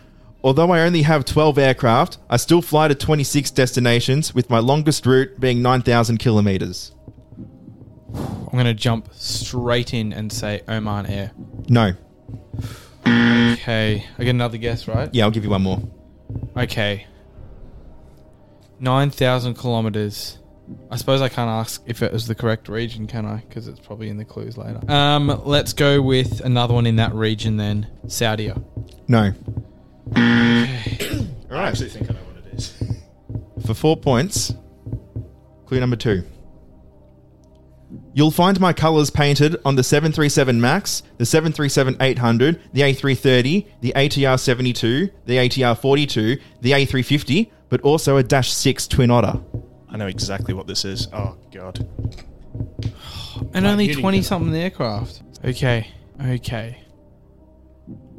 Although 0.43 0.71
I 0.71 0.81
only 0.81 1.03
have 1.03 1.27
12 1.27 1.59
aircraft, 1.59 2.19
I 2.31 2.39
still 2.39 2.63
fly 2.63 2.89
to 2.89 2.95
26 2.95 3.51
destinations, 3.51 4.35
with 4.35 4.49
my 4.49 4.59
longest 4.59 5.05
route 5.05 5.39
being 5.39 5.61
9,000 5.61 6.19
kilometers. 6.19 6.95
I'm 8.15 8.57
gonna 8.57 8.75
jump 8.75 9.09
straight 9.13 9.95
in 9.95 10.13
and 10.13 10.33
say 10.33 10.63
Oman 10.69 11.07
Air. 11.07 11.33
No. 11.69 11.93
Okay, 13.07 14.05
I 14.19 14.25
get 14.25 14.31
another 14.31 14.59
guess, 14.59 14.87
right? 14.89 15.09
Yeah, 15.13 15.25
I'll 15.25 15.31
give 15.31 15.45
you 15.45 15.51
one 15.51 15.63
more. 15.63 15.81
Okay. 16.57 17.07
9,000 18.81 19.55
kilometers. 19.55 20.39
I 20.91 20.97
suppose 20.97 21.21
I 21.21 21.29
can't 21.29 21.51
ask 21.51 21.83
if 21.87 22.03
it 22.03 22.13
was 22.13 22.27
the 22.27 22.35
correct 22.35 22.69
region, 22.69 23.07
can 23.07 23.27
I? 23.27 23.37
Because 23.49 23.69
it's 23.69 23.81
probably 23.81 24.09
in 24.09 24.17
the 24.17 24.25
clues 24.25 24.57
later. 24.57 24.81
Um, 24.91 25.43
let's 25.45 25.73
go 25.73 26.01
with 26.01 26.41
another 26.41 26.75
one 26.75 26.87
in 26.87 26.97
that 26.97 27.13
region 27.13 27.57
then. 27.57 27.87
Saudi. 28.07 28.53
No. 29.09 29.33
I 30.15 31.29
actually 31.51 31.91
think 31.91 32.11
I 32.11 32.15
know 32.15 32.21
what 32.21 32.45
it 32.47 32.55
is. 32.55 32.83
For 33.67 33.75
four 33.75 33.97
points, 33.97 34.55
clue 35.67 35.81
number 35.81 35.97
two. 35.97 36.25
You'll 38.13 38.33
find 38.33 38.59
my 38.59 38.73
colours 38.73 39.09
painted 39.09 39.57
on 39.65 39.77
the 39.77 39.85
737 39.85 40.61
MAX, 40.61 41.03
the 41.19 41.27
737 41.27 41.97
800, 42.01 42.61
the 42.73 42.81
A330, 42.81 43.67
the 43.81 43.93
ATR 43.95 44.39
72, 44.39 45.11
the 45.27 45.37
ATR 45.37 45.79
42, 45.79 46.39
the 46.61 46.73
A350, 46.73 47.51
but 47.69 47.81
also 47.83 48.17
a 48.17 48.23
Dash 48.23 48.51
6 48.53 48.89
Twin 48.89 49.11
Otter. 49.11 49.41
I 49.89 49.97
know 49.97 50.09
exactly 50.09 50.55
what 50.55 50.67
this 50.67 50.85
is. 50.85 51.09
Oh, 51.13 51.37
God. 51.53 51.87
And 53.55 53.65
Right, 53.65 53.71
only 53.71 53.85
you 53.85 53.91
didn't 53.93 54.03
20 54.03 54.19
get 54.19 54.27
something 54.27 54.55
aircraft. 54.55 55.23
Okay. 55.45 55.89
Okay. 56.23 56.79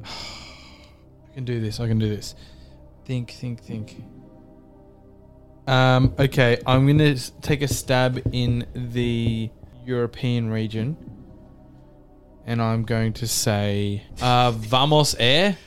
I 0.03 1.33
can 1.35 1.45
do 1.45 1.59
this. 1.61 1.79
I 1.79 1.87
can 1.87 1.99
do 1.99 2.09
this. 2.09 2.33
Think, 3.05 3.31
think, 3.31 3.61
think. 3.61 4.03
Um, 5.67 6.15
okay, 6.17 6.59
I'm 6.65 6.85
going 6.85 6.97
to 6.97 7.31
take 7.41 7.61
a 7.61 7.67
stab 7.67 8.21
in 8.31 8.65
the 8.73 9.51
European 9.85 10.49
region. 10.49 10.97
And 12.45 12.61
I'm 12.61 12.83
going 12.83 13.13
to 13.13 13.27
say 13.27 14.03
uh, 14.21 14.51
Wamos 14.51 15.15
Air. 15.19 15.57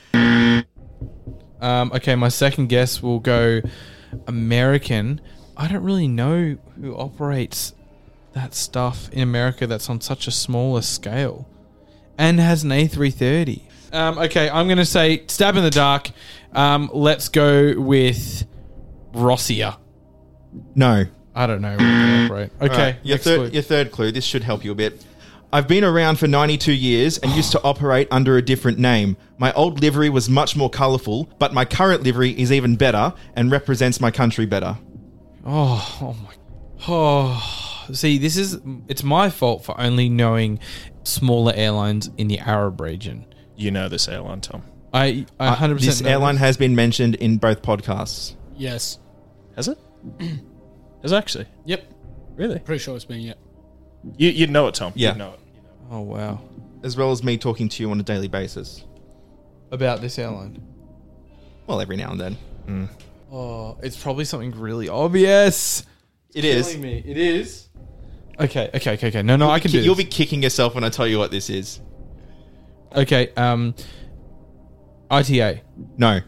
Um, 1.61 1.91
okay, 1.95 2.15
my 2.15 2.29
second 2.29 2.67
guess 2.67 3.01
will 3.01 3.19
go 3.19 3.61
American. 4.27 5.21
I 5.57 5.67
don't 5.67 5.83
really 5.83 6.07
know 6.07 6.57
who 6.79 6.95
operates 6.95 7.73
that 8.33 8.53
stuff 8.53 9.09
in 9.11 9.21
America 9.21 9.65
that's 9.65 9.89
on 9.89 10.01
such 10.01 10.27
a 10.27 10.31
smaller 10.31 10.81
scale 10.81 11.47
and 12.17 12.39
has 12.39 12.63
an 12.63 12.69
A330. 12.71 13.61
Um, 13.93 14.17
okay, 14.17 14.49
I'm 14.49 14.67
going 14.67 14.77
to 14.77 14.85
say 14.85 15.23
stab 15.27 15.55
in 15.55 15.63
the 15.63 15.69
dark. 15.69 16.11
Um, 16.51 16.89
let's 16.93 17.29
go 17.29 17.79
with 17.79 18.45
Rossia. 19.13 19.77
No. 20.75 21.05
I 21.35 21.45
don't 21.47 21.61
know. 21.61 21.75
where 21.75 21.77
they 21.77 22.25
operate. 22.25 22.51
Okay, 22.61 22.73
Alright, 22.73 22.95
your, 23.03 23.17
third, 23.17 23.37
clue. 23.39 23.49
your 23.49 23.61
third 23.63 23.91
clue. 23.91 24.11
This 24.11 24.23
should 24.23 24.43
help 24.43 24.63
you 24.63 24.71
a 24.71 24.75
bit. 24.75 25.05
I've 25.53 25.67
been 25.67 25.83
around 25.83 26.17
for 26.17 26.27
92 26.27 26.73
years 26.73 27.17
and 27.19 27.31
used 27.33 27.51
to 27.51 27.61
operate 27.63 28.07
under 28.11 28.37
a 28.37 28.41
different 28.41 28.77
name. 28.79 29.15
My 29.37 29.53
old 29.53 29.79
livery 29.81 30.09
was 30.09 30.29
much 30.29 30.55
more 30.55 30.69
colourful, 30.69 31.29
but 31.39 31.53
my 31.53 31.63
current 31.65 32.03
livery 32.03 32.31
is 32.31 32.51
even 32.51 32.75
better 32.75 33.13
and 33.35 33.51
represents 33.51 34.01
my 34.01 34.11
country 34.11 34.45
better. 34.45 34.77
Oh, 35.45 35.97
oh 36.01 36.13
my. 36.23 36.33
Oh, 36.87 37.85
see, 37.93 38.17
this 38.17 38.35
is 38.37 38.59
it's 38.87 39.03
my 39.03 39.29
fault 39.29 39.63
for 39.63 39.79
only 39.79 40.09
knowing 40.09 40.59
smaller 41.03 41.53
airlines 41.55 42.09
in 42.17 42.27
the 42.27 42.39
Arab 42.39 42.81
region. 42.81 43.25
You 43.55 43.71
know 43.71 43.87
this 43.87 44.07
airline, 44.09 44.41
Tom. 44.41 44.63
I, 44.93 45.25
I 45.39 45.47
Uh, 45.49 45.55
100% 45.55 45.79
This 45.81 46.01
know 46.01 46.09
airline 46.09 46.35
this. 46.35 46.41
has 46.41 46.57
been 46.57 46.75
mentioned 46.75 47.15
in 47.15 47.37
both 47.37 47.61
podcasts. 47.61 48.35
Yes. 48.57 48.99
Has 49.55 49.67
it? 49.69 49.77
Has 51.05 51.11
it 51.11 51.17
actually? 51.17 51.45
Yep. 51.65 51.85
Really? 52.35 52.57
Pretty 52.57 52.83
sure 52.83 52.95
it's 52.95 53.05
been 53.05 53.19
yep. 53.21 53.37
You, 54.17 54.31
you'd 54.31 54.49
know 54.49 54.65
it, 54.65 54.73
Tom. 54.73 54.91
Yeah. 54.95 55.09
You'd 55.09 55.19
know 55.19 55.33
it. 55.33 55.39
Oh 55.91 56.01
wow, 56.01 56.41
As 56.81 56.97
well 56.97 57.11
as 57.11 57.23
me 57.23 57.37
talking 57.37 57.69
to 57.69 57.83
you 57.83 57.91
on 57.91 57.99
a 57.99 58.03
daily 58.03 58.27
basis. 58.27 58.83
about 59.69 60.01
this 60.01 60.17
airline. 60.17 60.59
Well, 61.67 61.79
every 61.79 61.95
now 61.95 62.09
and 62.11 62.19
then. 62.19 62.89
Oh, 63.31 63.77
it's 63.83 64.01
probably 64.01 64.25
something 64.25 64.49
really 64.59 64.89
obvious. 64.89 65.85
It 66.33 66.43
is. 66.43 66.65
Killing 66.69 66.81
me. 66.81 67.03
It 67.05 67.17
is. 67.17 67.69
Okay, 68.39 68.71
okay, 68.73 68.93
okay, 68.93 69.07
okay. 69.09 69.21
No, 69.21 69.35
no, 69.35 69.51
I 69.51 69.59
can 69.59 69.69
do. 69.69 69.79
You'll 69.79 69.93
this. 69.93 70.05
be 70.05 70.09
kicking 70.09 70.41
yourself 70.41 70.73
when 70.73 70.83
I 70.83 70.89
tell 70.89 71.05
you 71.05 71.19
what 71.19 71.29
this 71.29 71.51
is. 71.51 71.81
okay. 72.95 73.29
Um, 73.37 73.75
ITA. 75.11 75.61
No. 75.99 76.21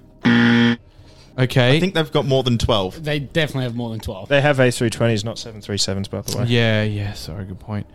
Okay. 1.37 1.77
I 1.77 1.79
think 1.79 1.93
they've 1.93 2.11
got 2.11 2.25
more 2.25 2.41
than 2.41 2.57
12. 2.57 3.03
They 3.03 3.19
definitely 3.19 3.65
have 3.65 3.75
more 3.75 3.91
than 3.91 3.99
twelve. 3.99 4.27
They 4.27 4.41
have 4.41 4.57
A320s, 4.57 5.23
not 5.23 5.35
737s, 5.35 6.09
by 6.09 6.21
the 6.21 6.37
way. 6.37 6.45
Yeah, 6.45 6.83
yeah. 6.83 7.13
Sorry, 7.13 7.45
good 7.45 7.59
point. 7.59 7.85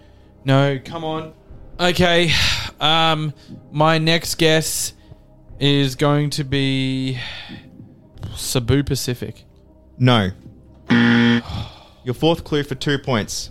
No, 0.44 0.78
come 0.84 1.04
on. 1.04 1.34
Okay. 1.80 2.30
Um, 2.80 3.32
my 3.72 3.98
next 3.98 4.36
guess 4.36 4.92
is 5.58 5.96
going 5.96 6.30
to 6.30 6.44
be 6.44 7.18
Cebu 8.36 8.84
Pacific. 8.84 9.44
No. 9.98 10.30
Your 12.04 12.14
fourth 12.14 12.44
clue 12.44 12.62
for 12.62 12.74
two 12.74 12.98
points. 12.98 13.50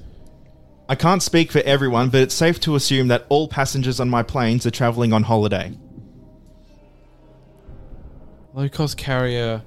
I 0.87 0.95
can't 0.95 1.23
speak 1.23 1.51
for 1.51 1.59
everyone, 1.59 2.09
but 2.09 2.21
it's 2.21 2.35
safe 2.35 2.59
to 2.61 2.75
assume 2.75 3.07
that 3.07 3.25
all 3.29 3.47
passengers 3.47 3.99
on 3.99 4.09
my 4.09 4.23
planes 4.23 4.65
are 4.65 4.71
traveling 4.71 5.13
on 5.13 5.23
holiday. 5.23 5.77
Low 8.53 8.67
cost 8.67 8.97
carrier 8.97 9.63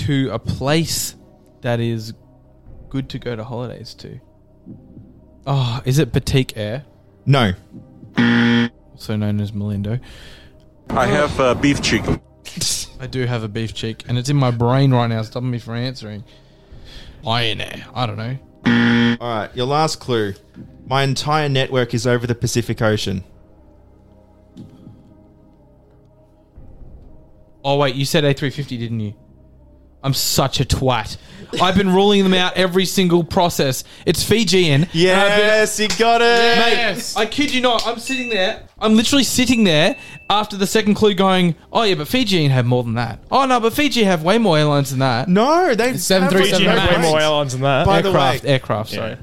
to 0.00 0.30
a 0.30 0.38
place 0.38 1.14
that 1.60 1.78
is 1.78 2.14
good 2.88 3.10
to 3.10 3.18
go 3.18 3.36
to 3.36 3.44
holidays 3.44 3.94
to. 3.94 4.18
Oh, 5.46 5.80
is 5.84 5.98
it 5.98 6.12
Batik 6.12 6.56
Air? 6.56 6.84
No. 7.26 7.52
Also 8.92 9.16
known 9.16 9.40
as 9.40 9.52
Malindo. 9.52 10.00
I 10.90 11.06
have 11.06 11.38
uh, 11.38 11.54
beef 11.54 11.82
cheek. 11.82 12.02
I 13.00 13.06
do 13.06 13.26
have 13.26 13.42
a 13.42 13.48
beef 13.48 13.74
cheek, 13.74 14.04
and 14.08 14.18
it's 14.18 14.28
in 14.28 14.36
my 14.36 14.50
brain 14.50 14.92
right 14.92 15.06
now, 15.06 15.22
stopping 15.22 15.50
me 15.50 15.58
from 15.58 15.74
answering. 15.74 16.24
Iran 17.24 17.60
Air. 17.60 17.86
I 17.94 18.06
don't 18.06 18.16
know. 18.16 18.38
All 19.20 19.28
right, 19.28 19.54
your 19.54 19.66
last 19.66 20.00
clue. 20.00 20.34
My 20.86 21.02
entire 21.02 21.48
network 21.48 21.92
is 21.94 22.06
over 22.06 22.26
the 22.26 22.34
Pacific 22.34 22.80
Ocean. 22.80 23.22
Oh 27.62 27.76
wait, 27.76 27.94
you 27.94 28.06
said 28.06 28.24
A350, 28.24 28.78
didn't 28.78 29.00
you? 29.00 29.14
I'm 30.02 30.14
such 30.14 30.60
a 30.60 30.64
twat. 30.64 31.16
I've 31.60 31.74
been 31.74 31.92
ruling 31.92 32.22
them 32.22 32.32
out 32.34 32.56
every 32.56 32.84
single 32.86 33.24
process. 33.24 33.82
It's 34.06 34.22
Fijian. 34.22 34.86
Yes, 34.92 35.80
you 35.80 35.88
got 35.98 36.20
it. 36.22 36.58
Mate, 36.58 37.12
I 37.16 37.26
kid 37.26 37.52
you 37.52 37.60
not. 37.60 37.84
I'm 37.86 37.98
sitting 37.98 38.28
there. 38.28 38.62
I'm 38.78 38.94
literally 38.94 39.24
sitting 39.24 39.64
there 39.64 39.96
after 40.30 40.56
the 40.56 40.66
second 40.66 40.94
clue 40.94 41.12
going, 41.14 41.56
oh 41.72 41.82
yeah, 41.82 41.96
but 41.96 42.06
Fijian 42.06 42.52
have 42.52 42.66
more 42.66 42.84
than 42.84 42.94
that. 42.94 43.18
Oh 43.32 43.46
no, 43.46 43.58
but 43.58 43.72
Fiji 43.72 44.04
have 44.04 44.22
way 44.22 44.38
more 44.38 44.56
airlines 44.58 44.90
than 44.90 45.00
that. 45.00 45.28
No, 45.28 45.74
they 45.74 45.96
Seven 45.96 46.28
three 46.28 46.44
seven 46.50 46.62
You 46.62 46.68
have 46.68 46.88
way 46.88 46.96
Max. 46.98 47.08
more 47.08 47.20
airlines 47.20 47.52
than 47.52 47.62
that. 47.62 47.84
By 47.84 48.00
the 48.00 48.12
way, 48.12 48.16
Aircraft, 48.20 48.44
aircraft, 48.46 48.90
sorry. 48.90 49.16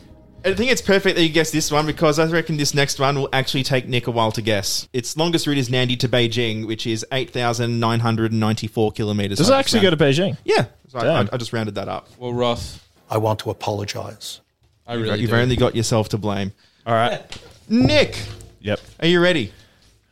I 0.46 0.54
think 0.54 0.72
it's 0.72 0.82
perfect 0.82 1.18
that 1.18 1.24
you 1.24 1.30
guessed 1.30 1.52
this 1.52 1.72
one 1.72 1.86
because 1.86 2.20
I 2.20 2.26
reckon 2.28 2.58
this 2.58 2.74
next 2.74 3.00
one 3.00 3.16
will 3.18 3.28
actually 3.34 3.64
take 3.64 3.88
Nick 3.88 4.08
a 4.08 4.12
while 4.12 4.32
to 4.32 4.42
guess. 4.42 4.88
Its 4.94 5.18
longest 5.18 5.46
route 5.48 5.58
is 5.58 5.70
Nandi 5.70 5.98
to 5.98 6.08
Beijing, 6.08 6.66
which 6.68 6.88
is 6.88 7.06
8,994 7.12 8.92
kilometers. 8.94 9.38
Does 9.40 9.50
it 9.50 9.54
actually 9.54 9.82
go 9.82 9.90
to 9.90 9.98
Beijing? 9.98 10.38
Yeah. 10.46 10.66
So 10.88 11.00
I, 11.00 11.04
Damn. 11.04 11.26
I, 11.26 11.30
I 11.34 11.38
just 11.38 11.52
rounded 11.54 11.76
that 11.76 11.90
up. 11.90 12.08
Well, 12.18 12.34
Ross, 12.34 12.80
I 13.10 13.18
want 13.18 13.40
to 13.40 13.50
apologize. 13.50 14.40
I 14.86 14.94
really 14.94 15.20
You've 15.20 15.32
do. 15.32 15.36
only 15.36 15.56
got 15.58 15.76
yourself 15.76 16.10
to 16.10 16.18
blame. 16.18 16.54
All 16.86 16.94
right. 16.94 17.22
Nick, 17.68 18.18
Yep. 18.62 18.80
are 19.02 19.08
you 19.08 19.20
ready? 19.22 19.52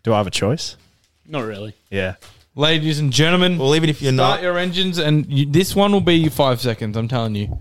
Do 0.04 0.14
I 0.14 0.18
have 0.18 0.28
a 0.28 0.32
choice? 0.32 0.76
Not 1.26 1.46
really. 1.46 1.74
Yeah. 1.90 2.16
Ladies 2.56 3.00
and 3.00 3.12
gentlemen, 3.14 3.58
Well, 3.58 3.76
even 3.76 3.90
if 3.90 4.02
you're 4.02 4.14
start 4.14 4.42
not. 4.42 4.44
your 4.44 4.58
engines, 4.58 4.98
and 4.98 5.26
you, 5.32 5.46
this 5.46 5.76
one 5.76 5.92
will 5.94 6.02
be 6.02 6.28
five 6.30 6.60
seconds. 6.60 6.98
I'm 6.98 7.08
telling 7.08 7.36
you. 7.36 7.58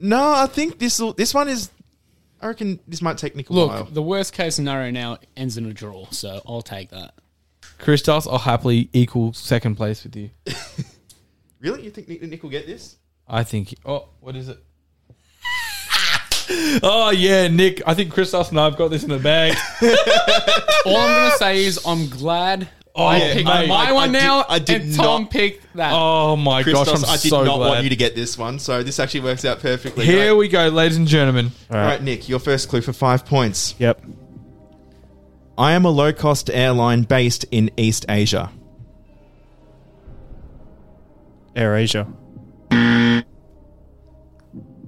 No, 0.00 0.32
I 0.32 0.46
think 0.46 0.78
this 0.78 1.00
this 1.16 1.34
one 1.34 1.48
is. 1.48 1.70
I 2.40 2.46
reckon 2.46 2.80
this 2.86 3.02
might 3.02 3.18
take 3.18 3.34
Nick 3.34 3.50
a 3.50 3.52
while. 3.52 3.66
Look, 3.66 3.94
the 3.94 4.02
worst 4.02 4.32
case 4.32 4.54
scenario 4.54 4.90
now 4.90 5.18
ends 5.36 5.56
in 5.56 5.66
a 5.66 5.72
draw, 5.72 6.06
so 6.10 6.40
I'll 6.46 6.62
take 6.62 6.90
that. 6.90 7.14
Christos, 7.78 8.26
I'll 8.26 8.38
happily 8.38 8.88
equal 8.92 9.32
second 9.32 9.76
place 9.76 10.04
with 10.04 10.16
you. 10.16 10.30
Really? 11.60 11.82
You 11.82 11.90
think 11.90 12.08
Nick, 12.08 12.22
Nick 12.22 12.42
will 12.42 12.50
get 12.50 12.66
this? 12.66 12.96
I 13.26 13.44
think. 13.44 13.74
Oh, 13.84 14.08
what 14.20 14.36
is 14.36 14.48
it? 14.48 14.58
oh 16.82 17.10
yeah, 17.10 17.48
Nick. 17.48 17.82
I 17.86 17.94
think 17.94 18.12
Christos 18.12 18.50
and 18.50 18.60
I've 18.60 18.76
got 18.76 18.88
this 18.88 19.02
in 19.02 19.10
the 19.10 19.18
bag. 19.18 19.56
All 20.86 20.96
I'm 20.96 21.14
gonna 21.14 21.36
say 21.36 21.64
is 21.64 21.80
I'm 21.84 22.08
glad 22.08 22.68
Oh, 23.00 23.04
I 23.04 23.18
yeah, 23.18 23.32
picked 23.34 23.46
mate, 23.46 23.68
my 23.68 23.88
I- 23.90 23.92
one 23.92 24.08
I 24.10 24.12
did- 24.12 24.22
now, 24.24 24.44
I 24.48 24.58
did 24.58 24.82
and 24.82 24.94
Tom 24.96 25.22
not- 25.22 25.30
picked 25.30 25.76
that. 25.76 25.92
Oh 25.94 26.34
my 26.36 26.62
gosh, 26.64 26.72
Christos, 26.88 27.04
I'm 27.04 27.10
I 27.10 27.16
did 27.16 27.28
so 27.30 27.44
not 27.44 27.56
glad. 27.58 27.68
want 27.68 27.84
you 27.84 27.90
to 27.90 27.96
get 27.96 28.16
this 28.16 28.36
one, 28.36 28.58
so 28.58 28.82
this 28.82 28.98
actually 28.98 29.20
works 29.20 29.44
out 29.44 29.60
perfectly. 29.60 30.04
Here 30.04 30.30
Right. 30.32 30.36
we 30.36 30.48
go, 30.48 30.66
ladies 30.68 30.96
and 30.96 31.06
gentlemen. 31.06 31.52
All 31.70 31.76
right, 31.78 32.02
Nick, 32.02 32.28
your 32.28 32.40
first 32.40 32.68
clue 32.68 32.80
for 32.80 32.92
five 32.92 33.24
points. 33.24 33.74
Yep. 33.78 34.02
I 35.56 35.72
am 35.72 35.84
a 35.84 35.90
low 35.90 36.12
cost 36.12 36.50
airline 36.50 37.02
based 37.02 37.44
in 37.52 37.70
East 37.76 38.04
Asia. 38.08 38.50
Air 41.56 41.76
Asia. 41.76 42.06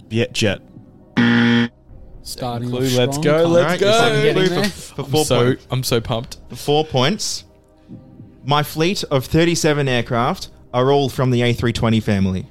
Vietjet. 0.09 0.61
Starting 2.23 2.69
Clue, 2.71 2.87
off 2.87 2.93
let's 2.97 3.17
strong, 3.17 3.21
go, 3.23 3.43
Tom. 3.45 3.53
let's 3.53 3.65
All 3.65 3.71
right, 3.71 3.81
your 3.81 3.91
go. 3.91 3.99
second 3.99 4.23
Getting 4.23 4.35
clue 4.35 4.49
there. 4.49 4.65
for, 4.65 4.71
for 4.95 5.03
I'm 5.03 5.11
four, 5.11 5.25
so 5.25 5.45
points. 5.45 5.67
I'm 5.71 5.83
so 5.85 6.01
pumped. 6.01 6.37
for 6.51 6.57
four 6.57 6.85
points. 6.85 7.45
My 8.51 8.65
fleet 8.65 9.05
of 9.13 9.27
37 9.27 9.87
aircraft 9.87 10.49
are 10.75 10.91
all 10.91 11.09
from 11.09 11.31
the 11.31 11.41
A320 11.43 12.03
family. 12.03 12.49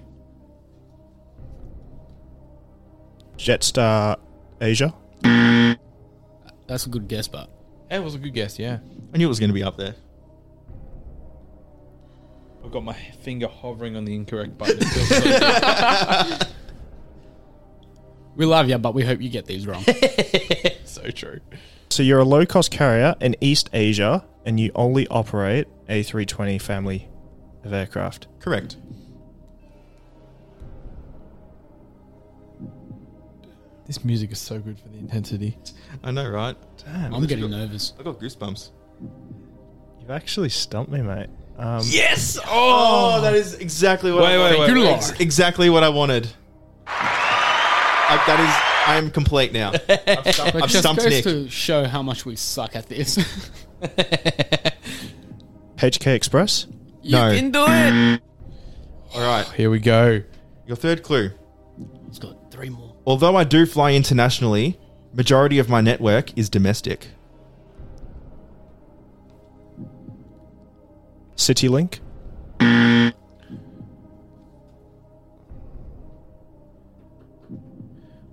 Jetstar 3.36 4.16
Asia. 4.62 4.94
That's 6.68 6.86
a 6.86 6.90
good 6.90 7.10
guess, 7.10 7.28
but 7.28 7.50
That 7.90 8.02
was 8.02 8.16
a 8.16 8.18
good 8.18 8.34
guess. 8.34 8.58
Yeah, 8.58 8.78
I 9.14 9.18
knew 9.18 9.26
it 9.26 9.28
was 9.28 9.42
going 9.42 9.50
to 9.50 9.54
be 9.54 9.62
up 9.62 9.76
there. 9.76 9.94
I've 12.64 12.72
got 12.72 12.86
my 12.86 12.94
finger 12.94 13.50
hovering 13.50 13.98
on 13.98 14.06
the 14.06 14.16
incorrect 14.16 14.58
button. 14.58 14.78
It 14.80 14.86
feels 14.86 16.40
so, 16.40 16.48
we 18.38 18.46
love 18.46 18.70
you, 18.70 18.78
but 18.78 18.94
we 18.94 19.04
hope 19.04 19.20
you 19.20 19.28
get 19.28 19.48
these 19.48 19.68
wrong. 19.68 19.84
so 20.86 21.12
true. 21.12 21.42
So 21.90 22.04
you're 22.04 22.20
a 22.20 22.24
low 22.24 22.46
cost 22.46 22.72
carrier 22.72 23.16
in 23.20 23.36
East 23.42 23.70
Asia 23.74 24.24
and 24.46 24.58
you 24.62 24.72
only 24.76 25.06
operate 25.10 25.68
A320 25.90 26.62
family 26.62 27.10
of 27.64 27.74
aircraft. 27.74 28.28
Correct. 28.40 28.78
This 33.88 34.06
music 34.06 34.32
is 34.32 34.40
so 34.40 34.60
good 34.60 34.80
for 34.80 34.88
the 34.90 34.98
intensity. 35.00 35.58
I 36.04 36.12
know, 36.12 36.30
right? 36.30 36.56
Damn. 36.86 37.14
I'm 37.14 37.26
getting 37.26 37.50
nervous. 37.50 37.94
I 38.00 38.04
got 38.04 38.20
goosebumps. 38.20 38.70
You've 40.00 40.12
actually 40.12 40.50
stumped 40.50 40.92
me, 40.92 41.02
mate. 41.02 41.30
Um, 41.58 41.82
Yes! 41.86 42.38
Oh, 42.48 43.20
that 43.22 43.34
is 43.34 43.56
exactly 43.56 44.12
what 44.12 44.24
Wait, 44.24 44.36
I 44.36 44.52
wait, 44.52 44.58
wanted. 44.60 44.76
wait, 44.76 44.84
wait. 44.84 44.94
Ex- 44.94 45.20
exactly 45.20 45.70
what 45.72 45.84
I 45.84 45.90
wanted. 45.90 46.30
I, 46.86 48.24
that 48.28 48.40
is, 48.40 48.90
I 48.90 48.96
am 48.98 49.10
complete 49.10 49.54
now. 49.54 49.72
I've 49.90 50.34
stumped, 50.36 50.56
I've 50.56 50.70
just 50.70 50.80
stumped 50.80 51.02
goes 51.02 51.10
Nick. 51.12 51.24
to 51.26 51.50
show 51.50 51.86
how 51.86 52.02
much 52.04 52.26
we 52.26 52.36
suck 52.36 52.76
at 52.76 52.88
this. 52.88 53.18
HK 55.80 56.08
Express. 56.14 56.68
No. 57.04 57.32
do 57.32 57.66
it. 57.68 58.22
All 59.16 59.22
right, 59.22 59.46
Here 59.56 59.70
we 59.72 59.80
go. 59.80 60.22
your 60.68 60.76
third 60.76 61.02
clue. 61.02 61.32
It's 62.08 62.20
got 62.20 62.52
three 62.52 62.70
more. 62.70 62.94
Although 63.08 63.36
I 63.36 63.44
do 63.44 63.66
fly 63.66 63.94
internationally, 63.94 64.80
majority 65.14 65.58
of 65.58 65.68
my 65.70 65.82
network 65.82 66.38
is 66.38 66.50
domestic. 66.50 67.08
CityLink. 71.36 72.00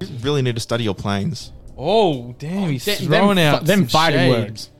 You 0.00 0.09
really 0.22 0.42
need 0.42 0.56
to 0.56 0.61
study 0.61 0.85
your 0.85 0.94
planes. 0.94 1.52
Oh 1.78 2.35
damn, 2.38 2.70
he's 2.70 2.87
oh, 2.88 2.92
Them- 2.94 3.06
throwing 3.06 3.37
them, 3.37 3.54
out 3.54 3.64
them 3.64 3.80
some 3.80 3.88
fighting 3.88 4.18
shade. 4.20 4.30
words. 4.30 4.70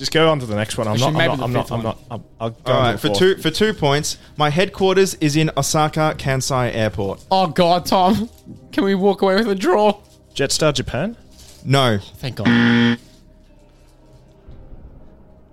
Just 0.00 0.12
go 0.12 0.30
on 0.30 0.40
to 0.40 0.46
the 0.46 0.56
next 0.56 0.78
one. 0.78 0.88
I'm 0.88 0.94
Actually, 0.94 1.12
not. 1.12 1.18
maybe 1.18 1.32
I'm 1.42 1.52
the 1.52 1.58
not. 1.58 1.70
I'm 1.70 1.82
not. 1.82 1.98
fifth 1.98 2.06
I'm 2.10 2.18
not. 2.18 2.24
I'm, 2.24 2.24
I'll 2.40 2.50
go 2.50 2.72
All 2.72 2.78
on 2.78 2.84
to 2.84 2.90
right, 2.92 3.00
the 3.00 3.08
for 3.08 3.14
two 3.14 3.36
for 3.36 3.50
two 3.50 3.74
points, 3.74 4.16
my 4.38 4.48
headquarters 4.48 5.14
is 5.16 5.36
in 5.36 5.50
Osaka 5.58 6.14
Kansai 6.16 6.74
Airport. 6.74 7.22
Oh 7.30 7.48
God, 7.48 7.84
Tom, 7.84 8.30
can 8.72 8.84
we 8.84 8.94
walk 8.94 9.20
away 9.20 9.36
with 9.36 9.48
a 9.50 9.54
draw? 9.54 10.00
Jetstar 10.34 10.72
Japan. 10.72 11.18
No, 11.66 11.98
Thank 12.16 12.36
God. 12.36 12.98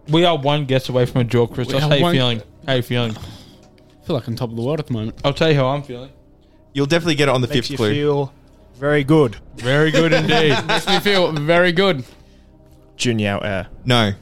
We 0.08 0.24
are 0.24 0.38
one 0.38 0.64
guess 0.66 0.88
away 0.88 1.06
from 1.06 1.22
a 1.22 1.24
draw, 1.26 1.48
Chris. 1.48 1.68
We 1.68 1.78
How 1.80 1.90
are 1.90 1.98
you 1.98 2.02
one- 2.04 2.16
feeling? 2.16 2.42
How 2.66 2.74
you 2.76 2.82
feeling? 2.82 3.12
I 3.18 4.06
feel 4.08 4.16
like 4.16 4.28
I'm 4.28 4.36
top 4.38 4.50
of 4.50 4.56
the 4.56 4.62
world 4.62 4.80
at 4.80 4.88
the 4.88 4.94
moment. 4.94 5.20
I'll 5.26 5.34
tell 5.34 5.50
you 5.50 5.56
how 5.56 5.68
I'm 5.68 5.84
feeling. 5.84 6.12
you'll 6.74 6.86
definitely 6.86 7.16
get 7.16 7.28
it 7.28 7.36
on 7.36 7.42
the 7.42 7.48
Makes 7.48 7.68
fifth 7.68 7.72
you 7.72 7.78
clue. 7.78 7.94
feel 7.94 8.34
very 8.76 9.04
good. 9.04 9.36
Very 9.58 9.92
good 9.92 10.14
indeed. 10.14 10.56
Makes 10.68 10.88
me 10.88 11.00
feel 11.02 11.32
very 11.34 11.74
good. 11.74 12.06
Juneyao 12.98 13.44
Air. 13.44 13.68
No. 13.86 14.14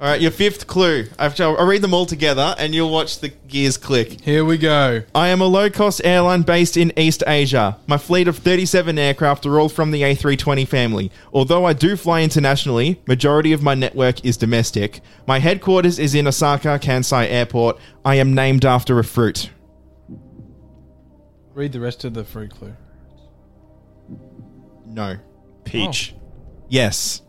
All 0.00 0.06
right, 0.06 0.20
your 0.20 0.30
fifth 0.30 0.68
clue. 0.68 1.08
I've, 1.18 1.40
I'll 1.40 1.66
read 1.66 1.82
them 1.82 1.92
all 1.92 2.06
together, 2.06 2.54
and 2.56 2.72
you'll 2.72 2.92
watch 2.92 3.18
the 3.18 3.30
gears 3.30 3.76
click. 3.76 4.20
Here 4.20 4.44
we 4.44 4.56
go. 4.56 5.02
I 5.12 5.28
am 5.28 5.40
a 5.40 5.46
low 5.46 5.70
cost 5.70 6.00
airline 6.04 6.42
based 6.42 6.76
in 6.76 6.96
East 6.96 7.24
Asia. 7.26 7.76
My 7.88 7.98
fleet 7.98 8.28
of 8.28 8.38
37 8.38 8.96
aircraft 8.96 9.44
are 9.44 9.58
all 9.58 9.68
from 9.68 9.90
the 9.90 10.02
A320 10.02 10.68
family. 10.68 11.10
Although 11.32 11.64
I 11.64 11.72
do 11.72 11.96
fly 11.96 12.22
internationally, 12.22 13.02
majority 13.08 13.52
of 13.52 13.60
my 13.60 13.74
network 13.74 14.24
is 14.24 14.36
domestic. 14.36 15.00
My 15.26 15.40
headquarters 15.40 15.98
is 15.98 16.14
in 16.14 16.28
Osaka 16.28 16.78
Kansai 16.78 17.28
Airport. 17.28 17.76
I 18.04 18.14
am 18.14 18.34
named 18.34 18.64
after 18.64 19.00
a 19.00 19.04
fruit. 19.04 19.50
Read 21.54 21.72
the 21.72 21.80
rest 21.80 22.04
of 22.04 22.14
the 22.14 22.22
fruit 22.22 22.52
clue. 22.52 22.76
No. 24.86 25.16
Peach. 25.64 26.14
Oh. 26.14 26.20
Yes. 26.68 27.22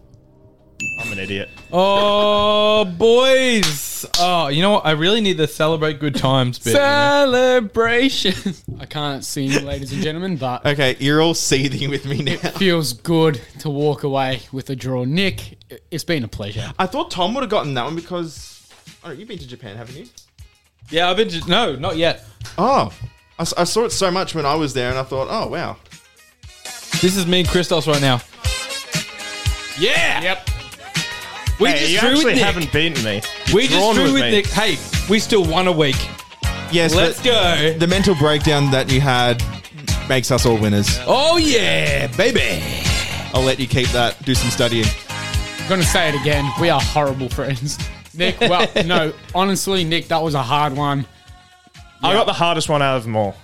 I'm 0.99 1.11
an 1.11 1.19
idiot. 1.19 1.49
Oh, 1.71 2.85
boys. 2.85 4.05
Oh, 4.17 4.47
you 4.47 4.61
know 4.61 4.71
what? 4.71 4.85
I 4.85 4.91
really 4.91 5.19
need 5.21 5.37
the 5.37 5.47
celebrate 5.47 5.99
good 5.99 6.15
times 6.15 6.57
bit. 6.59 6.73
Celebration. 6.73 8.33
I 8.79 8.85
can't 8.85 9.23
see 9.25 9.45
you, 9.45 9.59
ladies 9.59 9.91
and 9.91 10.01
gentlemen, 10.01 10.37
but 10.37 10.65
Okay, 10.65 10.95
you're 10.99 11.21
all 11.21 11.33
seething 11.33 11.89
with 11.89 12.05
me 12.05 12.21
now. 12.23 12.37
feels 12.51 12.93
good 12.93 13.41
to 13.59 13.69
walk 13.69 14.03
away 14.03 14.41
with 14.53 14.69
a 14.69 14.75
draw. 14.75 15.03
Nick, 15.03 15.57
it's 15.91 16.03
been 16.05 16.23
a 16.23 16.27
pleasure. 16.29 16.71
I 16.79 16.85
thought 16.85 17.11
Tom 17.11 17.33
would 17.33 17.41
have 17.41 17.49
gotten 17.51 17.73
that 17.73 17.83
one 17.85 17.95
because. 17.95 18.55
Oh, 19.03 19.11
you've 19.11 19.27
been 19.27 19.37
to 19.39 19.47
Japan, 19.47 19.75
haven't 19.77 19.95
you? 19.97 20.05
Yeah, 20.89 21.09
I've 21.09 21.17
been. 21.17 21.29
Just, 21.29 21.47
no, 21.47 21.75
not 21.75 21.97
yet. 21.97 22.23
Oh. 22.57 22.93
I, 23.37 23.41
s- 23.43 23.53
I 23.57 23.63
saw 23.65 23.85
it 23.85 23.91
so 23.91 24.11
much 24.11 24.33
when 24.35 24.45
I 24.45 24.55
was 24.55 24.73
there, 24.73 24.89
and 24.89 24.97
I 24.99 25.03
thought, 25.03 25.27
oh, 25.29 25.47
wow. 25.47 25.77
This 27.01 27.15
is 27.15 27.25
me 27.25 27.41
and 27.41 27.49
Christos 27.49 27.87
right 27.87 28.01
now. 28.01 28.21
Yeah. 29.77 30.21
Yep. 30.21 30.48
We 31.59 31.67
Hey, 31.69 31.79
just 31.79 31.91
you 31.91 31.99
drew 31.99 32.09
actually 32.09 32.25
with 32.25 32.35
Nick. 32.35 32.43
haven't 32.43 32.71
beaten 32.73 33.03
me. 33.03 33.21
we 33.53 33.63
just 33.67 33.73
drawn 33.79 33.95
drew 33.95 34.03
with 34.05 34.13
with 34.13 34.21
me. 34.23 34.31
Nick. 34.31 34.47
Hey, 34.47 34.77
we 35.09 35.19
still 35.19 35.43
won 35.45 35.67
a 35.67 35.71
week. 35.71 35.97
Yes, 36.71 36.93
Let's 36.95 37.17
but 37.17 37.25
go. 37.25 37.73
The 37.79 37.87
mental 37.87 38.15
breakdown 38.15 38.69
that 38.71 38.91
you 38.91 39.01
had 39.01 39.43
makes 40.07 40.31
us 40.31 40.45
all 40.45 40.57
winners. 40.57 40.99
Oh 41.05 41.37
yeah, 41.37 42.07
baby. 42.15 42.63
I'll 43.33 43.41
let 43.43 43.59
you 43.59 43.67
keep 43.67 43.87
that. 43.89 44.23
Do 44.25 44.33
some 44.35 44.49
studying. 44.51 44.85
I'm 45.61 45.67
gonna 45.69 45.83
say 45.83 46.09
it 46.09 46.15
again. 46.19 46.49
We 46.61 46.69
are 46.69 46.79
horrible 46.81 47.29
friends. 47.29 47.77
Nick, 48.15 48.39
well, 48.41 48.67
no, 48.85 49.13
honestly, 49.35 49.83
Nick, 49.83 50.07
that 50.07 50.21
was 50.21 50.33
a 50.33 50.41
hard 50.41 50.75
one. 50.75 51.05
I 52.01 52.13
got 52.13 52.25
the 52.25 52.33
hardest 52.33 52.69
one 52.69 52.81
out 52.81 52.97
of 52.97 53.03
them 53.03 53.15
all. 53.15 53.35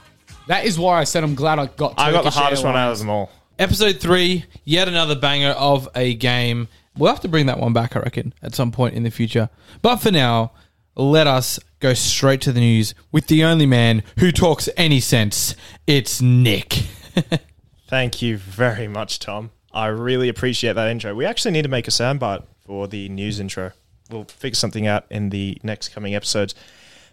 That 0.48 0.66
is 0.66 0.78
why 0.80 1.00
I 1.00 1.04
said 1.04 1.24
I'm 1.24 1.36
glad 1.36 1.60
I 1.60 1.66
got. 1.68 1.96
I 1.98 2.12
got 2.12 2.24
the 2.24 2.30
Turkish 2.30 2.36
hardest 2.40 2.64
one 2.64 2.72
out 2.74 2.78
of 2.78 2.82
Airlines. 2.82 3.00
them 3.00 3.10
all. 3.10 3.32
Episode 3.60 4.00
three, 4.00 4.46
yet 4.64 4.88
another 4.88 5.16
banger 5.16 5.50
of 5.52 5.90
a 5.96 6.14
game. 6.16 6.68
We'll 6.98 7.12
have 7.12 7.22
to 7.22 7.28
bring 7.28 7.46
that 7.48 7.60
one 7.60 7.74
back, 7.74 7.96
I 7.96 8.00
reckon, 8.00 8.34
at 8.42 8.56
some 8.56 8.72
point 8.72 8.96
in 8.96 9.04
the 9.04 9.12
future. 9.12 9.50
But 9.82 9.98
for 9.98 10.12
now, 10.12 10.54
let 10.96 11.28
us 11.28 11.60
go 11.80 11.94
straight 11.94 12.42
to 12.42 12.52
the 12.52 12.62
news 12.62 12.96
with 13.12 13.28
the 13.28 13.44
only 13.44 13.66
man 13.66 14.04
who 14.20 14.32
talks 14.32 14.70
any 14.78 15.00
sense. 15.00 15.56
It's 15.86 16.22
Nick. 16.22 16.72
Thank 17.88 18.22
you 18.22 18.38
very 18.38 18.88
much, 18.88 19.20
Tom. 19.20 19.52
I 19.74 19.88
really 19.88 20.30
appreciate 20.30 20.74
that 20.74 20.88
intro. 20.88 21.14
We 21.14 21.26
actually 21.26 21.52
need 21.52 21.64
to 21.64 21.70
make 21.70 21.88
a 21.88 21.92
soundbite 21.92 22.44
for 22.66 22.88
the 22.88 23.10
news 23.10 23.40
intro. 23.40 23.72
We'll 24.10 24.24
figure 24.24 24.56
something 24.56 24.88
out 24.88 25.06
in 25.10 25.30
the 25.30 25.58
next 25.64 25.90
coming 25.90 26.16
episodes. 26.16 26.56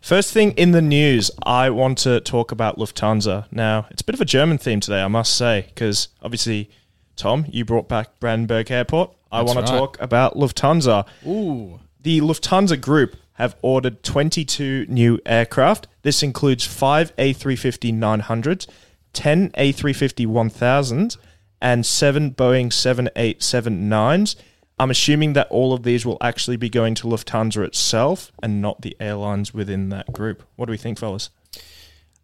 First 0.00 0.32
thing 0.32 0.52
in 0.52 0.72
the 0.72 0.82
news, 0.82 1.30
I 1.44 1.70
want 1.70 1.98
to 1.98 2.20
talk 2.20 2.52
about 2.52 2.78
Lufthansa. 2.78 3.46
Now, 3.52 3.86
it's 3.90 4.02
a 4.02 4.04
bit 4.04 4.14
of 4.14 4.20
a 4.20 4.24
German 4.24 4.58
theme 4.58 4.80
today, 4.80 5.00
I 5.00 5.08
must 5.08 5.36
say, 5.36 5.66
because 5.68 6.08
obviously, 6.22 6.70
Tom, 7.16 7.46
you 7.48 7.64
brought 7.64 7.88
back 7.88 8.18
Brandenburg 8.20 8.70
Airport. 8.70 9.14
I 9.32 9.42
want 9.42 9.56
right. 9.56 9.66
to 9.66 9.72
talk 9.72 10.00
about 10.00 10.36
Lufthansa. 10.36 11.06
Ooh. 11.26 11.80
The 12.00 12.20
Lufthansa 12.20 12.80
Group 12.80 13.16
have 13.34 13.56
ordered 13.62 14.02
22 14.02 14.86
new 14.88 15.18
aircraft. 15.24 15.88
This 16.02 16.22
includes 16.22 16.66
five 16.66 17.16
A350 17.16 17.98
900s, 17.98 18.66
10 19.12 19.50
A350 19.50 20.26
1000s, 20.26 21.16
and 21.60 21.86
seven 21.86 22.32
Boeing 22.32 22.68
787-9s. 22.68 24.36
I'm 24.78 24.90
assuming 24.90 25.34
that 25.34 25.48
all 25.48 25.72
of 25.72 25.84
these 25.84 26.04
will 26.04 26.18
actually 26.20 26.56
be 26.56 26.68
going 26.68 26.94
to 26.96 27.06
Lufthansa 27.06 27.64
itself 27.64 28.32
and 28.42 28.60
not 28.60 28.82
the 28.82 28.96
airlines 28.98 29.54
within 29.54 29.90
that 29.90 30.12
group. 30.12 30.42
What 30.56 30.66
do 30.66 30.72
we 30.72 30.76
think, 30.76 30.98
fellas? 30.98 31.30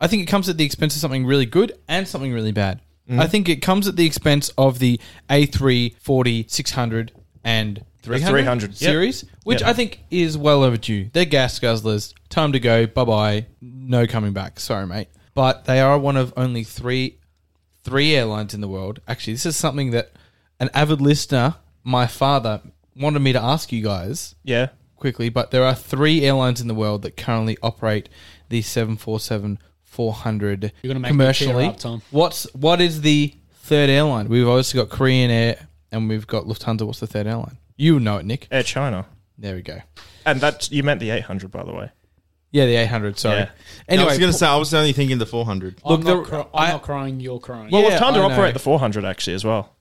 I 0.01 0.09
think 0.09 0.23
it 0.23 0.27
comes 0.27 0.49
at 0.49 0.57
the 0.57 0.65
expense 0.65 0.95
of 0.95 1.01
something 1.01 1.25
really 1.25 1.47
good 1.47 1.79
and 1.89 2.07
something 2.07 2.33
really 2.33 2.53
bad. 2.53 2.81
I 3.11 3.27
think 3.27 3.49
it 3.49 3.63
comes 3.63 3.89
at 3.89 3.97
the 3.97 4.05
expense 4.05 4.51
of 4.59 4.79
the 4.81 5.01
A340, 5.31 6.51
600, 6.51 7.13
and 7.45 7.85
300, 8.03 8.31
300, 8.31 8.71
yep. 8.71 8.77
series, 8.77 9.25
which 9.45 9.61
Yep. 9.61 9.69
I 9.69 9.73
think 9.73 10.01
is 10.11 10.37
well 10.37 10.63
overdue. 10.63 11.09
They're 11.13 11.25
gas 11.25 11.59
guzzlers. 11.59 12.13
Time 12.29 12.53
to 12.53 12.61
go. 12.61 12.87
Bye 12.87 13.05
bye. 13.05 13.47
No 13.61 14.07
coming 14.07 14.33
back. 14.33 14.61
Sorry, 14.61 14.87
mate. 14.87 15.09
But 15.35 15.65
they 15.65 15.81
are 15.81 15.99
one 15.99 16.17
of 16.17 16.33
only 16.37 16.65
three 16.65 17.19
three 17.85 18.15
airlines 18.15 18.53
in 18.55 18.61
the 18.61 18.69
world. 18.69 19.01
Actually, 19.09 19.35
this 19.35 19.47
is 19.47 19.57
something 19.57 19.93
that 19.93 20.13
an 20.61 20.69
avid 20.75 21.01
listener, 21.01 21.55
my 21.85 22.07
father, 22.07 22.61
wanted 22.95 23.21
me 23.21 23.33
to 23.33 23.43
ask 23.43 23.73
you 23.73 23.83
guys 23.83 24.35
Yeah. 24.45 24.69
quickly, 24.97 25.29
but 25.31 25.51
there 25.53 25.65
are 25.65 25.75
three 25.75 26.23
airlines 26.25 26.61
in 26.61 26.69
the 26.69 26.75
world 26.75 27.03
that 27.03 27.17
currently 27.17 27.57
operate 27.63 28.09
the 28.51 28.61
747 28.61 29.59
400 29.91 30.73
You're 30.83 30.89
gonna 30.95 31.01
make 31.01 31.13
me 31.13 31.19
tear 31.19 31.33
commercially. 31.35 31.67
up, 31.67 31.79
Tom. 31.79 32.03
What's 32.11 32.45
what 32.55 32.81
is 32.81 33.01
the 33.01 33.35
third 33.63 33.91
airline? 33.91 34.29
We've 34.29 34.47
obviously 34.47 34.79
got 34.81 34.91
Korean 34.91 35.31
Air 35.31 35.67
and 35.91 36.09
we've 36.09 36.27
got 36.27 36.45
Lufthansa. 36.45 36.83
What's 36.87 37.01
the 37.01 37.07
third 37.07 37.27
airline? 37.27 37.59
You 37.77 37.99
know 38.01 38.19
it, 38.19 38.27
Nick. 38.27 38.49
Air 38.51 38.63
China. 38.63 39.07
There 39.39 39.55
we 39.55 39.63
go. 39.63 39.79
And 40.27 40.41
that 40.41 40.71
you 40.71 40.83
meant 40.83 41.01
the 41.01 41.11
800, 41.11 41.51
by 41.51 41.65
the 41.65 41.73
way. 41.73 41.91
Yeah, 42.51 42.67
the 42.67 42.77
800. 42.77 43.19
Sorry. 43.19 43.37
Yeah. 43.37 43.41
Anyway, 43.43 43.55
Anyway, 43.89 44.03
I 44.03 44.07
was 44.09 44.19
going 44.19 44.33
to 44.33 44.39
say 44.39 44.47
I 44.47 44.57
was 44.57 44.75
only 44.75 44.93
thinking 44.93 45.19
the 45.19 45.27
400. 45.27 45.81
I'm, 45.85 45.91
Look, 45.93 46.05
not, 46.05 46.17
the- 46.17 46.23
cry- 46.29 46.47
I- 46.55 46.67
I'm 46.67 46.73
not 46.73 46.83
crying. 46.83 47.21
You're 47.21 47.39
crying. 47.39 47.71
Well, 47.71 47.83
Yeah, 47.83 47.99
Lufthansa 47.99 48.03
I 48.03 48.11
know. 48.17 48.31
operate 48.31 48.55
the 48.55 48.59
400 48.61 49.05
actually 49.05 49.35
as 49.35 49.45
well. 49.45 49.77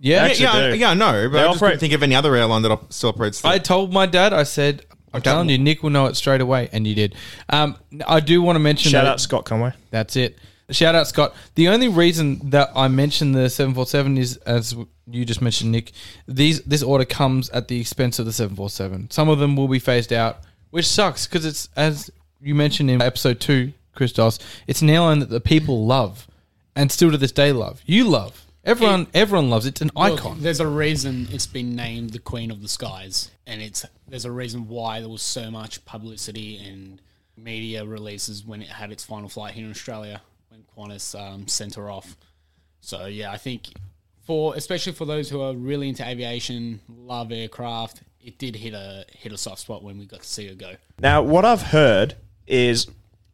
yeah, 0.00 0.24
Actually 0.24 0.44
yeah, 0.44 0.70
do. 0.70 0.76
yeah, 0.76 0.90
I 0.90 0.94
know, 0.94 1.28
but 1.28 1.32
They 1.32 1.44
I 1.44 1.46
just 1.48 1.56
operate- 1.58 1.70
couldn't 1.72 1.80
think 1.80 1.92
of 1.92 2.02
any 2.02 2.14
other 2.14 2.34
airline 2.34 2.62
that 2.62 2.70
op- 2.72 2.92
still 2.92 3.10
operates. 3.10 3.40
the- 3.42 3.48
I 3.48 3.58
told 3.58 3.92
my 3.92 4.06
dad. 4.06 4.32
I 4.32 4.42
said, 4.44 4.86
"I'm 5.14 5.22
telling 5.22 5.48
you, 5.48 5.58
Nick 5.58 5.82
will 5.82 5.90
know 5.90 6.06
it 6.06 6.16
straight 6.16 6.40
away," 6.40 6.68
and 6.72 6.86
you 6.86 6.94
did. 6.94 7.14
Um, 7.48 7.76
I 8.06 8.20
do 8.20 8.42
want 8.42 8.56
to 8.56 8.60
mention 8.60 8.90
Shout 8.90 9.04
that- 9.04 9.10
out 9.12 9.20
Scott 9.20 9.44
Conway. 9.44 9.72
That's 9.90 10.16
it. 10.16 10.38
Shout 10.70 10.94
out, 10.94 11.06
Scott. 11.06 11.34
The 11.56 11.68
only 11.68 11.88
reason 11.88 12.50
that 12.50 12.70
I 12.74 12.88
mentioned 12.88 13.34
the 13.34 13.50
747 13.50 14.16
is, 14.16 14.38
as 14.38 14.74
you 15.10 15.24
just 15.26 15.42
mentioned, 15.42 15.70
Nick, 15.72 15.92
these 16.26 16.62
this 16.62 16.82
order 16.82 17.04
comes 17.04 17.50
at 17.50 17.68
the 17.68 17.78
expense 17.78 18.18
of 18.18 18.24
the 18.24 18.32
747. 18.32 19.10
Some 19.10 19.28
of 19.28 19.38
them 19.38 19.56
will 19.56 19.68
be 19.68 19.78
phased 19.78 20.10
out, 20.12 20.38
which 20.70 20.86
sucks 20.88 21.26
because 21.26 21.44
it's, 21.44 21.68
as 21.76 22.10
you 22.42 22.54
mentioned 22.54 22.90
in 22.90 23.02
episode 23.02 23.40
two, 23.40 23.74
Christos, 23.94 24.38
it's 24.66 24.80
an 24.82 24.88
airline 24.90 25.18
that 25.18 25.28
the 25.28 25.40
people 25.40 25.84
love 25.86 26.26
and 26.74 26.90
still 26.90 27.10
to 27.10 27.18
this 27.18 27.30
day 27.32 27.52
love. 27.52 27.82
You 27.84 28.04
love. 28.04 28.43
Everyone, 28.64 29.06
everyone 29.12 29.50
loves 29.50 29.66
it. 29.66 29.70
It's 29.70 29.80
an 29.82 29.90
Look, 29.94 30.20
icon. 30.20 30.40
there's 30.40 30.60
a 30.60 30.66
reason 30.66 31.28
it's 31.30 31.46
been 31.46 31.76
named 31.76 32.10
the 32.10 32.18
Queen 32.18 32.50
of 32.50 32.62
the 32.62 32.68
Skies, 32.68 33.30
and 33.46 33.60
it's 33.60 33.84
there's 34.08 34.24
a 34.24 34.32
reason 34.32 34.68
why 34.68 35.00
there 35.00 35.08
was 35.08 35.22
so 35.22 35.50
much 35.50 35.84
publicity 35.84 36.58
and 36.58 37.00
media 37.36 37.84
releases 37.84 38.44
when 38.44 38.62
it 38.62 38.68
had 38.68 38.90
its 38.90 39.04
final 39.04 39.28
flight 39.28 39.54
here 39.54 39.64
in 39.64 39.70
Australia 39.70 40.22
when 40.48 40.64
Qantas 40.76 41.18
um, 41.18 41.46
sent 41.46 41.74
her 41.74 41.90
off. 41.90 42.16
So 42.80 43.04
yeah, 43.04 43.32
I 43.32 43.36
think 43.36 43.68
for 44.24 44.54
especially 44.56 44.92
for 44.92 45.04
those 45.04 45.28
who 45.28 45.42
are 45.42 45.54
really 45.54 45.88
into 45.90 46.06
aviation, 46.06 46.80
love 46.88 47.32
aircraft, 47.32 48.02
it 48.20 48.38
did 48.38 48.56
hit 48.56 48.72
a 48.72 49.04
hit 49.10 49.32
a 49.32 49.38
soft 49.38 49.60
spot 49.60 49.82
when 49.82 49.98
we 49.98 50.06
got 50.06 50.22
to 50.22 50.28
see 50.28 50.48
her 50.48 50.54
go. 50.54 50.76
Now, 50.98 51.22
what 51.22 51.44
I've 51.44 51.62
heard 51.62 52.16
is 52.46 52.86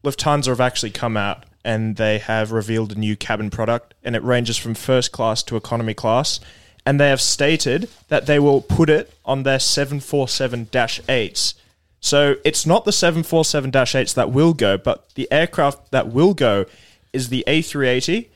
Lufthansa 0.02 0.46
have 0.46 0.60
actually 0.60 0.90
come 0.90 1.16
out 1.16 1.44
and 1.64 1.96
they 1.96 2.18
have 2.18 2.52
revealed 2.52 2.92
a 2.92 2.98
new 2.98 3.16
cabin 3.16 3.50
product, 3.50 3.94
and 4.02 4.16
it 4.16 4.22
ranges 4.22 4.56
from 4.56 4.74
first 4.74 5.12
class 5.12 5.42
to 5.44 5.56
economy 5.56 5.94
class. 5.94 6.40
And 6.86 6.98
they 6.98 7.10
have 7.10 7.20
stated 7.20 7.88
that 8.08 8.26
they 8.26 8.38
will 8.38 8.62
put 8.62 8.88
it 8.88 9.12
on 9.24 9.42
their 9.42 9.58
747 9.58 10.66
8s. 10.66 11.54
So 12.00 12.36
it's 12.44 12.64
not 12.64 12.84
the 12.86 12.92
747 12.92 13.70
8s 13.70 14.14
that 14.14 14.30
will 14.30 14.54
go, 14.54 14.78
but 14.78 15.14
the 15.14 15.30
aircraft 15.30 15.90
that 15.90 16.08
will 16.08 16.32
go 16.32 16.64
is 17.12 17.28
the 17.28 17.44
A380 17.46 18.28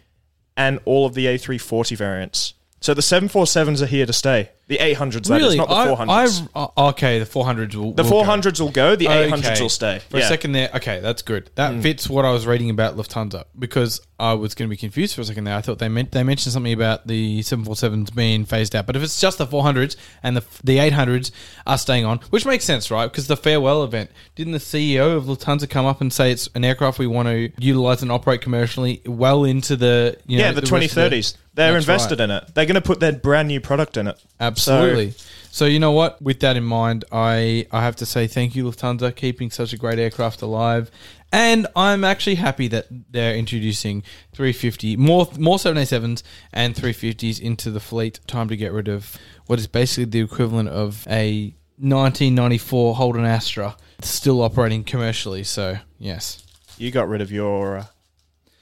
and 0.56 0.78
all 0.84 1.06
of 1.06 1.14
the 1.14 1.26
A340 1.26 1.96
variants. 1.96 2.54
So 2.80 2.92
the 2.92 3.00
747s 3.00 3.80
are 3.80 3.86
here 3.86 4.06
to 4.06 4.12
stay. 4.12 4.50
The 4.66 4.78
800s, 4.78 5.12
that 5.12 5.20
is, 5.20 5.30
really? 5.42 5.56
not 5.58 5.68
the 5.68 5.74
I- 5.74 5.86
400s. 5.88 6.48
I- 6.54 6.60
uh, 6.78 6.88
okay, 6.88 7.18
the 7.18 7.26
400s 7.26 7.74
will. 7.74 7.92
the 7.92 8.02
will 8.02 8.24
go. 8.24 8.64
will 8.64 8.70
go, 8.70 8.96
the 8.96 9.06
800s 9.06 9.44
Okay. 9.52 9.60
will 9.62 9.68
stay. 9.68 10.00
For 10.08 10.16
Yeah. 10.18 10.24
a 10.24 10.28
second 10.28 10.52
there, 10.52 10.70
okay, 10.76 11.00
that's 11.00 11.20
good. 11.20 11.50
That 11.56 11.82
fits 11.82 12.08
what 12.08 12.24
I 12.24 12.30
was 12.30 12.46
reading 12.46 12.70
about 12.70 12.96
Lufthansa 12.96 13.44
because 13.58 14.00
I 14.18 14.34
was 14.34 14.54
going 14.54 14.68
to 14.68 14.70
be 14.70 14.76
confused 14.76 15.14
for 15.14 15.22
a 15.22 15.24
second 15.24 15.44
there. 15.44 15.56
I 15.56 15.60
thought 15.60 15.78
they 15.78 15.88
meant 15.88 16.12
they 16.12 16.22
mentioned 16.22 16.52
something 16.52 16.72
about 16.72 17.06
the 17.06 17.40
747s 17.40 18.14
being 18.14 18.44
phased 18.44 18.76
out, 18.76 18.86
but 18.86 18.94
if 18.94 19.02
it's 19.02 19.20
just 19.20 19.38
the 19.38 19.46
400s 19.46 19.96
and 20.22 20.36
the 20.36 20.44
the 20.62 20.78
800s 20.78 21.32
are 21.66 21.78
staying 21.78 22.04
on, 22.04 22.20
which 22.30 22.46
makes 22.46 22.64
sense, 22.64 22.90
right? 22.90 23.06
Because 23.06 23.26
the 23.26 23.36
farewell 23.36 23.82
event, 23.82 24.10
didn't 24.36 24.52
the 24.52 24.58
CEO 24.58 25.16
of 25.16 25.24
Lufthansa 25.24 25.68
come 25.68 25.84
up 25.84 26.00
and 26.00 26.12
say 26.12 26.30
it's 26.30 26.48
an 26.54 26.64
aircraft 26.64 26.98
we 26.98 27.06
want 27.06 27.28
to 27.28 27.50
utilize 27.58 28.02
and 28.02 28.12
operate 28.12 28.40
commercially 28.40 29.02
well 29.04 29.44
into 29.44 29.74
the 29.74 30.16
you 30.26 30.38
know, 30.38 30.44
yeah, 30.44 30.52
the, 30.52 30.62
of 30.62 30.68
2030s. 30.68 31.36
They're 31.54 31.76
invested 31.76 32.18
right. 32.18 32.24
in 32.24 32.30
it. 32.30 32.54
They're 32.54 32.66
going 32.66 32.74
to 32.74 32.80
put 32.80 33.00
their 33.00 33.12
brand 33.12 33.48
new 33.48 33.60
product 33.60 33.96
in 33.96 34.08
it. 34.08 34.20
Absolutely. 34.40 35.14
So, 35.50 35.66
you 35.66 35.78
know 35.78 35.92
what? 35.92 36.20
With 36.20 36.40
that 36.40 36.56
in 36.56 36.64
mind, 36.64 37.04
I 37.12 37.66
I 37.70 37.82
have 37.82 37.94
to 37.96 38.06
say 38.06 38.26
thank 38.26 38.56
you, 38.56 38.64
Lufthansa, 38.64 39.14
keeping 39.14 39.50
such 39.50 39.72
a 39.72 39.76
great 39.76 40.00
aircraft 40.00 40.42
alive. 40.42 40.90
And 41.34 41.66
I'm 41.74 42.04
actually 42.04 42.36
happy 42.36 42.68
that 42.68 42.86
they're 43.10 43.34
introducing 43.34 44.04
350 44.34 44.96
more 44.96 45.26
more 45.36 45.56
787s 45.56 46.22
and 46.52 46.76
350s 46.76 47.40
into 47.40 47.72
the 47.72 47.80
fleet. 47.80 48.20
Time 48.28 48.48
to 48.48 48.56
get 48.56 48.72
rid 48.72 48.86
of 48.86 49.16
what 49.46 49.58
is 49.58 49.66
basically 49.66 50.04
the 50.04 50.20
equivalent 50.20 50.68
of 50.68 51.04
a 51.10 51.52
1994 51.78 52.94
Holden 52.94 53.24
Astra, 53.24 53.76
still 54.00 54.42
operating 54.42 54.84
commercially. 54.84 55.42
So, 55.42 55.78
yes. 55.98 56.46
You 56.78 56.92
got 56.92 57.08
rid 57.08 57.20
of 57.20 57.32
your 57.32 57.78
uh, 57.78 57.84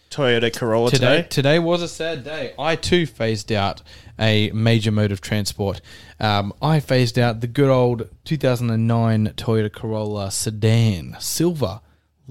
Toyota 0.09 0.51
Corolla 0.57 0.91
Today, 0.91 1.17
today. 1.17 1.29
today 1.29 1.59
was 1.59 1.83
a 1.83 1.89
sad 1.89 2.25
day. 2.25 2.55
I 2.59 2.77
too 2.77 3.05
phased 3.05 3.53
out 3.53 3.83
a 4.19 4.51
major 4.53 4.91
mode 4.91 5.13
of 5.13 5.21
transport. 5.21 5.83
Um, 6.19 6.55
I 6.63 6.81
phased 6.81 7.19
out 7.19 7.43
the 7.43 7.47
good 7.47 7.69
old 7.69 8.09
2009 8.25 9.35
Toyota 9.37 9.71
Corolla 9.71 10.31
sedan, 10.31 11.17
silver, 11.21 11.83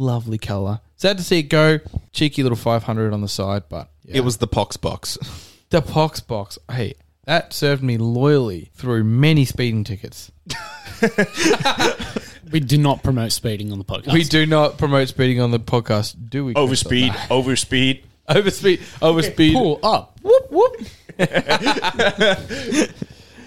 lovely 0.02 0.38
color. 0.38 0.82
Sad 0.98 1.18
to 1.18 1.24
see 1.24 1.40
it 1.40 1.44
go. 1.44 1.80
Cheeky 2.12 2.44
little 2.44 2.58
500 2.58 3.14
on 3.14 3.22
the 3.22 3.28
side, 3.28 3.64
but 3.70 3.90
yeah. 4.04 4.18
It 4.18 4.24
was 4.24 4.38
the 4.38 4.48
pox 4.48 4.78
box. 4.78 5.18
the 5.70 5.82
pox 5.82 6.20
box. 6.20 6.58
Hey, 6.70 6.96
that 7.26 7.54
served 7.54 7.84
me 7.84 7.98
loyally 7.98 8.72
through 8.74 9.04
many 9.04 9.46
speeding 9.46 9.84
tickets. 9.84 10.32
We 12.52 12.60
do 12.60 12.78
not 12.78 13.02
promote 13.02 13.32
speeding 13.32 13.72
on 13.72 13.78
the 13.78 13.86
podcast. 13.86 14.12
We 14.12 14.24
do 14.26 14.46
not 14.46 14.78
promote 14.78 15.08
speeding 15.08 15.40
on 15.40 15.52
the 15.52 15.60
podcast, 15.60 16.16
do 16.30 16.44
we? 16.46 16.54
Overspeed, 16.54 17.12
overspeed. 17.30 18.04
Overspeed. 18.30 18.78
Overspeed. 19.00 19.54
pull 19.54 19.80
up. 19.84 20.20
Whoop 20.22 20.52
whoop. 20.52 20.76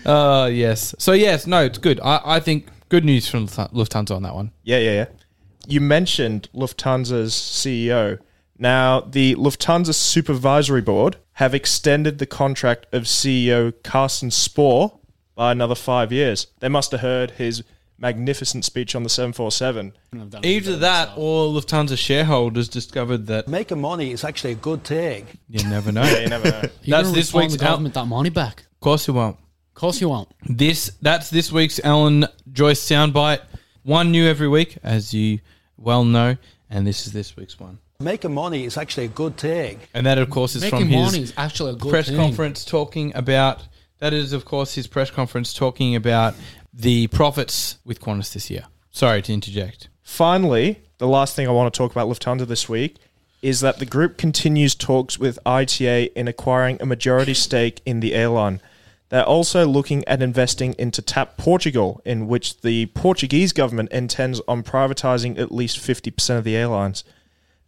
uh 0.07 0.51
yes. 0.53 0.95
So 0.99 1.12
yes, 1.12 1.47
no, 1.47 1.64
it's 1.64 1.79
good. 1.79 2.01
I, 2.01 2.21
I 2.25 2.40
think 2.40 2.67
good 2.88 3.05
news 3.05 3.29
from 3.29 3.47
Lufthansa 3.47 4.17
on 4.17 4.25
that 4.25 4.35
one. 4.35 4.51
Yeah, 4.62 4.79
yeah, 4.79 4.93
yeah. 4.93 5.07
You 5.66 5.81
mentioned 5.81 6.48
Lufthansa's 6.55 7.33
CEO 7.35 8.18
Now, 8.59 9.00
the 9.00 9.35
Lufthansa 9.37 9.94
Supervisory 9.94 10.81
Board 10.83 11.16
have 11.35 11.55
extended 11.55 12.18
the 12.18 12.27
contract 12.27 12.87
of 12.92 13.05
CEO 13.05 13.72
Carsten 13.83 14.31
Spohr 14.31 14.98
by 15.35 15.50
another 15.53 15.74
five 15.74 16.12
years. 16.12 16.46
They 16.61 16.68
must 16.68 16.92
have 16.92 17.00
heard 17.00 17.33
his 17.33 17.64
magnificent 17.98 18.64
speech 18.64 18.94
on 18.94 19.03
the 19.03 19.09
747. 19.09 19.92
I've 20.14 20.44
Either 20.44 20.77
that 20.77 21.09
myself. 21.09 21.18
or 21.18 21.48
Lufthansa 21.48 21.96
shareholders 21.98 22.68
discovered 22.68 23.27
that 23.27 23.48
Making 23.48 23.81
money 23.81 24.12
is 24.12 24.24
actually 24.24 24.53
a 24.53 24.57
good 24.57 24.85
thing. 24.85 25.27
you 25.48 25.68
never 25.68 25.90
know. 25.90 26.03
You 26.20 26.29
never 26.29 26.50
know. 26.50 26.62
That's 26.87 27.12
this 27.12 27.29
refund 27.33 27.42
week's 27.42 27.53
the 27.55 27.64
government 27.64 27.94
that 27.94 28.07
money 28.07 28.31
back. 28.31 28.61
Of 28.72 28.81
course 28.81 29.09
you 29.09 29.14
won't. 29.14 29.37
Of 29.37 29.74
course 29.74 30.00
you 30.00 30.09
won't. 30.09 30.29
This 30.48 30.92
that's 31.03 31.31
this 31.31 31.50
week's 31.50 31.81
Alan 31.81 32.27
Joyce 32.53 32.81
soundbite. 32.88 33.40
One 33.83 34.11
new 34.12 34.27
every 34.27 34.48
week, 34.48 34.79
as 34.83 35.12
you 35.12 35.40
well 35.77 36.05
know, 36.05 36.37
and 36.71 36.87
this 36.87 37.07
is 37.07 37.13
this 37.13 37.37
week's 37.37 37.59
one. 37.59 37.79
Making 38.01 38.35
money 38.35 38.65
is 38.65 38.77
actually 38.77 39.07
a 39.07 39.09
good 39.09 39.37
thing. 39.37 39.79
And 39.95 40.07
that, 40.07 40.19
of 40.19 40.29
course, 40.29 40.57
is 40.57 40.63
Making 40.63 40.81
from 40.81 40.89
his 40.89 41.13
money 41.13 41.23
is 41.23 41.35
actually 41.37 41.73
a 41.73 41.77
good 41.77 41.91
press 41.91 42.09
thing. 42.09 42.17
conference 42.17 42.65
talking 42.65 43.15
about. 43.15 43.63
That 44.01 44.13
is, 44.13 44.33
of 44.33 44.45
course, 44.45 44.75
his 44.75 44.87
press 44.87 45.11
conference 45.11 45.55
talking 45.55 45.95
about 45.95 46.35
the 46.73 47.07
profits 47.07 47.79
with 47.85 48.01
Qantas 48.01 48.33
this 48.33 48.51
year. 48.51 48.65
Sorry 48.91 49.23
to 49.23 49.33
interject. 49.33 49.89
Finally, 50.03 50.81
the 50.99 51.07
last 51.07 51.35
thing 51.37 51.49
I 51.49 51.53
want 51.53 51.73
to 51.73 51.79
talk 51.79 51.93
about 51.93 52.09
Lufthansa 52.09 52.47
this 52.47 52.69
week 52.69 52.97
is 53.43 53.61
that 53.61 53.79
the 53.79 53.87
group 53.87 54.17
continues 54.17 54.75
talks 54.75 55.19
with 55.19 55.39
ITA 55.47 56.05
in 56.17 56.29
acquiring 56.29 56.79
a 56.81 56.87
majority 56.87 57.35
stake 57.35 57.81
in 57.85 58.01
the 58.01 58.15
airline. 58.15 58.61
They're 59.11 59.25
also 59.25 59.67
looking 59.67 60.07
at 60.09 60.23
investing 60.23 60.75
into 60.79 61.03
TAP 61.03 61.37
Portugal, 61.37 62.01
in 62.05 62.27
which 62.27 62.62
the 62.62 62.87
Portuguese 62.87 63.53
government 63.53 63.93
intends 63.93 64.40
on 64.49 64.62
privatizing 64.62 65.38
at 65.38 65.53
least 65.53 65.79
50% 65.79 66.38
of 66.38 66.45
the 66.45 66.57
airlines. 66.57 67.05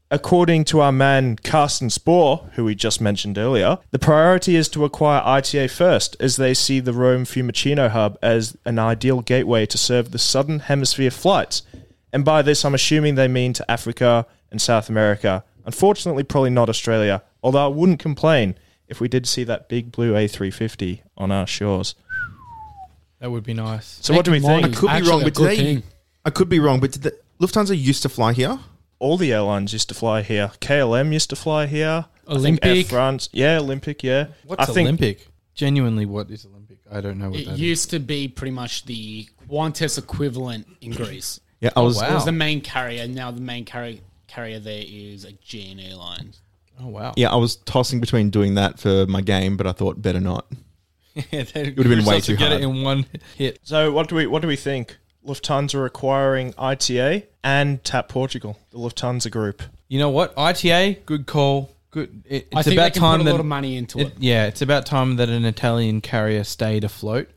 According 0.09 0.65
to 0.67 0.81
our 0.81 0.93
man 0.93 1.35
Carsten 1.37 1.91
Spohr, 1.91 2.49
who 2.53 2.65
we 2.65 2.77
just 2.77 3.01
mentioned 3.01 3.39
earlier, 3.39 3.79
the 3.91 3.99
priority 3.99 4.55
is 4.55 4.69
to 4.69 4.85
acquire 4.85 5.21
ITA 5.25 5.67
first, 5.69 6.17
as 6.21 6.37
they 6.37 6.55
see 6.55 6.79
the 6.79 6.93
Rome 6.93 7.25
Fiumicino 7.25 7.91
hub 7.91 8.17
as 8.23 8.57
an 8.65 8.79
ideal 8.79 9.21
gateway 9.21 9.67
to 9.67 9.77
serve 9.77 10.13
the 10.13 10.19
southern 10.19 10.61
hemisphere 10.61 11.11
flights. 11.11 11.63
And 12.13 12.25
by 12.25 12.43
this, 12.43 12.65
I'm 12.65 12.75
assuming 12.75 13.17
they 13.17 13.27
mean 13.27 13.53
to 13.55 13.69
Africa 13.71 14.27
and 14.51 14.63
South 14.63 14.89
America. 14.89 15.45
Unfortunately, 15.65 16.23
probably 16.23 16.51
not 16.51 16.69
Australia, 16.69 17.23
although 17.43 17.65
I 17.65 17.69
wouldn't 17.69 17.99
complain 17.99 18.57
if 18.89 19.01
we 19.01 19.09
did 19.09 19.27
see 19.27 19.45
that 19.45 19.69
big 19.69 19.93
blue 19.93 20.13
A350 20.15 21.01
on 21.17 21.31
our 21.33 21.47
shores. 21.47 21.95
That 23.21 23.31
would 23.31 23.45
be 23.45 23.55
nice. 23.55 23.99
So, 24.03 24.15
what 24.15 24.25
do 24.25 24.31
we 24.31 24.41
think? 24.41 24.67
is 24.67 24.79
Could 24.79 24.87
be 24.89 24.93
actually 24.93 25.11
wrong, 25.11 25.21
a 25.23 25.25
but 25.25 25.35
good 25.35 25.51
today 25.51 25.57
thing. 25.75 25.83
I 26.25 26.31
could 26.31 26.49
be 26.49 26.61
wrong, 26.61 26.81
but 26.81 26.93
did 26.93 27.03
the 27.03 27.19
Lufthansa 27.41 27.77
used 27.79 28.03
to 28.03 28.09
fly 28.09 28.33
here. 28.33 28.59
All 28.99 29.17
the 29.17 29.33
airlines 29.33 29.73
used 29.73 29.89
to 29.89 29.95
fly 29.95 30.23
here. 30.23 30.53
KLM 30.61 31.13
used 31.13 31.31
to 31.31 31.37
fly 31.37 31.67
here. 31.67 32.07
I 32.29 32.39
think 32.39 32.59
Air 32.63 32.71
Olympic. 32.73 32.87
France, 32.89 33.29
yeah, 33.33 33.59
Olympic, 33.59 34.03
yeah. 34.03 34.27
What's 34.45 34.63
I 34.69 34.73
think 34.73 34.87
Olympic? 34.87 35.27
Genuinely, 35.55 36.05
what 36.07 36.31
is 36.31 36.45
Olympic? 36.45 36.79
I 36.91 37.01
don't 37.01 37.19
know 37.19 37.31
what 37.31 37.41
It 37.41 37.47
that 37.47 37.53
is. 37.55 37.61
used 37.61 37.91
to 37.91 37.99
be 38.01 38.29
pretty 38.29 38.51
much 38.53 38.85
the 38.87 39.29
Qantas 39.49 39.97
equivalent 39.99 40.67
in 40.81 40.91
Greece. 40.93 41.41
Yeah, 41.61 41.71
I 41.77 41.81
was. 41.81 41.97
wow. 41.97 42.11
It 42.11 42.15
was 42.15 42.25
the 42.27 42.33
main 42.33 42.61
carrier. 42.61 43.07
Now 43.09 43.31
the 43.31 43.41
main 43.41 43.65
carrier 43.65 44.01
carrier 44.27 44.59
there 44.61 44.83
is 44.87 45.25
Aegean 45.25 45.79
Airlines. 45.81 46.41
Oh 46.81 46.89
wow! 46.89 47.15
Yeah, 47.17 47.33
I 47.33 47.37
was 47.37 47.57
tossing 47.57 48.01
between 48.01 48.31
doing 48.31 48.55
that 48.55 48.79
for 48.79 49.07
my 49.07 49.21
game, 49.21 49.57
but 49.57 49.67
I 49.67 49.73
thought 49.73 50.01
better 50.01 50.21
not. 50.21 50.47
it 51.15 51.55
would've 51.55 51.77
been 51.77 52.05
way 52.05 52.21
too 52.21 52.37
get 52.37 52.49
hard. 52.49 52.61
it 52.61 52.65
in 52.65 52.83
one 52.83 53.07
hit. 53.37 53.59
So 53.63 53.91
what 53.93 54.09
do 54.09 54.17
we 54.17 54.27
what 54.27 54.43
do 54.43 54.49
we 54.49 54.57
think? 54.57 54.97
Lufthansa 55.27 55.85
acquiring 55.85 56.55
ITA 56.57 57.25
and 57.43 57.83
TAP 57.83 58.09
Portugal, 58.09 58.59
the 58.71 58.79
Lufthansa 58.79 59.31
group. 59.31 59.63
You 59.89 59.99
know 59.99 60.11
what? 60.11 60.35
ITA, 60.37 61.01
good 61.07 61.27
call. 61.27 61.71
Good. 61.91 62.23
It, 62.27 62.49
it's 62.51 62.57
I 62.57 62.63
think 62.63 62.75
about 62.75 62.85
they 62.85 62.91
can 62.91 63.01
time 63.01 63.19
put 63.19 63.21
a 63.23 63.25
that 63.25 63.31
lot 63.33 63.41
of 63.41 63.47
money 63.47 63.77
into 63.77 63.99
it. 64.01 64.09
it- 64.09 64.13
yeah, 64.19 64.47
it's 64.47 64.63
about 64.63 64.87
time 64.87 65.17
that 65.17 65.29
an 65.29 65.45
Italian 65.45 66.01
carrier 66.01 66.45
stayed 66.45 66.85
afloat. 66.85 67.29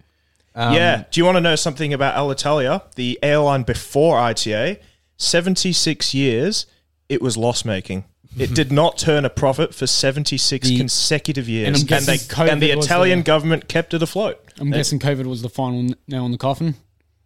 Um, 0.53 0.73
yeah. 0.73 1.05
Do 1.09 1.19
you 1.19 1.25
want 1.25 1.37
to 1.37 1.41
know 1.41 1.55
something 1.55 1.93
about 1.93 2.15
Alitalia, 2.15 2.83
the 2.95 3.17
airline 3.23 3.63
before 3.63 4.19
ITA? 4.19 4.79
Seventy 5.17 5.71
six 5.73 6.13
years, 6.13 6.65
it 7.07 7.21
was 7.21 7.37
loss 7.37 7.63
making. 7.65 8.05
It 8.37 8.45
mm-hmm. 8.45 8.53
did 8.53 8.71
not 8.71 8.97
turn 8.97 9.25
a 9.25 9.29
profit 9.29 9.73
for 9.73 9.87
seventy 9.87 10.37
six 10.37 10.67
The- 10.67 10.77
consecutive 10.77 11.49
years, 11.49 11.67
And 11.67 11.75
I'm 11.75 11.81
and, 11.81 11.89
guessing 11.89 12.11
they 12.13 12.17
COVID 12.17 12.51
and 12.51 12.61
the 12.61 12.75
was 12.75 12.85
Italian 12.85 13.19
the- 13.19 13.23
government 13.23 13.67
kept 13.67 13.93
it 13.93 14.03
afloat. 14.03 14.39
I'm 14.59 14.71
guessing 14.71 14.99
COVID 14.99 15.25
was 15.25 15.41
the 15.41 15.49
final 15.49 15.79
n- 15.79 15.95
nail 16.07 16.25
in 16.25 16.31
the 16.31 16.37
coffin. 16.37 16.75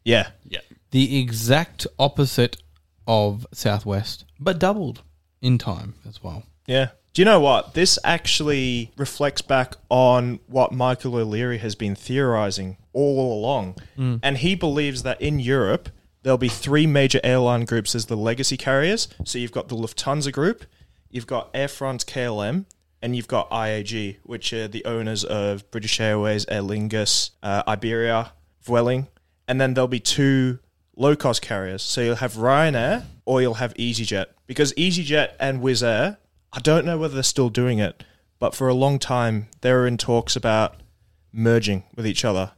Yeah, 0.05 0.27
Yeah. 0.47 0.59
The 0.91 1.19
exact 1.19 1.87
opposite 1.97 2.57
of 3.07 3.45
Southwest, 3.53 4.25
but 4.39 4.59
doubled 4.59 5.01
in 5.41 5.57
time 5.57 5.95
as 6.07 6.23
well. 6.23 6.43
Yeah. 6.67 6.89
Do 7.13 7.21
you 7.21 7.25
know 7.25 7.39
what? 7.39 7.73
This 7.73 7.99
actually 8.03 8.91
reflects 8.97 9.41
back 9.41 9.75
on 9.89 10.39
what 10.47 10.71
Michael 10.71 11.15
O'Leary 11.15 11.59
has 11.59 11.75
been 11.75 11.95
theorizing 11.95 12.77
all 12.93 13.39
along. 13.39 13.75
Mm. 13.97 14.19
And 14.23 14.37
he 14.37 14.55
believes 14.55 15.03
that 15.03 15.21
in 15.21 15.39
Europe, 15.39 15.89
there'll 16.23 16.37
be 16.39 16.47
three 16.49 16.87
major 16.87 17.19
airline 17.23 17.65
groups 17.65 17.93
as 17.93 18.05
the 18.07 18.15
legacy 18.17 18.57
carriers. 18.57 19.07
So 19.25 19.37
you've 19.37 19.51
got 19.51 19.67
the 19.67 19.75
Lufthansa 19.75 20.31
group, 20.31 20.65
you've 21.13 21.28
got 21.28 21.49
Air 21.54 21.69
France 21.69 22.04
KLM, 22.04 22.65
and 23.02 23.15
you've 23.15 23.28
got 23.28 23.49
IAG, 23.52 24.17
which 24.23 24.52
are 24.52 24.67
the 24.67 24.84
owners 24.84 25.23
of 25.23 25.69
British 25.71 25.99
Airways, 25.99 26.45
Aer 26.49 26.62
Lingus, 26.62 27.32
uh, 27.43 27.63
Iberia, 27.67 28.34
Vueling. 28.65 29.08
And 29.47 29.62
then 29.62 29.73
there'll 29.73 29.88
be 29.88 29.99
two 29.99 30.60
low 30.95 31.15
cost 31.15 31.41
carriers. 31.41 31.84
So 31.84 32.02
you'll 32.02 32.15
have 32.15 32.34
Ryanair 32.34 33.04
or 33.26 33.41
you'll 33.41 33.56
have 33.56 33.73
EasyJet. 33.76 34.28
Because 34.47 34.73
EasyJet 34.73 35.34
and 35.39 35.62
Wizz 35.62 35.84
Air, 35.84 36.17
I 36.52 36.60
don't 36.60 36.86
know 36.86 36.97
whether 36.97 37.13
they're 37.13 37.23
still 37.23 37.49
doing 37.49 37.80
it, 37.80 38.04
but 38.39 38.56
for 38.56 38.67
a 38.67 38.73
long 38.73 38.99
time 38.99 39.47
they 39.62 39.71
were 39.71 39.86
in 39.86 39.97
talks 39.97 40.36
about 40.36 40.78
merging 41.34 41.84
with 41.95 42.08
each 42.08 42.23
other. 42.23 42.54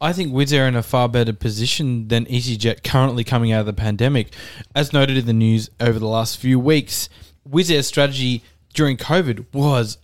I 0.00 0.12
think 0.12 0.32
Wizz 0.32 0.52
Air 0.52 0.68
in 0.68 0.76
a 0.76 0.82
far 0.82 1.08
better 1.08 1.32
position 1.32 2.08
than 2.08 2.26
EasyJet 2.26 2.84
currently 2.84 3.24
coming 3.24 3.52
out 3.52 3.60
of 3.60 3.66
the 3.66 3.72
pandemic. 3.72 4.32
As 4.74 4.92
noted 4.92 5.16
in 5.16 5.26
the 5.26 5.32
news 5.32 5.70
over 5.80 5.98
the 5.98 6.08
last 6.08 6.38
few 6.38 6.58
weeks, 6.58 7.08
Wizz 7.48 7.70
Air's 7.70 7.86
strategy 7.86 8.42
during 8.74 8.96
COVID 8.96 9.46
was 9.52 9.98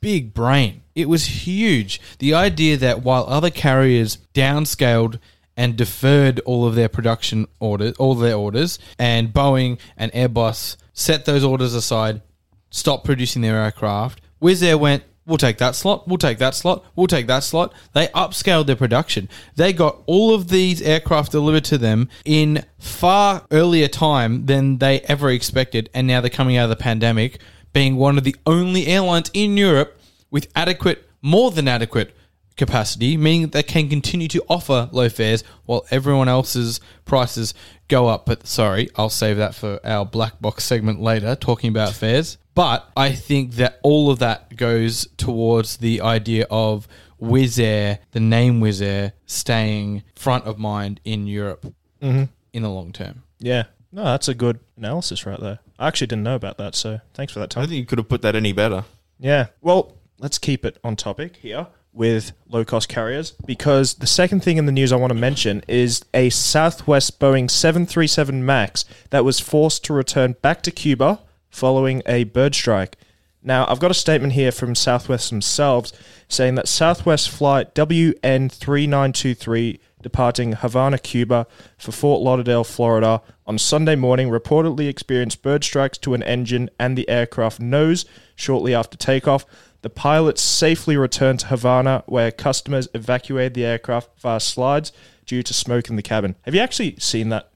big 0.00 0.34
brain. 0.34 0.82
It 0.94 1.08
was 1.08 1.46
huge. 1.46 2.00
The 2.18 2.34
idea 2.34 2.76
that 2.76 3.02
while 3.02 3.24
other 3.26 3.50
carriers 3.50 4.18
downscaled 4.34 5.18
and 5.56 5.76
deferred 5.76 6.40
all 6.40 6.66
of 6.66 6.74
their 6.74 6.88
production 6.88 7.46
orders, 7.60 7.94
all 7.98 8.14
their 8.14 8.36
orders, 8.36 8.78
and 8.98 9.32
Boeing 9.32 9.78
and 9.96 10.12
Airbus 10.12 10.76
set 10.92 11.24
those 11.24 11.44
orders 11.44 11.74
aside, 11.74 12.22
stopped 12.70 13.04
producing 13.04 13.42
their 13.42 13.62
aircraft, 13.62 14.20
Wizz 14.40 14.62
Air 14.62 14.78
went, 14.78 15.04
We'll 15.24 15.38
take 15.38 15.58
that 15.58 15.76
slot. 15.76 16.08
We'll 16.08 16.18
take 16.18 16.38
that 16.38 16.54
slot. 16.54 16.84
We'll 16.96 17.06
take 17.06 17.28
that 17.28 17.44
slot. 17.44 17.72
They 17.92 18.08
upscaled 18.08 18.66
their 18.66 18.76
production. 18.76 19.28
They 19.54 19.72
got 19.72 20.02
all 20.06 20.34
of 20.34 20.48
these 20.48 20.82
aircraft 20.82 21.30
delivered 21.30 21.64
to 21.66 21.78
them 21.78 22.08
in 22.24 22.64
far 22.78 23.46
earlier 23.52 23.86
time 23.86 24.46
than 24.46 24.78
they 24.78 25.00
ever 25.02 25.30
expected. 25.30 25.90
And 25.94 26.08
now 26.08 26.20
they're 26.20 26.30
coming 26.30 26.56
out 26.56 26.64
of 26.64 26.70
the 26.70 26.76
pandemic, 26.76 27.40
being 27.72 27.96
one 27.96 28.18
of 28.18 28.24
the 28.24 28.34
only 28.46 28.88
airlines 28.88 29.30
in 29.32 29.56
Europe 29.56 29.96
with 30.30 30.48
adequate, 30.56 31.08
more 31.20 31.52
than 31.52 31.68
adequate 31.68 32.16
capacity, 32.56 33.16
meaning 33.16 33.42
that 33.42 33.52
they 33.52 33.62
can 33.62 33.88
continue 33.88 34.28
to 34.28 34.44
offer 34.48 34.88
low 34.92 35.08
fares 35.08 35.44
while 35.66 35.86
everyone 35.90 36.28
else's 36.28 36.80
prices 37.04 37.54
go 37.88 38.08
up. 38.08 38.26
But 38.26 38.46
sorry, 38.46 38.90
I'll 38.96 39.08
save 39.08 39.36
that 39.36 39.54
for 39.54 39.78
our 39.84 40.04
black 40.04 40.40
box 40.40 40.64
segment 40.64 41.00
later, 41.00 41.36
talking 41.36 41.70
about 41.70 41.92
fares. 41.92 42.38
But 42.54 42.90
I 42.96 43.12
think 43.12 43.52
that 43.54 43.80
all 43.82 44.10
of 44.10 44.18
that 44.18 44.56
goes 44.56 45.08
towards 45.16 45.78
the 45.78 46.00
idea 46.00 46.46
of 46.50 46.86
Wizz 47.20 47.62
Air, 47.62 48.00
the 48.10 48.20
name 48.20 48.60
Wizz 48.60 48.82
Air, 48.82 49.12
staying 49.26 50.02
front 50.14 50.44
of 50.44 50.58
mind 50.58 51.00
in 51.04 51.26
Europe 51.26 51.72
mm-hmm. 52.00 52.24
in 52.52 52.62
the 52.62 52.68
long 52.68 52.92
term. 52.92 53.22
Yeah. 53.38 53.64
No, 53.90 54.04
that's 54.04 54.28
a 54.28 54.34
good 54.34 54.60
analysis 54.76 55.26
right 55.26 55.40
there. 55.40 55.58
I 55.78 55.88
actually 55.88 56.08
didn't 56.08 56.24
know 56.24 56.34
about 56.34 56.58
that, 56.58 56.74
so 56.74 57.00
thanks 57.14 57.32
for 57.32 57.40
that, 57.40 57.44
I 57.44 57.48
Tom. 57.48 57.62
don't 57.62 57.70
think 57.70 57.80
you 57.80 57.86
could 57.86 57.98
have 57.98 58.08
put 58.08 58.22
that 58.22 58.34
any 58.34 58.52
better. 58.52 58.84
Yeah. 59.18 59.48
Well, 59.60 59.96
let's 60.18 60.38
keep 60.38 60.64
it 60.64 60.78
on 60.82 60.96
topic 60.96 61.36
here 61.36 61.66
with 61.92 62.32
low 62.48 62.64
cost 62.64 62.88
carriers 62.88 63.32
because 63.44 63.94
the 63.94 64.06
second 64.06 64.42
thing 64.42 64.56
in 64.56 64.66
the 64.66 64.72
news 64.72 64.92
I 64.92 64.96
want 64.96 65.12
to 65.12 65.18
mention 65.18 65.62
is 65.68 66.02
a 66.14 66.30
Southwest 66.30 67.20
Boeing 67.20 67.50
737 67.50 68.44
MAX 68.44 68.84
that 69.10 69.24
was 69.24 69.40
forced 69.40 69.84
to 69.84 69.92
return 69.92 70.36
back 70.40 70.62
to 70.62 70.70
Cuba 70.70 71.20
following 71.52 72.02
a 72.06 72.24
bird 72.24 72.56
strike. 72.56 72.96
Now, 73.44 73.66
I've 73.68 73.80
got 73.80 73.90
a 73.90 73.94
statement 73.94 74.34
here 74.34 74.52
from 74.52 74.74
Southwest 74.74 75.30
themselves 75.30 75.92
saying 76.28 76.56
that 76.56 76.68
Southwest 76.68 77.28
flight 77.28 77.74
WN3923 77.74 79.78
departing 80.02 80.52
Havana, 80.52 80.98
Cuba 80.98 81.46
for 81.78 81.92
Fort 81.92 82.22
Lauderdale, 82.22 82.64
Florida 82.64 83.22
on 83.46 83.58
Sunday 83.58 83.96
morning 83.96 84.28
reportedly 84.28 84.88
experienced 84.88 85.42
bird 85.42 85.64
strikes 85.64 85.98
to 85.98 86.14
an 86.14 86.22
engine 86.22 86.70
and 86.78 86.98
the 86.98 87.08
aircraft 87.08 87.60
nose 87.60 88.04
shortly 88.34 88.74
after 88.74 88.96
takeoff. 88.96 89.46
The 89.82 89.90
pilots 89.90 90.42
safely 90.42 90.96
returned 90.96 91.40
to 91.40 91.48
Havana 91.48 92.04
where 92.06 92.30
customers 92.30 92.88
evacuated 92.94 93.54
the 93.54 93.64
aircraft 93.64 94.20
via 94.20 94.40
slides 94.40 94.92
due 95.26 95.42
to 95.42 95.54
smoke 95.54 95.88
in 95.88 95.96
the 95.96 96.02
cabin. 96.02 96.36
Have 96.42 96.54
you 96.54 96.60
actually 96.60 96.96
seen 96.98 97.30
that 97.30 97.51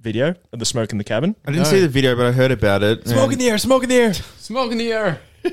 video 0.00 0.34
of 0.52 0.58
the 0.58 0.64
smoke 0.64 0.92
in 0.92 0.98
the 0.98 1.04
cabin? 1.04 1.36
I 1.46 1.52
didn't 1.52 1.66
see 1.66 1.80
the 1.80 1.88
video, 1.88 2.14
but 2.16 2.26
I 2.26 2.32
heard 2.32 2.50
about 2.52 2.82
it. 2.82 3.06
Smoke 3.08 3.32
in 3.32 3.38
the 3.38 3.48
air, 3.50 3.58
smoke 3.58 3.82
in 3.82 3.88
the 3.88 3.96
air. 3.96 4.14
Smoke 4.14 4.72
in 4.72 4.78
the 4.78 4.92
air. 4.92 5.20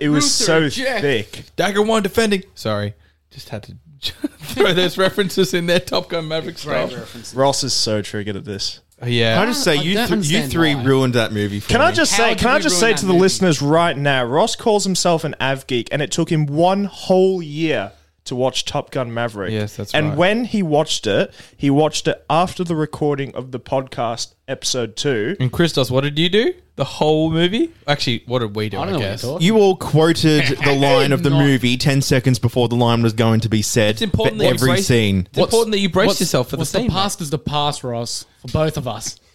It 0.00 0.10
was 0.10 0.32
so 0.32 0.62
eject. 0.64 1.00
thick. 1.00 1.44
Dagger 1.56 1.82
one 1.82 2.04
defending. 2.04 2.44
Sorry, 2.54 2.94
just 3.32 3.48
had 3.48 3.64
to 3.64 3.74
throw 4.38 4.72
those 4.72 4.96
references 4.96 5.54
in 5.54 5.66
there. 5.66 5.80
Top 5.80 6.08
Gun 6.08 6.28
Maverick 6.28 6.56
style. 6.56 6.88
Ross 7.34 7.64
is 7.64 7.72
so 7.74 8.00
triggered 8.00 8.36
at 8.36 8.44
this. 8.44 8.78
Oh, 9.02 9.06
Yeah, 9.08 9.40
I 9.42 9.46
just 9.46 9.64
say 9.64 9.72
I 9.76 9.82
you, 9.82 9.94
don't 9.94 10.06
th- 10.06 10.10
you 10.30 10.36
understand 10.38 10.52
three 10.52 10.74
why. 10.76 10.84
ruined 10.84 11.14
that 11.14 11.32
movie 11.32 11.58
for 11.58 11.68
Can 11.70 11.80
me. 11.80 11.86
I 11.86 11.90
just 11.92 12.12
How 12.12 12.18
say? 12.24 12.28
did 12.30 12.38
Can 12.38 12.50
I 12.50 12.56
we 12.58 12.62
just 12.62 12.74
ruin 12.74 12.80
say 12.80 12.92
that 12.92 12.98
to 13.00 13.06
the 13.06 13.12
movie? 13.12 13.22
listeners 13.22 13.60
right 13.60 13.96
now? 13.98 14.22
Ross 14.24 14.54
calls 14.54 14.84
himself 14.84 15.24
an 15.24 15.34
av 15.40 15.66
geek, 15.66 15.88
and 15.90 16.00
it 16.00 16.12
took 16.12 16.30
him 16.30 16.46
one 16.46 16.84
whole 16.84 17.42
year 17.42 17.90
to 18.28 18.36
watch 18.36 18.64
Top 18.64 18.90
Gun 18.90 19.12
Maverick. 19.12 19.50
Yes, 19.52 19.76
that's 19.76 19.92
and 19.94 20.10
right. 20.10 20.18
when 20.18 20.44
he 20.44 20.62
watched 20.62 21.06
it, 21.06 21.32
he 21.56 21.68
watched 21.70 22.08
it 22.08 22.24
after 22.30 22.64
the 22.64 22.74
recording 22.76 23.34
of 23.34 23.50
the 23.52 23.60
podcast 23.60 24.34
episode 24.46 24.96
two. 24.96 25.36
And 25.40 25.52
Christos, 25.52 25.90
what 25.90 26.02
did 26.02 26.18
you 26.18 26.28
do? 26.28 26.54
The 26.76 26.84
whole 26.84 27.30
movie? 27.32 27.72
Actually, 27.86 28.22
what 28.26 28.38
did 28.38 28.54
we 28.54 28.68
do? 28.68 28.76
I 28.78 28.82
I, 28.82 28.84
don't 28.84 28.92
know 28.94 28.98
guess. 29.00 29.24
you're 29.24 29.40
You 29.40 29.56
all 29.58 29.76
quoted 29.76 30.46
the 30.64 30.74
line 30.74 31.10
of 31.12 31.22
the 31.24 31.30
Not- 31.30 31.40
movie 31.44 31.76
10 31.76 32.02
seconds 32.02 32.38
before 32.38 32.68
the 32.68 32.76
line 32.76 33.02
was 33.02 33.12
going 33.14 33.40
to 33.40 33.48
be 33.48 33.62
said 33.62 33.90
It's 33.96 34.02
important 34.02 34.36
for 34.36 34.42
that 34.44 34.48
you 34.48 34.54
every 34.54 34.68
brace- 34.68 34.86
scene. 34.86 35.26
It's 35.30 35.38
important 35.38 35.72
that 35.72 35.80
you 35.80 35.88
brace 35.90 36.20
yourself 36.20 36.50
for 36.50 36.56
the 36.56 36.60
what's 36.60 36.70
scene. 36.70 36.86
The 36.86 36.92
past 36.92 37.20
is 37.20 37.30
the 37.30 37.38
past, 37.38 37.82
Ross, 37.82 38.26
for 38.40 38.48
both 38.48 38.76
of 38.76 38.86
us. 38.88 39.18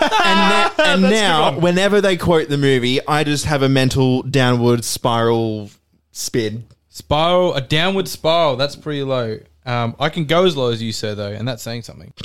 And, 0.00 0.38
na- 0.38 0.70
and 0.84 1.02
now, 1.02 1.58
whenever 1.58 2.00
they 2.00 2.16
quote 2.16 2.48
the 2.48 2.56
movie, 2.56 3.04
I 3.06 3.24
just 3.24 3.44
have 3.46 3.62
a 3.62 3.68
mental 3.68 4.22
downward 4.22 4.84
spiral 4.84 5.70
spin. 6.12 6.64
Spiral, 6.98 7.54
a 7.54 7.60
downward 7.60 8.08
spiral. 8.08 8.56
That's 8.56 8.74
pretty 8.74 9.04
low. 9.04 9.38
Um, 9.64 9.94
I 10.00 10.08
can 10.08 10.24
go 10.24 10.46
as 10.46 10.56
low 10.56 10.72
as 10.72 10.82
you, 10.82 10.90
sir, 10.92 11.14
though, 11.14 11.30
and 11.30 11.46
that's 11.46 11.62
saying 11.62 11.82
something. 11.82 12.12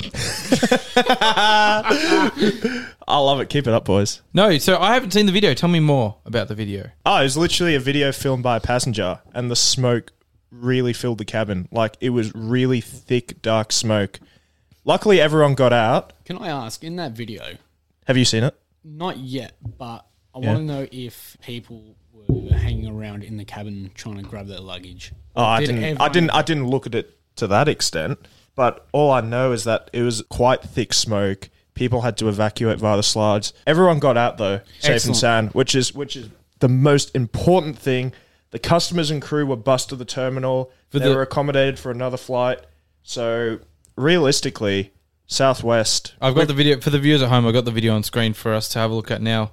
I 0.96 2.86
love 3.08 3.40
it. 3.40 3.48
Keep 3.50 3.66
it 3.66 3.72
up, 3.74 3.84
boys. 3.84 4.22
No, 4.32 4.56
so 4.58 4.78
I 4.78 4.94
haven't 4.94 5.12
seen 5.12 5.26
the 5.26 5.32
video. 5.32 5.54
Tell 5.54 5.68
me 5.68 5.80
more 5.80 6.16
about 6.24 6.48
the 6.48 6.54
video. 6.54 6.90
Oh, 7.06 7.20
it 7.20 7.24
was 7.24 7.36
literally 7.36 7.74
a 7.74 7.80
video 7.80 8.12
filmed 8.12 8.42
by 8.42 8.56
a 8.56 8.60
passenger, 8.60 9.20
and 9.32 9.50
the 9.50 9.56
smoke 9.56 10.12
really 10.50 10.92
filled 10.92 11.18
the 11.18 11.24
cabin. 11.24 11.68
Like 11.70 11.96
it 12.00 12.10
was 12.10 12.34
really 12.34 12.80
thick, 12.80 13.40
dark 13.42 13.72
smoke. 13.72 14.20
Luckily, 14.84 15.20
everyone 15.20 15.54
got 15.54 15.72
out. 15.72 16.12
Can 16.24 16.38
I 16.38 16.48
ask, 16.48 16.84
in 16.84 16.96
that 16.96 17.12
video, 17.12 17.42
Have 18.06 18.16
you 18.16 18.24
seen 18.24 18.44
it? 18.44 18.54
not 18.82 19.18
yet, 19.18 19.52
but 19.78 20.06
I 20.34 20.40
Yeah. 20.40 20.46
want 20.48 20.58
to 20.60 20.64
know 20.64 20.86
if 20.90 21.36
people 21.42 21.96
were 22.28 22.54
hanging 22.56 22.88
around 22.88 23.22
in 23.24 23.36
the 23.36 23.44
cabin 23.44 23.90
trying 23.94 24.16
to 24.16 24.22
grab 24.22 24.46
their 24.46 24.60
luggage. 24.60 25.12
Oh, 25.36 25.44
I 25.44 25.60
Did 25.60 25.66
didn't. 25.66 25.84
I 25.84 25.88
everyone- 25.88 26.12
didn't. 26.12 26.30
I 26.30 26.42
didn't 26.42 26.66
look 26.68 26.86
at 26.86 26.94
it 26.94 27.18
to 27.36 27.46
that 27.48 27.68
extent. 27.68 28.18
But 28.56 28.86
all 28.92 29.10
I 29.10 29.20
know 29.20 29.50
is 29.52 29.64
that 29.64 29.90
it 29.92 30.02
was 30.02 30.22
quite 30.28 30.62
thick 30.62 30.94
smoke. 30.94 31.48
People 31.74 32.02
had 32.02 32.16
to 32.18 32.28
evacuate 32.28 32.78
via 32.78 32.96
the 32.96 33.02
slides. 33.02 33.52
Everyone 33.66 33.98
got 33.98 34.16
out 34.16 34.38
though, 34.38 34.58
safe 34.78 34.84
and 34.84 34.94
Excellent. 34.94 35.16
sound, 35.16 35.50
which 35.54 35.74
is 35.74 35.92
which 35.92 36.14
is 36.14 36.28
the 36.60 36.68
most 36.68 37.12
important 37.16 37.76
thing. 37.76 38.12
The 38.52 38.60
customers 38.60 39.10
and 39.10 39.20
crew 39.20 39.44
were 39.44 39.56
bused 39.56 39.88
to 39.88 39.96
the 39.96 40.04
terminal. 40.04 40.70
they 40.92 41.00
the- 41.00 41.10
were 41.12 41.22
accommodated 41.22 41.80
for 41.80 41.90
another 41.90 42.16
flight. 42.16 42.60
So 43.02 43.58
realistically, 43.96 44.92
Southwest. 45.26 46.14
I've 46.20 46.36
got 46.36 46.46
the 46.46 46.54
video 46.54 46.80
for 46.80 46.90
the 46.90 46.98
viewers 47.00 47.22
at 47.22 47.28
home. 47.30 47.46
I've 47.46 47.52
got 47.54 47.64
the 47.64 47.72
video 47.72 47.94
on 47.96 48.04
screen 48.04 48.32
for 48.34 48.52
us 48.54 48.68
to 48.70 48.78
have 48.78 48.92
a 48.92 48.94
look 48.94 49.10
at 49.10 49.20
now. 49.20 49.50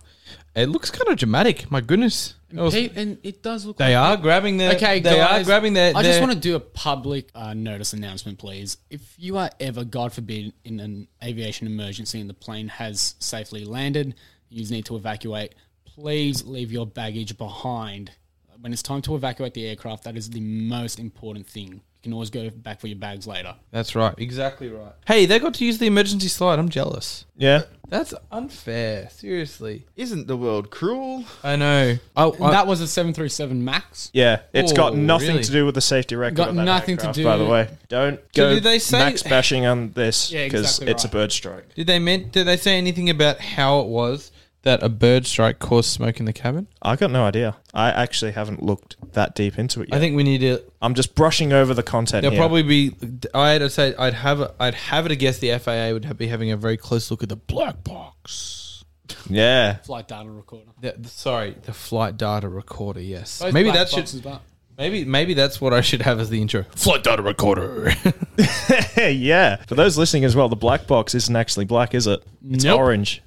It 0.55 0.67
looks 0.69 0.91
kind 0.91 1.07
of 1.09 1.17
dramatic. 1.17 1.71
My 1.71 1.81
goodness, 1.81 2.35
It 2.53 2.59
was- 2.61 2.73
Pe- 2.73 2.89
and 2.95 3.17
it 3.23 3.41
does 3.41 3.65
look 3.65 3.77
they 3.77 3.95
like 3.95 4.19
are 4.19 4.21
grabbing 4.21 4.57
their. 4.57 4.75
Okay, 4.75 4.99
they 4.99 5.15
guys, 5.15 5.41
are 5.41 5.45
grabbing 5.45 5.73
their. 5.73 5.95
I 5.95 6.03
just 6.03 6.19
want 6.19 6.33
to 6.33 6.39
do 6.39 6.55
a 6.55 6.59
public 6.59 7.29
uh, 7.35 7.53
notice 7.53 7.93
announcement, 7.93 8.39
please. 8.39 8.77
If 8.89 9.15
you 9.17 9.37
are 9.37 9.49
ever, 9.59 9.83
God 9.83 10.13
forbid, 10.13 10.53
in 10.63 10.79
an 10.79 11.07
aviation 11.23 11.67
emergency 11.67 12.19
and 12.19 12.29
the 12.29 12.33
plane 12.33 12.67
has 12.67 13.15
safely 13.19 13.65
landed, 13.65 14.15
you 14.49 14.65
need 14.69 14.85
to 14.85 14.95
evacuate. 14.95 15.55
Please 15.85 16.45
leave 16.45 16.71
your 16.71 16.85
baggage 16.85 17.37
behind. 17.37 18.11
When 18.59 18.73
it's 18.73 18.83
time 18.83 19.01
to 19.03 19.15
evacuate 19.15 19.53
the 19.53 19.65
aircraft, 19.67 20.03
that 20.03 20.15
is 20.15 20.29
the 20.29 20.39
most 20.41 20.99
important 20.99 21.47
thing. 21.47 21.81
You 22.01 22.09
can 22.09 22.13
always 22.13 22.31
go 22.31 22.49
back 22.49 22.79
for 22.79 22.87
your 22.87 22.97
bags 22.97 23.27
later. 23.27 23.53
That's 23.69 23.95
right. 23.95 24.15
Exactly 24.17 24.69
right. 24.69 24.93
Hey, 25.05 25.27
they 25.27 25.37
got 25.37 25.53
to 25.55 25.65
use 25.65 25.77
the 25.77 25.85
emergency 25.85 26.29
slide. 26.29 26.57
I'm 26.57 26.69
jealous. 26.69 27.25
Yeah. 27.37 27.63
That's 27.89 28.13
unfair. 28.31 29.09
Seriously. 29.11 29.85
Isn't 29.95 30.25
the 30.27 30.35
world 30.35 30.71
cruel? 30.71 31.25
I 31.43 31.57
know. 31.57 31.97
Oh, 32.15 32.31
And 32.31 32.53
that 32.53 32.65
was 32.65 32.81
a 32.81 32.87
737 32.87 33.63
MAX. 33.63 34.09
Yeah, 34.13 34.39
it's 34.51 34.73
got 34.73 34.93
Oh, 34.93 34.95
nothing 34.95 35.27
really? 35.27 35.43
to 35.43 35.51
do 35.51 35.65
with 35.65 35.75
the 35.75 35.81
safety 35.81 36.15
record. 36.15 36.37
Got 36.37 36.49
of 36.49 36.55
that 36.55 36.63
nothing 36.63 36.97
to 36.97 37.01
aircraft, 37.03 37.15
do- 37.17 37.23
By 37.25 37.37
the 37.37 37.45
way, 37.45 37.69
don't 37.89 38.19
go 38.33 38.55
did 38.55 38.63
they 38.63 38.79
say- 38.79 38.97
max 38.97 39.21
bashing 39.21 39.65
on 39.67 39.91
this 39.91 40.31
Yeah, 40.31 40.45
because 40.45 40.61
exactly 40.61 40.91
it's 40.91 41.03
a 41.03 41.07
right. 41.07 41.11
bird 41.13 41.31
strike. 41.31 41.75
Did 41.75 41.85
they 41.85 41.99
meant? 41.99 42.31
Did 42.31 42.47
they 42.47 42.57
say 42.57 42.77
anything 42.77 43.09
about 43.11 43.39
how 43.41 43.81
it 43.81 43.87
was 43.87 44.31
that 44.63 44.83
a 44.83 44.89
bird 44.89 45.25
strike 45.25 45.59
caused 45.59 45.89
smoke 45.89 46.19
in 46.19 46.25
the 46.25 46.33
cabin? 46.33 46.67
I 46.81 46.95
got 46.95 47.11
no 47.11 47.23
idea. 47.25 47.55
I 47.73 47.89
actually 47.91 48.31
haven't 48.33 48.61
looked 48.61 48.95
that 49.13 49.33
deep 49.35 49.57
into 49.57 49.81
it 49.81 49.89
yet. 49.89 49.95
I 49.95 49.99
think 49.99 50.15
we 50.15 50.23
need 50.23 50.39
to. 50.41 50.61
I'm 50.81 50.93
just 50.93 51.15
brushing 51.15 51.51
over 51.53 51.73
the 51.73 51.83
content. 51.83 52.21
There'll 52.21 52.33
here. 52.35 52.41
probably 52.41 52.63
be. 52.63 52.95
I'd 53.33 53.71
say 53.71 53.95
I'd 53.95 54.13
have. 54.13 54.39
A, 54.41 54.53
I'd 54.59 54.75
have 54.75 55.05
it 55.05 55.11
a 55.11 55.15
guess. 55.15 55.39
The 55.39 55.57
FAA 55.57 55.91
would 55.93 56.05
have, 56.05 56.17
be 56.17 56.27
having 56.27 56.51
a 56.51 56.57
very 56.57 56.77
close 56.77 57.09
look 57.11 57.23
at 57.23 57.29
the 57.29 57.35
black 57.35 57.83
box. 57.83 58.83
yeah. 59.29 59.77
Flight 59.77 60.07
data 60.07 60.29
recorder. 60.29 60.71
The, 60.79 60.95
the- 60.97 61.09
sorry, 61.09 61.55
the 61.63 61.73
flight 61.73 62.17
data 62.17 62.47
recorder. 62.47 63.01
Yes, 63.01 63.41
Both 63.41 63.53
maybe 63.53 63.71
black 63.71 63.89
that 63.89 63.95
boxes, 63.95 64.21
should. 64.21 64.23
but- 64.29 64.41
Maybe 64.77 65.05
maybe 65.05 65.33
that's 65.35 65.61
what 65.61 65.73
I 65.73 65.81
should 65.81 66.01
have 66.01 66.19
as 66.19 66.29
the 66.31 66.41
intro. 66.41 66.63
Flight 66.75 67.03
data 67.03 67.21
recorder. 67.21 67.93
yeah. 68.97 69.57
For 69.67 69.75
those 69.75 69.97
listening 69.97 70.23
as 70.25 70.35
well, 70.35 70.49
the 70.49 70.55
black 70.55 70.87
box 70.87 71.13
isn't 71.13 71.35
actually 71.35 71.65
black, 71.65 71.93
is 71.93 72.07
it? 72.07 72.23
It's 72.49 72.63
Nope. 72.63 72.79
orange. 72.79 73.21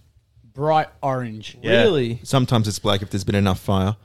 Bright 0.54 0.88
orange. 1.02 1.56
Yeah. 1.62 1.82
Really? 1.82 2.20
Sometimes 2.22 2.66
it's 2.66 2.78
black 2.78 3.02
if 3.02 3.10
there's 3.10 3.24
been 3.24 3.34
enough 3.34 3.60
fire. 3.60 3.96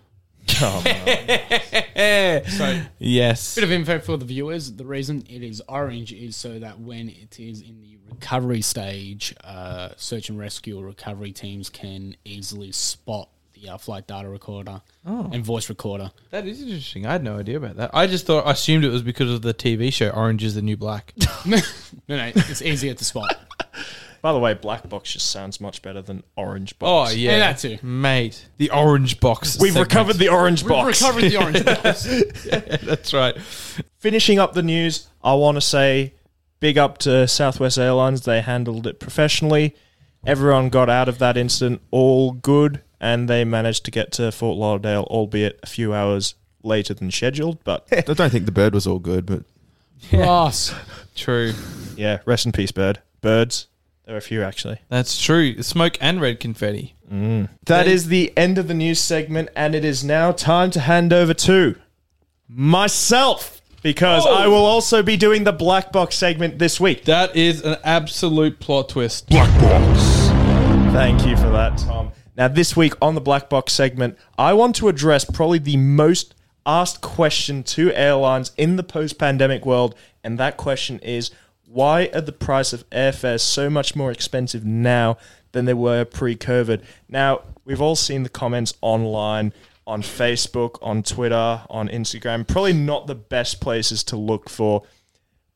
Oh, 0.62 0.82
man. 0.84 2.44
So 2.48 2.82
yes. 2.98 3.56
Bit 3.56 3.64
of 3.66 3.72
info 3.72 4.00
for 4.00 4.16
the 4.18 4.26
viewers. 4.26 4.72
The 4.72 4.86
reason 4.86 5.26
it 5.30 5.44
is 5.44 5.62
orange 5.68 6.14
is 6.14 6.36
so 6.36 6.60
that 6.60 6.80
when 6.80 7.10
it 7.10 7.40
is 7.40 7.62
in 7.62 7.82
the 7.82 7.98
recovery 8.10 8.62
stage, 8.62 9.36
uh, 9.44 9.90
search 9.98 10.30
and 10.30 10.40
rescue 10.40 10.80
or 10.80 10.86
recovery 10.86 11.34
teams 11.34 11.70
can 11.70 12.16
easily 12.24 12.72
spot 12.72 13.30
the 13.54 13.70
uh, 13.70 13.78
flight 13.78 14.08
data 14.08 14.30
recorder 14.30 14.82
and 15.06 15.44
voice 15.44 15.70
recorder. 15.70 16.12
That 16.32 16.48
is 16.48 16.62
interesting. 16.62 17.06
I 17.06 17.12
had 17.14 17.24
no 17.24 17.38
idea 17.38 17.58
about 17.58 17.76
that. 17.78 17.92
I 17.94 18.08
just 18.08 18.26
thought 18.26 18.48
I 18.48 18.52
assumed 18.52 18.86
it 18.86 18.90
was 18.90 19.02
because 19.02 19.32
of 19.32 19.42
the 19.42 19.54
TV 19.54 19.92
show 19.92 20.10
Orange 20.10 20.44
is 20.44 20.56
the 20.56 20.62
New 20.62 20.78
Black. 20.78 21.14
no, 21.46 21.58
no, 22.08 22.32
it's 22.34 22.62
easier 22.62 22.94
to 22.94 23.06
spot. 23.06 23.36
By 24.22 24.34
the 24.34 24.40
way, 24.40 24.54
black 24.54 24.88
box 24.90 25.14
just 25.14 25.30
sounds 25.30 25.62
much 25.62 25.82
better 25.82 26.02
than 26.02 26.24
orange 26.36 26.74
Oh 26.82 27.04
box. 27.04 27.16
yeah, 27.16 27.32
Yeah, 27.32 27.38
that 27.40 27.58
too. 27.60 27.78
mate. 27.82 28.48
The 28.58 28.70
orange 28.72 29.20
box. 29.20 29.58
We've 29.60 29.74
segment. 29.74 29.90
recovered 29.92 30.16
the 30.18 30.30
orange 30.30 30.66
box. 30.68 31.02
We've 31.02 31.02
box. 31.02 31.02
recovered 31.02 31.32
the 31.32 31.38
orange 31.38 31.66
box. 32.80 32.84
That's 32.86 33.14
right. 33.14 33.38
Finishing 33.98 34.40
up 34.40 34.54
the 34.54 34.64
news, 34.64 35.08
I 35.24 35.34
want 35.36 35.56
to 35.56 35.62
say 35.62 36.14
big 36.60 36.78
up 36.78 36.98
to 37.00 37.28
Southwest 37.28 37.78
Airlines. 37.78 38.22
They 38.22 38.42
handled 38.42 38.86
it 38.88 39.00
professionally. 39.00 39.76
Everyone 40.26 40.68
got 40.70 40.90
out 40.90 41.08
of 41.08 41.18
that 41.20 41.38
incident 41.38 41.82
all 41.92 42.32
good, 42.34 42.82
and 43.00 43.30
they 43.30 43.46
managed 43.46 43.86
to 43.86 43.92
get 43.92 44.12
to 44.14 44.32
Fort 44.34 44.58
Lauderdale, 44.58 45.04
albeit 45.04 45.58
a 45.64 45.68
few 45.68 45.94
hours 45.94 46.36
later 46.62 46.94
than 46.94 47.10
scheduled. 47.10 47.64
But 47.64 47.88
I 47.92 48.02
don't 48.02 48.30
think 48.30 48.46
the 48.46 48.52
bird 48.52 48.74
was 48.74 48.86
all 48.86 49.00
good, 49.00 49.26
but 49.26 49.44
Ross. 50.12 50.74
True. 51.16 51.54
yeah, 51.96 52.20
rest 52.26 52.46
in 52.46 52.52
peace, 52.52 52.72
bird. 52.74 53.00
Birds. 53.22 53.68
There 54.10 54.16
are 54.16 54.18
a 54.18 54.22
few 54.22 54.42
actually. 54.42 54.80
That's 54.90 55.22
true. 55.22 55.62
Smoke 55.62 55.96
and 56.02 56.20
red 56.20 56.40
confetti. 56.40 56.96
Mm. 57.14 57.48
That 57.68 57.86
is 57.86 58.08
the 58.08 58.36
end 58.36 58.58
of 58.58 58.68
the 58.68 58.74
news 58.74 59.00
segment, 59.00 59.50
and 59.56 59.76
it 59.76 59.86
is 59.86 60.04
now 60.04 60.32
time 60.32 60.72
to 60.72 60.80
hand 60.80 61.14
over 61.14 61.36
to 61.36 61.76
myself 62.48 63.62
because 63.84 64.26
oh! 64.26 64.34
I 64.34 64.48
will 64.48 64.66
also 64.66 65.04
be 65.04 65.16
doing 65.16 65.44
the 65.44 65.52
black 65.52 65.92
box 65.92 66.16
segment 66.16 66.58
this 66.58 66.80
week. 66.80 67.06
That 67.06 67.36
is 67.36 67.62
an 67.62 67.78
absolute 67.84 68.60
plot 68.60 68.90
twist. 68.90 69.30
Black 69.30 69.62
box. 69.62 70.02
Thank 70.92 71.28
you 71.28 71.38
for 71.38 71.52
that, 71.52 71.78
Tom. 71.78 72.12
Now, 72.36 72.48
this 72.48 72.76
week 72.76 72.96
on 73.04 73.14
the 73.14 73.22
black 73.22 73.48
box 73.48 73.74
segment, 73.74 74.18
I 74.40 74.54
want 74.54 74.76
to 74.78 74.88
address 74.88 75.24
probably 75.24 75.60
the 75.60 75.78
most 75.78 76.34
asked 76.66 77.02
question 77.02 77.62
to 77.62 77.94
airlines 77.94 78.54
in 78.58 78.76
the 78.76 78.84
post 78.84 79.20
pandemic 79.20 79.68
world, 79.68 79.94
and 80.24 80.40
that 80.40 80.58
question 80.58 80.98
is 81.02 81.30
why 81.72 82.10
are 82.14 82.22
the 82.22 82.32
price 82.32 82.74
of 82.74 82.90
airfares 82.90 83.42
so 83.42 83.70
much 83.70 83.96
more 83.96 84.12
expensive 84.12 84.66
now 84.66 85.18
than 85.52 85.66
they 85.66 85.74
were 85.74 86.04
pre 86.04 86.36
COVID? 86.36 86.82
Now, 87.08 87.42
we've 87.64 87.82
all 87.82 87.96
seen 87.96 88.24
the 88.24 88.30
comments 88.30 88.74
online 88.82 89.54
on 89.86 90.02
Facebook, 90.02 90.78
on 90.82 91.04
Twitter, 91.04 91.62
on 91.70 91.88
Instagram. 91.90 92.48
Probably 92.48 92.74
not 92.74 93.08
the 93.08 93.16
best 93.16 93.62
places 93.62 94.04
to 94.06 94.18
look 94.18 94.50
for 94.50 94.84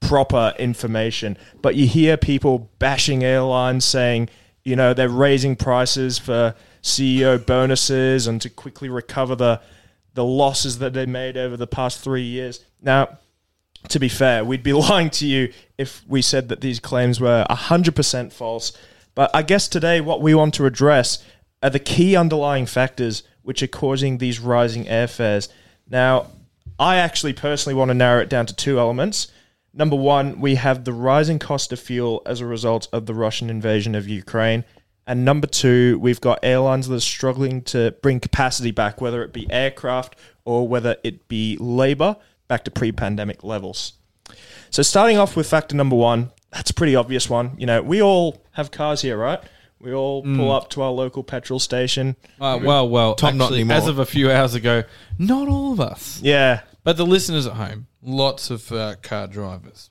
proper 0.01 0.53
information. 0.59 1.38
But 1.61 1.76
you 1.76 1.88
hear 1.88 2.18
people 2.18 2.72
bashing 2.78 3.24
airlines 3.24 3.86
saying, 3.86 4.30
you 4.64 4.76
know, 4.76 4.93
they're 4.93 5.09
raising 5.09 5.55
prices 5.55 6.20
for 6.20 6.55
CEO 6.84 7.43
bonuses 7.43 8.28
and 8.28 8.41
to 8.41 8.49
quickly 8.49 8.89
recover 8.89 9.36
the 9.36 9.61
the 10.16 10.24
losses 10.24 10.78
that 10.78 10.93
they 10.93 11.07
made 11.07 11.38
over 11.38 11.57
the 11.57 11.66
past 11.66 11.99
three 11.99 12.22
years. 12.22 12.64
Now, 12.80 13.18
to 13.90 14.00
be 14.00 14.10
fair, 14.10 14.44
we'd 14.44 14.64
be 14.64 14.74
lying 14.90 15.10
to 15.12 15.28
you 15.28 15.52
if 15.78 16.04
we 16.08 16.22
said 16.22 16.50
that 16.50 16.62
these 16.62 16.80
claims 16.80 17.20
were 17.20 17.46
100% 17.50 18.34
false. 18.34 18.74
But 19.16 19.32
I 19.34 19.42
guess 19.44 19.68
today 19.68 20.02
what 20.02 20.22
we 20.22 20.34
want 20.34 20.54
to 20.56 20.66
address 20.66 21.24
are 21.62 21.70
the 21.70 21.80
key 21.80 22.16
underlying 22.16 22.66
factors 22.66 23.24
which 23.44 23.62
are 23.62 23.68
causing 23.68 24.18
these 24.18 24.40
rising 24.40 24.86
airfares. 24.86 25.50
Now, 25.90 26.28
I 26.80 26.96
actually 26.96 27.34
personally 27.34 27.76
want 27.76 27.90
to 27.90 27.94
narrow 27.94 28.22
it 28.22 28.30
down 28.30 28.46
to 28.48 28.56
two 28.56 28.80
elements. 28.80 29.32
Number 29.74 29.96
one, 29.96 30.40
we 30.40 30.56
have 30.56 30.84
the 30.84 30.94
rising 30.94 31.40
cost 31.40 31.72
of 31.72 31.80
fuel 31.80 32.22
as 32.26 32.42
a 32.42 32.46
result 32.46 32.88
of 32.92 33.06
the 33.06 33.14
Russian 33.14 33.50
invasion 33.50 33.96
of 33.96 34.08
Ukraine. 34.08 34.64
And 35.06 35.26
number 35.26 35.48
two, 35.48 36.00
we've 36.00 36.22
got 36.22 36.40
airlines 36.44 36.88
that 36.88 36.96
are 36.96 37.00
struggling 37.00 37.62
to 37.64 37.92
bring 38.02 38.20
capacity 38.20 38.72
back, 38.72 39.02
whether 39.02 39.24
it 39.24 39.34
be 39.34 39.52
aircraft 39.52 40.16
or 40.46 40.68
whether 40.68 40.98
it 41.04 41.28
be 41.28 41.58
labor, 41.60 42.18
back 42.54 42.64
to 42.66 42.72
pre 42.72 42.91
pandemic 42.91 43.43
levels. 43.43 43.93
So, 44.70 44.84
starting 44.84 45.18
off 45.18 45.36
with 45.36 45.49
factor 45.49 45.76
number 45.76 45.95
one, 45.95 46.32
that's 46.51 46.70
a 46.70 46.74
pretty 46.76 46.95
obvious 46.95 47.28
one. 47.30 47.56
You 47.58 47.66
know, 47.66 47.82
we 47.82 47.99
all 48.01 48.43
have 48.51 48.70
cars 48.70 49.01
here, 49.01 49.18
right? 49.18 49.41
We 49.80 49.91
all 49.93 50.22
pull 50.22 50.51
up 50.51 50.70
to 50.72 50.82
our 50.84 50.91
local 50.91 51.24
petrol 51.24 51.60
station. 51.60 52.16
Uh, 52.39 52.60
well, 52.62 52.88
well, 52.88 53.16
Tom, 53.16 53.38
not 53.38 53.45
actually, 53.45 53.62
anymore. 53.62 53.78
as 53.78 53.88
of 53.88 53.97
a 53.99 54.06
few 54.06 54.32
hours 54.32 54.54
ago, 54.54 54.84
not 55.18 55.47
all 55.49 55.74
of 55.74 55.80
us, 55.82 56.22
Yeah, 56.22 56.62
but 56.84 56.95
the 56.95 57.06
listeners 57.08 57.45
at 57.47 57.54
home, 57.54 57.88
lots 58.01 58.49
of 58.51 58.72
uh, 58.72 58.95
car 59.01 59.28
drivers. 59.28 59.89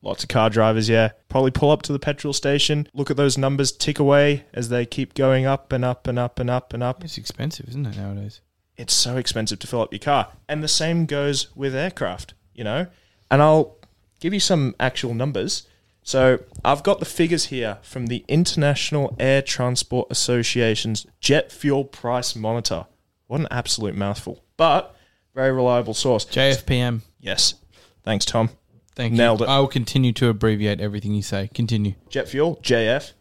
lots 0.00 0.22
of 0.22 0.28
car 0.30 0.48
drivers, 0.50 0.88
yeah. 0.88 1.10
Probably 1.28 1.50
pull 1.50 1.70
up 1.72 1.82
to 1.82 1.92
the 1.92 1.98
petrol 1.98 2.32
station, 2.32 2.88
look 2.94 3.10
at 3.10 3.16
those 3.18 3.36
numbers 3.36 3.70
tick 3.72 3.98
away 3.98 4.44
as 4.54 4.68
they 4.70 4.86
keep 4.86 5.12
going 5.14 5.44
up 5.46 5.72
and 5.72 5.84
up 5.84 6.06
and 6.06 6.18
up 6.18 6.38
and 6.38 6.48
up 6.48 6.72
and 6.72 6.82
up. 6.82 7.04
It's 7.04 7.18
expensive, 7.18 7.68
isn't 7.68 7.84
it 7.86 7.96
nowadays? 7.98 8.40
It's 8.76 8.94
so 8.94 9.16
expensive 9.16 9.58
to 9.60 9.66
fill 9.66 9.82
up 9.82 9.92
your 9.92 10.00
car. 10.00 10.32
And 10.48 10.62
the 10.62 10.68
same 10.68 11.06
goes 11.06 11.54
with 11.54 11.74
aircraft, 11.74 12.34
you 12.54 12.64
know? 12.64 12.86
And 13.30 13.42
I'll 13.42 13.76
give 14.20 14.34
you 14.34 14.40
some 14.40 14.74
actual 14.80 15.14
numbers. 15.14 15.66
So 16.02 16.40
I've 16.64 16.82
got 16.82 16.98
the 16.98 17.04
figures 17.04 17.46
here 17.46 17.78
from 17.82 18.06
the 18.06 18.24
International 18.28 19.14
Air 19.18 19.42
Transport 19.42 20.08
Association's 20.10 21.06
Jet 21.20 21.52
Fuel 21.52 21.84
Price 21.84 22.34
Monitor. 22.34 22.86
What 23.26 23.40
an 23.40 23.48
absolute 23.50 23.94
mouthful. 23.94 24.42
But 24.56 24.96
very 25.34 25.52
reliable 25.52 25.94
source. 25.94 26.24
JFPM. 26.24 27.02
Yes. 27.20 27.54
Thanks, 28.02 28.24
Tom. 28.24 28.50
Thank 28.94 29.14
Nailed 29.14 29.40
you. 29.40 29.46
it. 29.46 29.48
I 29.48 29.58
will 29.60 29.68
continue 29.68 30.12
to 30.12 30.28
abbreviate 30.28 30.80
everything 30.80 31.14
you 31.14 31.22
say. 31.22 31.48
Continue. 31.54 31.94
Jet 32.10 32.28
fuel, 32.28 32.56
JF, 32.62 33.12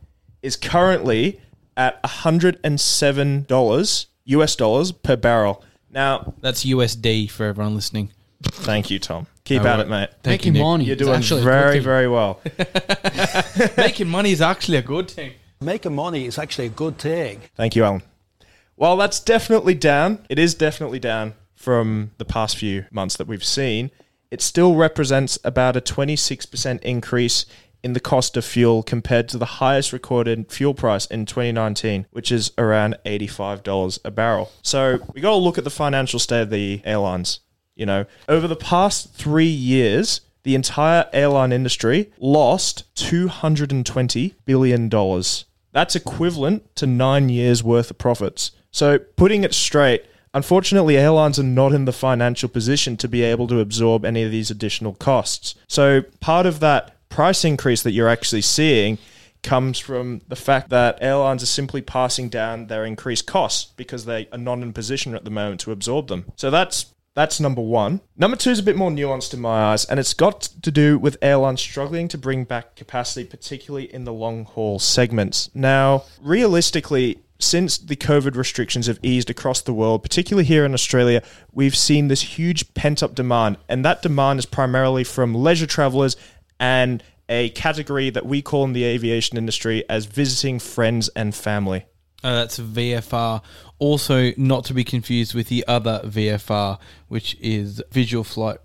is 0.41 0.57
currently 0.57 1.39
at 1.77 2.01
$107 2.03 4.05
US 4.25 4.55
dollars 4.55 4.91
per 4.91 5.15
barrel. 5.15 5.63
Now, 5.89 6.33
That's 6.41 6.63
USD 6.65 7.29
for 7.29 7.45
everyone 7.45 7.75
listening. 7.75 8.11
thank 8.43 8.89
you, 8.89 8.97
Tom. 8.99 9.27
Keep 9.43 9.63
No 9.63 9.69
at 9.69 9.79
it, 9.81 9.89
mate. 9.89 10.09
Thank 10.23 10.45
you, 10.45 10.51
Making 10.51 10.53
Nick. 10.53 10.61
money. 10.63 10.83
You're 10.85 10.93
It's 10.93 11.03
doing 11.03 11.15
actually 11.17 11.41
a 11.41 11.43
good 11.43 11.51
very, 11.51 11.73
thing. 11.75 11.83
very 11.83 12.07
well. 12.07 12.39
Making 13.77 14.07
money 14.07 14.31
is 14.31 14.41
actually 14.41 14.77
a 14.77 14.81
good 14.81 15.09
thing. 15.09 15.33
Making 15.59 15.95
money 15.95 16.25
is 16.25 16.37
actually 16.37 16.67
a 16.67 16.69
good 16.71 16.97
thing. 16.97 17.41
Thank 17.55 17.75
you, 17.75 17.83
Alan. 17.83 18.03
Well, 18.77 18.97
that's 18.97 19.19
definitely 19.19 19.73
down. 19.75 20.25
It 20.29 20.39
is 20.39 20.55
definitely 20.55 20.99
down 20.99 21.33
from 21.55 22.11
the 22.17 22.25
past 22.25 22.57
few 22.57 22.85
months 22.91 23.17
that 23.17 23.27
we've 23.27 23.43
seen. 23.43 23.91
It 24.31 24.41
still 24.41 24.75
represents 24.75 25.37
about 25.43 25.75
a 25.75 25.81
26% 25.81 26.81
increase 26.81 27.45
in 27.83 27.93
the 27.93 27.99
cost 27.99 28.37
of 28.37 28.45
fuel 28.45 28.83
compared 28.83 29.27
to 29.29 29.37
the 29.37 29.45
highest 29.45 29.91
recorded 29.91 30.51
fuel 30.51 30.73
price 30.73 31.05
in 31.07 31.25
2019, 31.25 32.05
which 32.11 32.31
is 32.31 32.51
around 32.57 32.95
$85 33.05 33.99
a 34.05 34.11
barrel. 34.11 34.51
So 34.61 34.99
we 35.13 35.21
got 35.21 35.31
to 35.31 35.35
look 35.37 35.57
at 35.57 35.63
the 35.63 35.69
financial 35.69 36.19
state 36.19 36.41
of 36.41 36.49
the 36.49 36.81
airlines. 36.85 37.39
You 37.75 37.85
know, 37.85 38.05
over 38.27 38.47
the 38.47 38.55
past 38.55 39.13
three 39.13 39.45
years, 39.45 40.21
the 40.43 40.55
entire 40.55 41.07
airline 41.13 41.51
industry 41.51 42.11
lost 42.19 42.93
$220 42.95 44.33
billion. 44.45 44.89
That's 45.71 45.95
equivalent 45.95 46.75
to 46.75 46.87
nine 46.87 47.29
years 47.29 47.63
worth 47.63 47.91
of 47.91 47.97
profits. 47.97 48.51
So, 48.71 48.99
putting 48.99 49.43
it 49.43 49.53
straight, 49.53 50.05
unfortunately, 50.33 50.97
airlines 50.97 51.39
are 51.39 51.43
not 51.43 51.73
in 51.73 51.85
the 51.85 51.91
financial 51.91 52.49
position 52.49 52.97
to 52.97 53.07
be 53.07 53.21
able 53.23 53.47
to 53.47 53.59
absorb 53.59 54.05
any 54.05 54.23
of 54.23 54.31
these 54.31 54.51
additional 54.51 54.93
costs. 54.93 55.55
So, 55.67 56.03
part 56.19 56.45
of 56.45 56.59
that 56.59 56.95
price 57.11 57.45
increase 57.45 57.83
that 57.83 57.91
you're 57.91 58.09
actually 58.09 58.41
seeing 58.41 58.97
comes 59.43 59.79
from 59.79 60.21
the 60.27 60.35
fact 60.35 60.69
that 60.69 60.97
airlines 61.01 61.43
are 61.43 61.47
simply 61.47 61.81
passing 61.81 62.29
down 62.29 62.67
their 62.67 62.85
increased 62.85 63.27
costs 63.27 63.71
because 63.75 64.05
they 64.05 64.27
are 64.31 64.37
not 64.37 64.59
in 64.59 64.71
position 64.73 65.15
at 65.15 65.23
the 65.23 65.31
moment 65.31 65.59
to 65.61 65.71
absorb 65.71 66.07
them. 66.07 66.25
So, 66.35 66.49
that's 66.49 66.93
that's 67.13 67.41
number 67.41 67.61
one. 67.61 67.99
Number 68.15 68.37
two 68.37 68.51
is 68.51 68.59
a 68.59 68.63
bit 68.63 68.77
more 68.77 68.89
nuanced 68.89 69.33
in 69.33 69.41
my 69.41 69.63
eyes, 69.63 69.83
and 69.85 69.99
it's 69.99 70.13
got 70.13 70.41
to 70.41 70.71
do 70.71 70.97
with 70.97 71.17
airlines 71.21 71.59
struggling 71.59 72.07
to 72.07 72.17
bring 72.17 72.45
back 72.45 72.75
capacity, 72.77 73.25
particularly 73.25 73.93
in 73.93 74.05
the 74.05 74.13
long 74.13 74.45
haul 74.45 74.79
segments. 74.79 75.49
Now, 75.53 76.05
realistically, 76.21 77.19
since 77.37 77.77
the 77.77 77.97
COVID 77.97 78.35
restrictions 78.35 78.87
have 78.87 78.99
eased 79.01 79.29
across 79.29 79.61
the 79.61 79.73
world, 79.73 80.03
particularly 80.03 80.45
here 80.45 80.63
in 80.63 80.73
Australia, 80.73 81.21
we've 81.51 81.75
seen 81.75 82.07
this 82.07 82.21
huge 82.21 82.73
pent 82.75 83.03
up 83.03 83.13
demand, 83.13 83.57
and 83.67 83.83
that 83.83 84.01
demand 84.01 84.39
is 84.39 84.45
primarily 84.45 85.03
from 85.03 85.35
leisure 85.35 85.67
travelers 85.67 86.15
and 86.61 87.03
a 87.27 87.49
category 87.49 88.09
that 88.11 88.25
we 88.25 88.41
call 88.41 88.63
in 88.63 88.73
the 88.73 88.83
aviation 88.83 89.37
industry 89.37 89.83
as 89.89 90.05
visiting 90.05 90.59
friends 90.59 91.09
and 91.15 91.33
family. 91.35 91.85
Uh, 92.23 92.35
that's 92.35 92.59
VFR. 92.59 93.41
Also, 93.79 94.31
not 94.37 94.63
to 94.65 94.73
be 94.75 94.83
confused 94.83 95.33
with 95.33 95.47
the 95.47 95.65
other 95.67 96.01
VFR, 96.05 96.77
which 97.07 97.35
is 97.41 97.81
visual 97.91 98.23
flight 98.23 98.59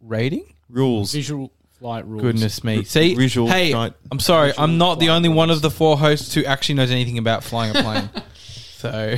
rating. 0.00 0.52
Rules. 0.68 1.12
Visual 1.12 1.50
flight 1.78 2.06
rules. 2.06 2.22
Goodness 2.22 2.62
me. 2.62 2.84
See, 2.84 3.14
visual 3.14 3.48
hey, 3.48 3.72
flight- 3.72 3.94
I'm 4.12 4.20
sorry, 4.20 4.48
visual 4.50 4.64
I'm 4.64 4.76
not 4.76 4.98
the 4.98 5.06
flight 5.06 5.16
only 5.16 5.28
one 5.30 5.50
of 5.50 5.62
the 5.62 5.70
four 5.70 5.96
hosts 5.96 6.34
who 6.34 6.44
actually 6.44 6.74
knows 6.74 6.90
anything 6.90 7.16
about 7.16 7.42
flying 7.42 7.74
a 7.74 7.82
plane. 7.82 8.10
so, 8.34 9.16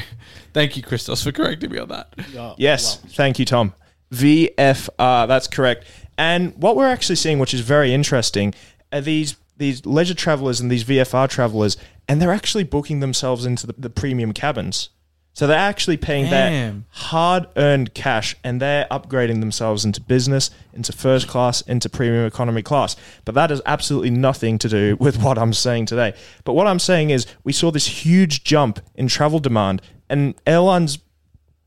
thank 0.53 0.77
you, 0.77 0.85
Christos, 0.85 1.25
for 1.25 1.33
correcting 1.33 1.73
me 1.73 1.79
on 1.79 1.89
that. 1.89 2.15
Yeah, 2.33 2.55
Yes, 2.59 3.01
well, 3.03 3.13
thank 3.15 3.41
you, 3.41 3.45
Tom. 3.45 3.75
VFR, 4.13 5.29
that's 5.29 5.47
correct. 5.47 5.85
And 6.19 6.55
what 6.57 6.77
we're 6.77 6.89
actually 6.89 7.17
seeing, 7.17 7.39
which 7.39 7.55
is 7.55 7.61
very 7.61 7.95
interesting, 7.95 8.55
are 8.93 9.01
these 9.01 9.37
these 9.57 9.85
leisure 9.85 10.15
travelers 10.15 10.59
and 10.59 10.71
these 10.71 10.85
VFR 10.85 11.29
travelers, 11.29 11.77
and 12.09 12.21
they're 12.21 12.33
actually 12.33 12.65
booking 12.65 13.01
themselves 13.01 13.45
into 13.45 13.67
the, 13.67 13.75
the 13.77 13.91
premium 13.91 14.33
cabins. 14.33 14.89
So 15.33 15.47
they're 15.47 15.57
actually 15.57 15.97
paying 15.97 16.29
their 16.29 16.75
hard 16.91 17.47
earned 17.57 17.95
cash 17.95 18.35
and 18.43 18.61
they're 18.61 18.87
upgrading 18.91 19.41
themselves 19.41 19.85
into 19.85 20.01
business, 20.01 20.51
into 20.73 20.93
first 20.93 21.29
class, 21.29 21.61
into 21.63 21.89
premium 21.89 22.27
economy 22.27 22.63
class. 22.63 22.97
But 23.25 23.37
that 23.37 23.51
has 23.51 23.63
absolutely 23.65 24.11
nothing 24.11 24.59
to 24.59 24.69
do 24.69 24.97
with 24.99 25.23
what 25.23 25.39
I'm 25.39 25.53
saying 25.53 25.87
today. 25.87 26.15
But 26.45 26.55
what 26.55 26.67
I'm 26.67 26.81
saying 26.81 27.11
is 27.11 27.27
we 27.45 27.53
saw 27.53 27.71
this 27.71 27.87
huge 27.87 28.43
jump 28.43 28.81
in 28.97 29.07
travel 29.07 29.39
demand 29.39 29.83
and 30.09 30.35
airlines 30.47 30.99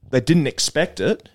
they 0.09 0.21
didn't 0.21 0.45
expect 0.45 0.99
it 0.99 1.27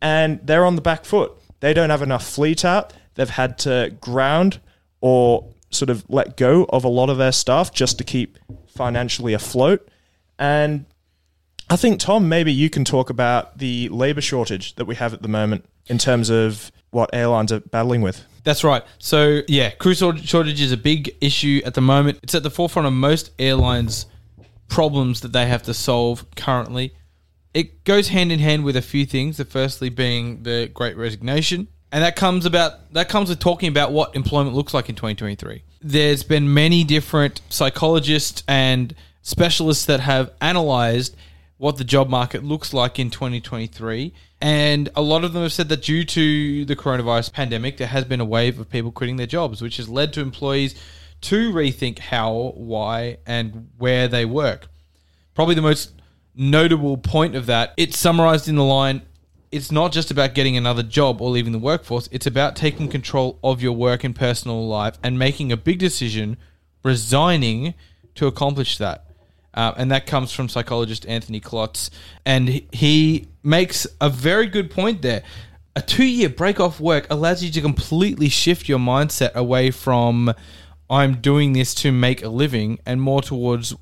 and 0.00 0.40
they're 0.42 0.64
on 0.64 0.76
the 0.76 0.82
back 0.82 1.04
foot. 1.04 1.32
They 1.60 1.74
don't 1.74 1.90
have 1.90 2.02
enough 2.02 2.26
fleet 2.26 2.64
out. 2.64 2.92
They've 3.14 3.28
had 3.28 3.58
to 3.60 3.96
ground 4.00 4.60
or 5.00 5.48
sort 5.70 5.90
of 5.90 6.04
let 6.08 6.36
go 6.36 6.64
of 6.70 6.84
a 6.84 6.88
lot 6.88 7.10
of 7.10 7.18
their 7.18 7.32
staff 7.32 7.72
just 7.72 7.98
to 7.98 8.04
keep 8.04 8.38
financially 8.66 9.34
afloat. 9.34 9.88
And 10.38 10.86
I 11.68 11.76
think, 11.76 12.00
Tom, 12.00 12.28
maybe 12.28 12.52
you 12.52 12.70
can 12.70 12.84
talk 12.84 13.10
about 13.10 13.58
the 13.58 13.88
labor 13.90 14.20
shortage 14.20 14.74
that 14.76 14.86
we 14.86 14.94
have 14.94 15.12
at 15.12 15.22
the 15.22 15.28
moment 15.28 15.66
in 15.86 15.98
terms 15.98 16.30
of 16.30 16.72
what 16.90 17.10
airlines 17.12 17.52
are 17.52 17.60
battling 17.60 18.00
with. 18.00 18.24
That's 18.44 18.64
right. 18.64 18.82
So, 18.98 19.42
yeah, 19.46 19.70
crew 19.70 19.94
shortage 19.94 20.60
is 20.60 20.72
a 20.72 20.76
big 20.76 21.14
issue 21.20 21.60
at 21.66 21.74
the 21.74 21.82
moment. 21.82 22.20
It's 22.22 22.34
at 22.34 22.42
the 22.42 22.50
forefront 22.50 22.86
of 22.86 22.94
most 22.94 23.32
airlines' 23.38 24.06
problems 24.68 25.20
that 25.20 25.32
they 25.32 25.46
have 25.46 25.62
to 25.64 25.74
solve 25.74 26.24
currently. 26.34 26.94
It 27.54 27.84
goes 27.84 28.08
hand 28.08 28.30
in 28.30 28.38
hand 28.38 28.64
with 28.64 28.76
a 28.76 28.82
few 28.82 29.06
things. 29.06 29.36
The 29.36 29.44
firstly 29.44 29.88
being 29.88 30.42
the 30.42 30.70
Great 30.72 30.96
Resignation, 30.96 31.68
and 31.90 32.04
that 32.04 32.16
comes 32.16 32.44
about 32.44 32.92
that 32.92 33.08
comes 33.08 33.28
with 33.28 33.40
talking 33.40 33.68
about 33.68 33.92
what 33.92 34.14
employment 34.14 34.54
looks 34.54 34.74
like 34.74 34.88
in 34.88 34.94
2023. 34.94 35.62
There's 35.80 36.22
been 36.22 36.52
many 36.52 36.84
different 36.84 37.40
psychologists 37.48 38.42
and 38.46 38.94
specialists 39.22 39.86
that 39.86 40.00
have 40.00 40.32
analyzed 40.40 41.16
what 41.58 41.76
the 41.76 41.84
job 41.84 42.08
market 42.08 42.44
looks 42.44 42.72
like 42.72 42.98
in 42.98 43.10
2023. 43.10 44.12
And 44.40 44.88
a 44.94 45.02
lot 45.02 45.24
of 45.24 45.32
them 45.32 45.42
have 45.42 45.52
said 45.52 45.68
that 45.70 45.82
due 45.82 46.04
to 46.04 46.64
the 46.64 46.76
coronavirus 46.76 47.32
pandemic, 47.32 47.76
there 47.76 47.88
has 47.88 48.04
been 48.04 48.20
a 48.20 48.24
wave 48.24 48.60
of 48.60 48.70
people 48.70 48.92
quitting 48.92 49.16
their 49.16 49.26
jobs, 49.26 49.60
which 49.60 49.78
has 49.78 49.88
led 49.88 50.12
to 50.12 50.20
employees 50.20 50.80
to 51.22 51.52
rethink 51.52 51.98
how, 51.98 52.52
why, 52.54 53.18
and 53.26 53.70
where 53.78 54.06
they 54.06 54.24
work. 54.24 54.68
Probably 55.34 55.56
the 55.56 55.62
most 55.62 55.97
notable 56.38 56.96
point 56.96 57.34
of 57.34 57.44
that, 57.46 57.74
it's 57.76 57.98
summarized 57.98 58.48
in 58.48 58.56
the 58.56 58.64
line 58.64 59.02
it's 59.50 59.72
not 59.72 59.92
just 59.92 60.10
about 60.10 60.34
getting 60.34 60.56
another 60.56 60.82
job 60.82 61.20
or 61.20 61.30
leaving 61.30 61.52
the 61.52 61.58
workforce, 61.58 62.08
it's 62.12 62.26
about 62.26 62.56
taking 62.56 62.88
control 62.88 63.38
of 63.42 63.62
your 63.62 63.72
work 63.72 64.04
and 64.04 64.14
personal 64.14 64.66
life 64.66 64.98
and 65.02 65.18
making 65.18 65.50
a 65.50 65.56
big 65.56 65.78
decision, 65.78 66.36
resigning 66.84 67.74
to 68.14 68.26
accomplish 68.26 68.78
that. 68.78 69.06
Uh, 69.54 69.72
and 69.76 69.90
that 69.90 70.06
comes 70.06 70.32
from 70.32 70.48
psychologist 70.48 71.06
Anthony 71.06 71.40
Klotz. 71.40 71.90
And 72.24 72.62
he- 72.72 73.26
makes 73.42 73.86
a 73.98 74.10
very 74.10 74.46
good 74.46 74.70
point 74.70 75.00
there. 75.00 75.22
a 75.74 75.80
two 75.80 76.04
year 76.04 76.28
break 76.28 76.60
off 76.60 76.80
work 76.80 77.06
allows 77.08 77.42
you 77.42 77.50
to 77.50 77.62
completely 77.62 78.28
shift 78.28 78.68
your 78.68 78.78
mindset 78.78 79.32
away 79.34 79.70
from 79.70 80.34
I'm 80.90 81.20
doing 81.20 81.52
this 81.54 81.72
to 81.76 81.92
make 81.92 82.22
a 82.22 82.28
living 82.28 82.78
and 82.84 83.00
more 83.00 83.22
towards 83.22 83.74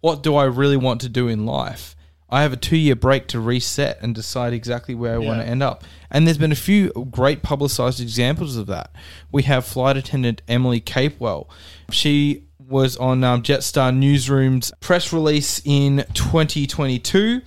what 0.00 0.22
do 0.22 0.34
I 0.34 0.44
really 0.44 0.76
want 0.76 1.00
to 1.02 1.08
do 1.08 1.28
in 1.28 1.46
life. 1.46 1.93
I 2.34 2.42
have 2.42 2.52
a 2.52 2.56
two 2.56 2.76
year 2.76 2.96
break 2.96 3.28
to 3.28 3.38
reset 3.38 3.98
and 4.02 4.14
decide 4.14 4.52
exactly 4.52 4.94
where 4.94 5.14
I 5.14 5.18
want 5.18 5.40
to 5.40 5.46
end 5.46 5.62
up. 5.62 5.84
And 6.10 6.26
there's 6.26 6.38
been 6.38 6.50
a 6.50 6.56
few 6.56 6.90
great 7.10 7.42
publicized 7.42 8.00
examples 8.00 8.56
of 8.56 8.66
that. 8.66 8.90
We 9.30 9.44
have 9.44 9.64
flight 9.64 9.96
attendant 9.96 10.42
Emily 10.48 10.80
Capewell. 10.80 11.46
She 11.90 12.48
was 12.58 12.96
on 12.96 13.22
um, 13.22 13.42
Jetstar 13.42 13.94
Newsroom's 13.94 14.72
press 14.80 15.12
release 15.12 15.62
in 15.64 16.04
2022 16.14 17.42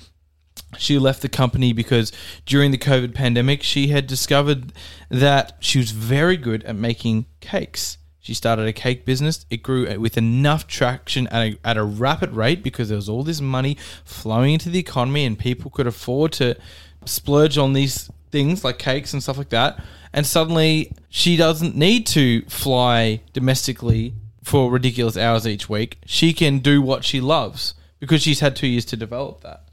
she 0.77 0.99
left 0.99 1.21
the 1.21 1.29
company 1.29 1.71
because 1.73 2.11
during 2.45 2.71
the 2.71 2.77
COVID 2.77 3.13
pandemic, 3.13 3.63
she 3.63 3.87
had 3.87 4.05
discovered 4.05 4.73
that 5.09 5.55
she 5.59 5.79
was 5.79 5.91
very 5.91 6.35
good 6.37 6.63
at 6.63 6.75
making 6.75 7.25
cakes. 7.39 7.97
She 8.27 8.33
started 8.33 8.67
a 8.67 8.73
cake 8.73 9.05
business. 9.05 9.45
It 9.49 9.63
grew 9.63 9.97
with 10.01 10.17
enough 10.17 10.67
traction 10.67 11.27
at 11.27 11.47
a, 11.47 11.57
at 11.63 11.77
a 11.77 11.83
rapid 11.85 12.31
rate 12.31 12.61
because 12.61 12.89
there 12.89 12.97
was 12.97 13.07
all 13.07 13.23
this 13.23 13.39
money 13.39 13.77
flowing 14.03 14.51
into 14.51 14.69
the 14.69 14.79
economy 14.79 15.23
and 15.23 15.39
people 15.39 15.71
could 15.71 15.87
afford 15.87 16.33
to 16.33 16.57
splurge 17.05 17.57
on 17.57 17.71
these 17.71 18.11
things 18.29 18.65
like 18.65 18.79
cakes 18.79 19.13
and 19.13 19.23
stuff 19.23 19.37
like 19.37 19.47
that. 19.47 19.81
And 20.11 20.25
suddenly 20.25 20.91
she 21.07 21.37
doesn't 21.37 21.77
need 21.77 22.05
to 22.07 22.41
fly 22.49 23.21
domestically 23.31 24.13
for 24.43 24.69
ridiculous 24.69 25.15
hours 25.15 25.47
each 25.47 25.69
week. 25.69 25.97
She 26.05 26.33
can 26.33 26.59
do 26.59 26.81
what 26.81 27.05
she 27.05 27.21
loves 27.21 27.75
because 27.97 28.21
she's 28.21 28.41
had 28.41 28.57
two 28.57 28.67
years 28.67 28.83
to 28.87 28.97
develop 28.97 29.39
that. 29.39 29.69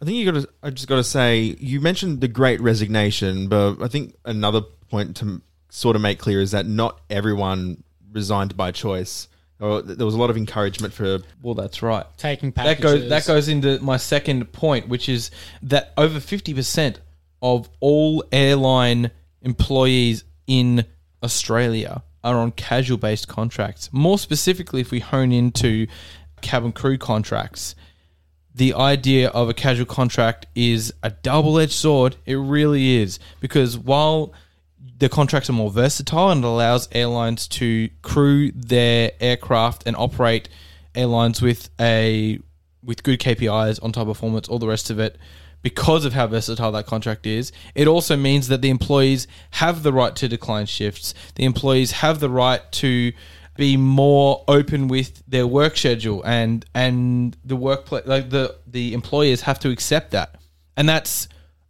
I 0.00 0.06
think 0.06 0.16
you 0.16 0.32
got 0.32 0.40
to. 0.40 0.48
I 0.62 0.70
just 0.70 0.88
got 0.88 0.96
to 0.96 1.04
say, 1.04 1.54
you 1.60 1.82
mentioned 1.82 2.22
the 2.22 2.28
Great 2.28 2.62
Resignation, 2.62 3.48
but 3.48 3.82
I 3.82 3.88
think 3.88 4.14
another 4.24 4.62
point 4.88 5.16
to 5.16 5.42
sort 5.68 5.96
of 5.96 6.00
make 6.00 6.18
clear 6.18 6.40
is 6.40 6.52
that 6.52 6.64
not 6.64 6.98
everyone 7.10 7.82
resigned 8.12 8.56
by 8.56 8.70
choice. 8.72 9.28
Uh, 9.60 9.66
or 9.66 9.82
there 9.82 10.06
was 10.06 10.14
a 10.14 10.18
lot 10.18 10.30
of 10.30 10.36
encouragement 10.36 10.94
for. 10.94 11.18
Well, 11.42 11.54
that's 11.54 11.82
right. 11.82 12.06
Taking 12.16 12.50
That 12.52 12.64
packages. 12.78 12.82
goes 13.02 13.08
that 13.10 13.26
goes 13.26 13.48
into 13.48 13.78
my 13.80 13.96
second 13.98 14.52
point, 14.52 14.88
which 14.88 15.08
is 15.08 15.30
that 15.62 15.92
over 15.98 16.18
fifty 16.20 16.54
percent 16.54 17.00
of 17.42 17.68
all 17.80 18.24
airline 18.32 19.10
employees 19.42 20.24
in 20.46 20.84
Australia 21.22 22.02
are 22.24 22.36
on 22.36 22.52
casual 22.52 22.98
based 22.98 23.28
contracts. 23.28 23.90
More 23.92 24.18
specifically, 24.18 24.80
if 24.80 24.90
we 24.90 25.00
hone 25.00 25.32
into 25.32 25.86
cabin 26.40 26.72
crew 26.72 26.96
contracts, 26.98 27.74
the 28.54 28.72
idea 28.74 29.28
of 29.28 29.48
a 29.48 29.54
casual 29.54 29.86
contract 29.86 30.46
is 30.54 30.92
a 31.02 31.10
double 31.10 31.58
edged 31.58 31.72
sword. 31.72 32.16
It 32.26 32.34
really 32.36 32.96
is. 32.96 33.18
Because 33.40 33.76
while 33.78 34.32
the 35.00 35.08
contracts 35.08 35.48
are 35.48 35.54
more 35.54 35.70
versatile 35.70 36.30
and 36.30 36.44
it 36.44 36.46
allows 36.46 36.88
airlines 36.92 37.48
to 37.48 37.88
crew 38.02 38.52
their 38.54 39.12
aircraft 39.18 39.82
and 39.86 39.96
operate 39.96 40.48
airlines 40.94 41.42
with 41.42 41.70
a 41.80 42.38
with 42.82 43.02
good 43.02 43.18
KPIs, 43.18 43.82
on 43.82 43.92
time 43.92 44.06
performance, 44.06 44.48
all 44.48 44.58
the 44.58 44.66
rest 44.66 44.90
of 44.90 44.98
it, 44.98 45.18
because 45.62 46.04
of 46.04 46.12
how 46.12 46.26
versatile 46.26 46.72
that 46.72 46.86
contract 46.86 47.26
is. 47.26 47.50
It 47.74 47.86
also 47.86 48.16
means 48.16 48.48
that 48.48 48.62
the 48.62 48.70
employees 48.70 49.26
have 49.52 49.82
the 49.82 49.92
right 49.92 50.14
to 50.16 50.28
decline 50.28 50.66
shifts. 50.66 51.12
The 51.34 51.44
employees 51.44 51.92
have 51.92 52.20
the 52.20 52.30
right 52.30 52.60
to 52.72 53.12
be 53.56 53.76
more 53.76 54.44
open 54.48 54.88
with 54.88 55.22
their 55.26 55.46
work 55.46 55.76
schedule 55.76 56.22
and 56.24 56.64
and 56.74 57.36
the 57.44 57.56
workplace 57.56 58.06
like 58.06 58.30
the 58.30 58.56
the 58.66 58.92
employers 58.92 59.42
have 59.42 59.58
to 59.60 59.70
accept 59.70 60.10
that. 60.10 60.36
And 60.76 60.86
that's 60.86 61.26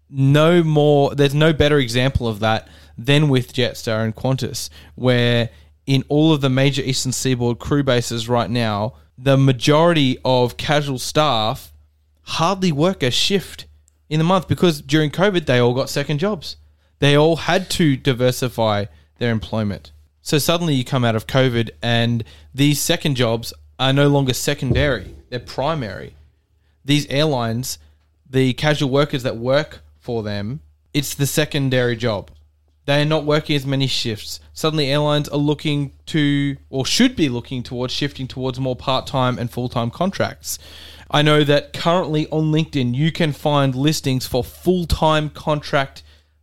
no 0.09 0.65
more 0.65 1.15
there's 1.15 1.35
no 1.35 1.53
better 1.53 1.79
example 1.79 2.27
of 2.27 2.41
that 2.41 2.69
than 3.05 3.29
with 3.29 3.53
Jetstar 3.53 4.05
and 4.05 4.15
Qantas 4.15 4.69
where 4.95 5.51
in 5.87 6.05
all 6.09 6.33
of 6.33 6.41
the 6.41 6.51
major 6.51 6.83
eastern 6.83 7.13
seaboard 7.13 7.59
crew 7.59 7.83
bases 7.83 8.29
right 8.29 8.51
now 8.51 8.95
the 9.17 9.37
majority 9.37 10.19
of 10.25 10.57
casual 10.57 10.99
staff 10.99 11.73
hardly 12.23 12.73
work 12.73 13.03
a 13.03 13.11
shift 13.11 13.67
in 14.09 14.19
the 14.19 14.25
month 14.25 14.49
because 14.49 14.81
during 14.81 15.11
covid 15.11 15.47
they 15.47 15.59
all 15.59 15.75
got 15.75 15.89
second 15.89 16.19
jobs. 16.19 16.57
They 16.99 17.17
all 17.17 17.37
had 17.37 17.71
to 17.71 17.97
diversify 17.97 18.87
their 19.19 19.33
employment. 19.33 19.93
So 20.21 20.37
suddenly 20.37 20.75
you 20.75 20.85
come 20.85 21.05
out 21.05 21.17
of 21.17 21.27
covid 21.27 21.71
and 21.83 22.25
these 22.55 22.81
second 22.81 23.15
jobs 23.15 23.53
are 23.79 23.93
no 23.93 24.09
longer 24.09 24.35
secondary 24.35 25.15
they're 25.31 25.39
primary. 25.39 26.15
These 26.85 27.07
airlines, 27.07 27.79
the 28.29 28.53
casual 28.53 28.91
workers 28.91 29.23
that 29.23 29.37
work 29.37 29.81
for 29.99 30.23
them, 30.23 30.61
it's 30.93 31.15
the 31.15 31.27
secondary 31.27 31.97
job. 31.97 32.31
They 32.87 33.03
are 33.03 33.07
not 33.07 33.25
working 33.25 33.57
as 33.57 33.67
many 33.67 33.87
shifts. 33.87 34.41
Suddenly, 34.53 34.91
airlines 34.91 35.29
are 35.29 35.39
looking 35.39 35.93
to, 36.07 36.57
or 36.71 36.87
should 36.87 37.15
be 37.15 37.29
looking 37.29 37.63
towards 37.63 37.93
shifting 37.93 38.27
towards 38.27 38.59
more 38.59 38.77
part 38.77 39.07
time 39.07 39.39
and 39.39 39.51
full 39.51 39.69
time 39.69 39.91
contracts. 39.91 40.59
I 41.11 41.23
know 41.23 41.45
that 41.45 41.73
currently 41.73 42.27
on 42.29 42.53
LinkedIn, 42.53 42.95
you 42.95 43.13
can 43.13 43.33
find 43.33 43.75
listings 43.75 44.27
for 44.27 44.43
full 44.43 44.87
time 44.87 45.31
contract 45.31 46.03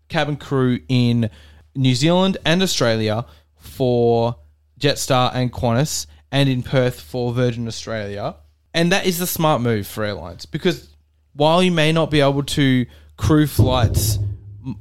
cabin 0.09 0.37
crew 0.37 0.79
in 0.87 1.29
New 1.75 1.95
Zealand 1.95 2.37
and 2.45 2.61
Australia 2.61 3.25
for 3.55 4.37
Jetstar 4.79 5.31
and 5.33 5.51
Qantas, 5.51 6.07
and 6.31 6.49
in 6.49 6.63
Perth 6.63 6.99
for 6.99 7.33
Virgin 7.33 7.67
Australia. 7.67 8.35
And 8.73 8.91
that 8.91 9.05
is 9.05 9.19
the 9.19 9.27
smart 9.27 9.61
move 9.61 9.87
for 9.87 10.03
airlines 10.03 10.45
because 10.45 10.93
while 11.33 11.63
you 11.63 11.71
may 11.71 11.91
not 11.91 12.11
be 12.11 12.21
able 12.21 12.43
to 12.43 12.85
crew 13.15 13.47
flights 13.47 14.19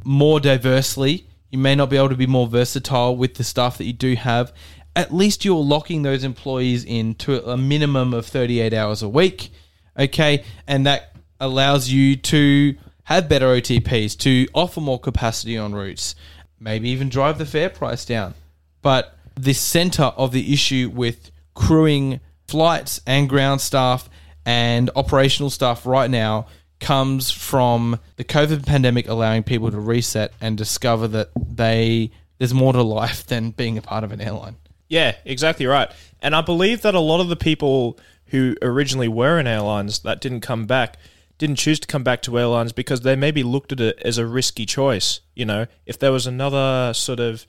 more 0.05 0.41
diversely, 0.41 1.27
you 1.57 1.63
may 1.63 1.75
not 1.75 1.89
be 1.89 1.97
able 1.97 2.11
to 2.11 2.17
be 2.17 2.27
more 2.27 2.47
versatile 2.47 3.17
with 3.17 3.37
the 3.37 3.45
staff 3.45 3.79
that 3.79 3.85
you 3.85 3.93
do 3.95 4.15
have. 4.15 4.53
At 4.95 5.13
least 5.13 5.43
you're 5.43 5.57
locking 5.57 6.03
those 6.03 6.23
employees 6.23 6.85
in 6.85 7.15
to 7.15 7.43
a 7.49 7.57
minimum 7.57 8.13
of 8.13 8.27
38 8.27 8.75
hours 8.75 9.03
a 9.03 9.09
week. 9.09 9.51
Okay. 9.99 10.45
And 10.67 10.85
that 10.85 11.17
allows 11.41 11.89
you 11.89 12.17
to 12.17 12.77
have 13.05 13.29
better 13.31 13.47
OTPs, 13.47 14.19
to 14.19 14.47
offer 14.53 14.83
more 14.83 15.01
capacity 15.01 15.57
on 15.57 15.75
routes, 15.75 16.15
maybe 16.61 16.91
even 16.91 17.09
drive 17.09 17.39
the 17.39 17.47
fare 17.47 17.71
price 17.71 18.05
down. 18.05 18.35
But 18.83 19.17
the 19.35 19.55
center 19.55 20.05
of 20.05 20.33
the 20.33 20.53
issue 20.53 20.91
with 20.93 21.31
crewing 21.55 22.21
flights 22.49 23.01
and 23.07 23.31
ground 23.31 23.63
staff 23.63 24.11
and 24.45 24.91
operational 24.95 25.49
staff 25.49 25.87
right 25.87 26.11
now 26.11 26.49
comes 26.81 27.31
from 27.31 27.99
the 28.17 28.25
COVID 28.25 28.67
pandemic 28.67 29.09
allowing 29.09 29.43
people 29.43 29.71
to 29.71 29.81
reset 29.81 30.33
and 30.41 30.59
discover 30.59 31.09
that 31.09 31.31
they 31.37 32.11
there's 32.39 32.53
more 32.53 32.73
to 32.73 32.83
life 32.83 33.27
than 33.27 33.51
being 33.51 33.79
a 33.79 33.83
part 33.83 34.05
of 34.05 34.13
an 34.13 34.21
airline. 34.21 34.57
Yeah, 34.89 35.17
exactly 35.25 35.67
right. 35.67 35.91
And 36.21 36.35
I 36.37 36.43
believe 36.43 36.83
that 36.83 36.95
a 36.95 37.01
lot 37.01 37.21
of 37.21 37.29
the 37.29 37.37
people 37.37 37.99
who 38.27 38.57
originally 38.61 39.09
were 39.09 39.39
in 39.39 39.47
airlines 39.47 40.01
that 40.01 40.21
didn't 40.21 40.41
come 40.41 40.67
back 40.67 40.97
didn't 41.39 41.57
choose 41.57 41.79
to 41.81 41.87
come 41.87 42.03
back 42.03 42.23
to 42.23 42.39
airlines 42.39 42.73
because 42.73 43.03
they 43.03 43.15
maybe 43.15 43.43
looked 43.43 43.73
at 43.73 43.81
it 43.81 43.99
as 44.03 44.19
a 44.19 44.27
risky 44.27 44.65
choice. 44.65 45.21
You 45.35 45.45
know, 45.45 45.67
if 45.85 45.99
there 45.99 46.13
was 46.13 46.27
another 46.27 46.93
sort 46.95 47.21
of 47.21 47.47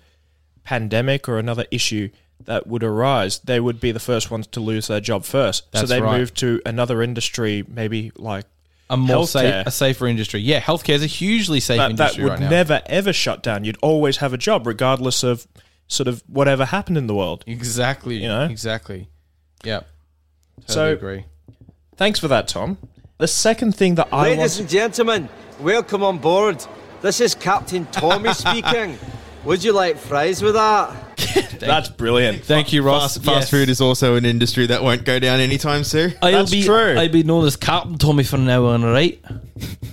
pandemic 0.64 1.30
or 1.30 1.38
another 1.38 1.66
issue 1.72 2.10
that 2.44 2.68
would 2.68 2.84
arise, 2.84 3.40
they 3.40 3.60
would 3.60 3.80
be 3.80 3.92
the 3.92 4.00
first 4.00 4.30
ones 4.30 4.48
to 4.48 4.60
lose 4.60 4.88
their 4.88 5.00
job 5.00 5.24
first. 5.24 5.68
so 5.74 5.86
they 5.86 6.02
right. 6.02 6.18
moved 6.18 6.36
to 6.38 6.62
another 6.66 7.02
industry, 7.02 7.64
maybe 7.68 8.12
like 8.18 8.46
A 8.90 8.96
more 8.98 9.28
safe, 9.28 9.68
a 9.68 9.72
safer 9.72 10.08
industry. 10.08 10.40
Yeah, 10.40 10.62
healthcare 10.62 10.94
is 10.96 11.04
a 11.04 11.08
hugely 11.08 11.60
safe 11.60 11.78
that, 11.78 11.88
that 11.98 12.12
industry 12.12 12.24
would 12.24 12.30
right 12.32 12.40
now. 12.40 12.50
never 12.50 12.82
ever 12.86 13.12
shut 13.12 13.44
down. 13.44 13.64
You'd 13.66 13.78
always 13.82 14.18
have 14.18 14.34
a 14.34 14.38
job, 14.38 14.66
regardless 14.66 15.24
of 15.24 15.46
sort 15.88 16.08
of 16.08 16.24
whatever 16.28 16.66
happened 16.66 16.98
in 16.98 17.08
the 17.08 17.16
world. 17.16 17.44
exactly. 17.48 18.16
You 18.18 18.28
know? 18.30 18.46
exactly. 18.46 19.10
Yep. 19.64 19.88
Totally 20.68 20.74
So- 20.74 20.94
agree. 20.94 21.26
Thanks 21.98 22.20
for 22.20 22.28
that, 22.28 22.48
Tom. 22.48 22.78
The 23.18 23.28
second 23.28 23.76
thing 23.76 23.96
that 23.96 24.08
I 24.12 24.24
Ladies 24.30 24.38
want 24.38 24.60
and 24.60 24.70
gentlemen, 24.70 25.30
welcome 25.60 26.04
on 26.04 26.20
board. 26.20 26.64
This 27.02 27.20
is 27.20 27.34
Captain 27.34 27.86
Tommy 27.88 28.34
speaking. 28.36 28.98
Would 29.46 29.64
you 29.64 29.72
like 29.74 29.98
fries 29.98 30.42
with 30.42 30.56
that? 30.56 31.04
that's 31.60 31.90
brilliant. 31.90 32.44
Thank 32.44 32.74
you, 32.74 32.82
Ross. 32.84 33.16
Fast, 33.16 33.26
fast 33.26 33.38
Yes. 33.40 33.50
food 33.50 33.70
is 33.70 33.80
also 33.82 34.16
an 34.16 34.26
industry 34.26 34.66
that 34.68 34.84
won't 34.84 35.06
go 35.06 35.20
down 35.20 35.40
anytime 35.40 35.84
soon. 35.84 36.14
I'll 36.22 36.32
That's 36.32 36.52
be, 36.52 36.64
true. 36.64 36.96
I'll 36.98 37.08
be 37.10 37.24
known 37.24 37.46
as 37.46 37.56
Captain 37.56 37.98
Tommy 37.98 38.24
from 38.24 38.46
now 38.46 38.66
on, 38.66 38.84
right? 38.84 39.24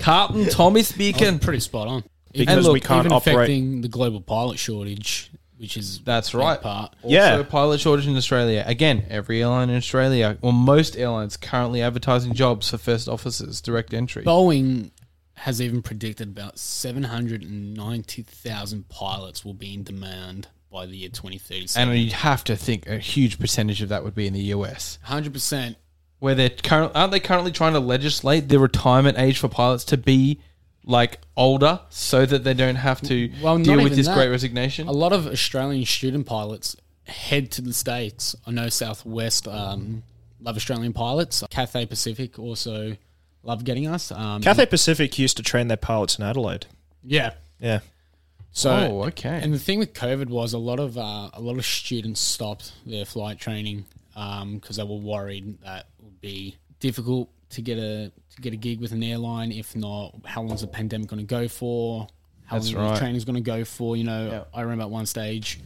Captain 0.00 0.46
Tommy 0.50 0.82
speaking. 0.82 1.38
pretty 1.38 1.60
spot 1.60 1.88
on. 1.88 2.04
Because 2.32 2.64
look, 2.64 2.74
we 2.74 2.80
can't 2.80 3.06
Even 3.06 3.12
operate. 3.12 3.36
affecting 3.36 3.80
the 3.82 3.88
global 3.88 4.20
pilot 4.20 4.58
shortage, 4.58 5.30
which 5.58 5.76
is 5.76 6.00
That's 6.00 6.30
a 6.30 6.36
big 6.36 6.40
right. 6.44 6.60
Part. 6.60 6.94
Yeah. 7.04 7.32
Also, 7.32 7.44
pilot 7.44 7.80
shortage 7.80 8.08
in 8.08 8.16
Australia. 8.16 8.64
Again, 8.66 9.04
every 9.08 9.40
airline 9.42 9.70
in 9.70 9.76
Australia, 9.76 10.36
or 10.42 10.52
most 10.52 10.96
airlines, 10.96 11.36
currently 11.36 11.80
advertising 11.80 12.34
jobs 12.34 12.70
for 12.70 12.78
first 12.78 13.08
officers, 13.08 13.60
direct 13.60 13.94
entry. 13.94 14.24
Boeing 14.24 14.90
has 15.36 15.60
even 15.60 15.82
predicted 15.82 16.28
about 16.28 16.58
790,000 16.58 18.88
pilots 18.88 19.44
will 19.44 19.54
be 19.54 19.74
in 19.74 19.82
demand 19.82 20.48
by 20.70 20.86
the 20.86 20.96
year 20.96 21.08
2037. 21.08 21.88
And 21.88 21.98
you'd 21.98 22.12
have 22.12 22.44
to 22.44 22.56
think 22.56 22.86
a 22.86 22.98
huge 22.98 23.38
percentage 23.38 23.82
of 23.82 23.88
that 23.90 24.04
would 24.04 24.14
be 24.14 24.26
in 24.26 24.32
the 24.32 24.40
US, 24.56 24.98
100%. 25.06 25.76
where 26.18 26.34
they're 26.34 26.50
current, 26.50 26.92
aren't 26.94 27.12
they 27.12 27.20
currently 27.20 27.52
trying 27.52 27.74
to 27.74 27.80
legislate 27.80 28.48
the 28.48 28.58
retirement 28.58 29.18
age 29.18 29.38
for 29.38 29.48
pilots 29.48 29.84
to 29.84 29.96
be 29.96 30.40
like 30.84 31.20
older 31.36 31.80
so 31.90 32.26
that 32.26 32.44
they 32.44 32.54
don't 32.54 32.76
have 32.76 33.00
to 33.02 33.30
Well, 33.42 33.58
deal 33.58 33.82
with 33.82 33.96
this 33.96 34.06
that. 34.06 34.14
great 34.16 34.28
resignation? 34.28 34.88
A 34.88 34.92
lot 34.92 35.12
of 35.12 35.26
Australian 35.26 35.84
student 35.86 36.26
pilots 36.26 36.76
head 37.04 37.50
to 37.52 37.62
the 37.62 37.72
States. 37.72 38.34
I 38.46 38.50
know 38.50 38.68
Southwest 38.68 39.46
um, 39.48 40.02
love 40.40 40.56
Australian 40.56 40.92
pilots. 40.92 41.42
Cathay 41.50 41.86
Pacific 41.86 42.38
also 42.38 42.96
love 43.44 43.64
getting 43.64 43.86
us. 43.86 44.10
Um, 44.10 44.42
Cathay 44.42 44.66
Pacific 44.66 45.18
used 45.18 45.36
to 45.36 45.42
train 45.42 45.68
their 45.68 45.76
pilots 45.76 46.18
in 46.18 46.24
Adelaide. 46.24 46.66
Yeah. 47.02 47.32
Yeah. 47.60 47.80
So, 48.52 48.70
Oh, 48.70 49.04
okay. 49.06 49.40
And 49.42 49.52
the 49.52 49.58
thing 49.58 49.78
with 49.78 49.94
COVID 49.94 50.28
was 50.28 50.52
a 50.52 50.58
lot 50.58 50.78
of 50.80 50.96
uh, 50.96 51.30
a 51.32 51.40
lot 51.40 51.58
of 51.58 51.64
students 51.66 52.20
stopped 52.20 52.72
their 52.86 53.04
flight 53.04 53.38
training 53.38 53.84
because 54.14 54.76
they 54.76 54.82
were 54.84 54.96
worried 54.96 55.60
that 55.62 55.86
it 55.98 56.04
would 56.04 56.20
be 56.20 56.56
difficult 56.80 57.28
to 57.50 57.62
get 57.62 57.78
a 57.78 58.12
to 58.36 58.40
get 58.40 58.52
a 58.52 58.56
gig 58.56 58.80
with 58.80 58.92
an 58.92 59.02
airline. 59.02 59.50
If 59.52 59.74
not, 59.74 60.14
how 60.24 60.42
long 60.42 60.54
is 60.54 60.60
the 60.60 60.66
pandemic 60.68 61.08
going 61.08 61.18
to 61.20 61.26
go 61.26 61.48
for? 61.48 62.06
How 62.46 62.56
That's 62.56 62.72
long 62.72 62.84
right. 62.84 62.92
the 62.94 62.98
training 63.00 63.16
is 63.16 63.24
going 63.24 63.36
to 63.36 63.40
go 63.40 63.64
for? 63.64 63.96
You 63.96 64.04
know, 64.04 64.26
Yeah. 64.30 64.44
I 64.54 64.62
remember 64.62 64.84
at 64.84 64.90
one 64.90 65.06
stage 65.06 65.60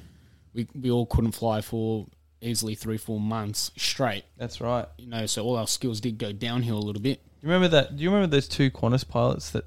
we 0.54 0.66
we 0.74 0.90
all 0.90 1.06
couldn't 1.06 1.32
fly 1.32 1.60
for 1.60 2.06
easily 2.40 2.74
three 2.74 2.96
four 2.96 3.20
months 3.20 3.70
straight. 3.76 4.24
That's 4.38 4.60
right. 4.62 4.86
You 4.96 5.08
know, 5.08 5.26
so 5.26 5.44
all 5.44 5.56
our 5.56 5.66
skills 5.66 6.00
did 6.00 6.16
go 6.18 6.32
downhill 6.32 6.78
a 6.78 6.84
little 6.84 7.02
bit. 7.02 7.20
You 7.42 7.48
remember 7.48 7.68
that? 7.68 7.96
Do 7.96 8.02
you 8.02 8.10
remember 8.10 8.26
those 8.34 8.48
two 8.48 8.70
Qantas 8.70 9.06
pilots 9.06 9.50
that 9.50 9.64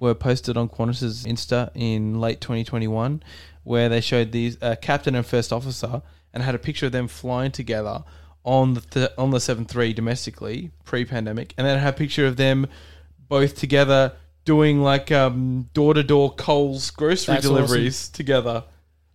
were 0.00 0.14
posted 0.14 0.56
on 0.56 0.68
Qantas's 0.68 1.24
Insta 1.24 1.70
in 1.74 2.20
late 2.20 2.40
2021, 2.40 3.22
where 3.64 3.88
they 3.88 4.00
showed 4.00 4.32
these 4.32 4.56
uh, 4.62 4.76
captain 4.80 5.14
and 5.14 5.24
first 5.26 5.52
officer 5.52 6.02
and 6.32 6.42
had 6.42 6.54
a 6.54 6.58
picture 6.58 6.86
of 6.86 6.92
them 6.92 7.08
flying 7.08 7.50
together 7.50 8.04
on 8.44 8.74
the 8.74 8.80
th- 8.80 9.10
on 9.18 9.30
the 9.30 9.40
seven 9.40 9.64
three 9.64 9.92
domestically 9.92 10.70
pre-pandemic, 10.84 11.54
and 11.58 11.66
then 11.66 11.78
had 11.78 11.94
a 11.94 11.96
picture 11.96 12.26
of 12.26 12.36
them 12.36 12.66
both 13.28 13.56
together 13.56 14.12
doing 14.44 14.80
like 14.80 15.10
um, 15.12 15.68
door-to-door 15.74 16.34
Coles 16.34 16.90
grocery 16.90 17.34
That's 17.34 17.46
deliveries 17.46 18.08
together. 18.08 18.64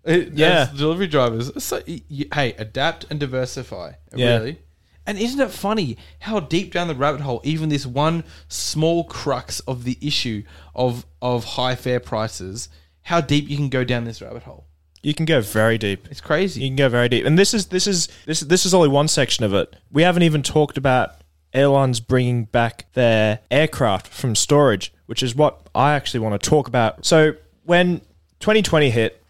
It- 0.03 0.33
Yeah. 0.33 0.69
delivery 0.75 1.07
drivers. 1.07 1.63
So, 1.63 1.81
y- 1.87 2.01
y- 2.11 2.25
hey, 2.33 2.53
adapt 2.59 3.05
and 3.09 3.19
diversify. 3.19 3.93
Yeah. 4.15 4.37
Really. 4.37 4.59
And 5.05 5.17
isn't 5.17 5.39
it 5.39 5.51
funny 5.51 5.97
how 6.19 6.39
deep 6.39 6.73
down 6.73 6.87
the 6.87 6.95
rabbit 6.95 7.21
hole 7.21 7.41
even 7.43 7.69
this 7.69 7.85
one 7.85 8.23
small 8.47 9.03
crux 9.03 9.59
of 9.61 9.83
the 9.83 9.97
issue 10.01 10.43
of 10.73 11.05
of 11.21 11.43
high 11.43 11.75
fare 11.75 11.99
prices, 11.99 12.69
how 13.03 13.21
deep 13.21 13.49
you 13.49 13.57
can 13.57 13.69
go 13.69 13.83
down 13.83 14.05
this 14.05 14.21
rabbit 14.21 14.43
hole? 14.43 14.65
You 15.01 15.13
can 15.13 15.25
go 15.25 15.41
very 15.41 15.77
deep. 15.77 16.07
It's 16.09 16.21
crazy. 16.21 16.61
You 16.61 16.69
can 16.69 16.77
go 16.77 16.87
very 16.87 17.09
deep, 17.09 17.25
and 17.25 17.37
this 17.37 17.53
is 17.53 17.67
this 17.67 17.87
is 17.87 18.07
this 18.25 18.39
this 18.39 18.65
is 18.65 18.73
only 18.73 18.87
one 18.87 19.09
section 19.09 19.43
of 19.43 19.53
it. 19.53 19.75
We 19.91 20.03
haven't 20.03 20.23
even 20.23 20.43
talked 20.43 20.77
about 20.77 21.17
airlines 21.53 21.99
bringing 21.99 22.45
back 22.45 22.85
their 22.93 23.39
aircraft 23.51 24.07
from 24.07 24.35
storage, 24.35 24.93
which 25.05 25.21
is 25.21 25.35
what 25.35 25.67
I 25.75 25.93
actually 25.93 26.21
want 26.21 26.41
to 26.41 26.49
talk 26.49 26.67
about. 26.67 27.05
So 27.05 27.35
when 27.63 27.99
2020 28.39 28.89
hit, 28.89 29.21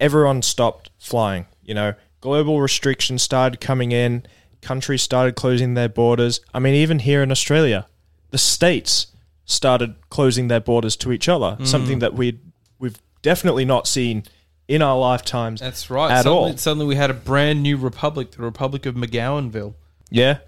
everyone 0.00 0.42
stopped 0.42 0.90
flying. 0.98 1.46
You 1.64 1.74
know, 1.74 1.94
global 2.20 2.60
restrictions 2.60 3.22
started 3.22 3.60
coming 3.60 3.92
in. 3.92 4.26
Countries 4.66 5.00
started 5.00 5.36
closing 5.36 5.74
their 5.74 5.88
borders. 5.88 6.40
I 6.52 6.58
mean, 6.58 6.74
even 6.74 6.98
here 6.98 7.22
in 7.22 7.30
Australia, 7.30 7.86
the 8.30 8.38
states 8.38 9.06
started 9.44 9.94
closing 10.10 10.48
their 10.48 10.58
borders 10.58 10.96
to 10.96 11.12
each 11.12 11.28
other. 11.28 11.56
Mm. 11.60 11.66
Something 11.68 11.98
that 12.00 12.14
we 12.14 12.40
we've 12.80 12.98
definitely 13.22 13.64
not 13.64 13.86
seen 13.86 14.24
in 14.66 14.82
our 14.82 14.98
lifetimes. 14.98 15.60
That's 15.60 15.88
right. 15.88 16.10
At 16.10 16.24
suddenly, 16.24 16.50
all. 16.50 16.56
suddenly 16.56 16.86
we 16.86 16.96
had 16.96 17.10
a 17.10 17.14
brand 17.14 17.62
new 17.62 17.76
republic, 17.76 18.32
the 18.32 18.42
Republic 18.42 18.86
of 18.86 18.96
McGowanville. 18.96 19.74
Yeah, 20.10 20.38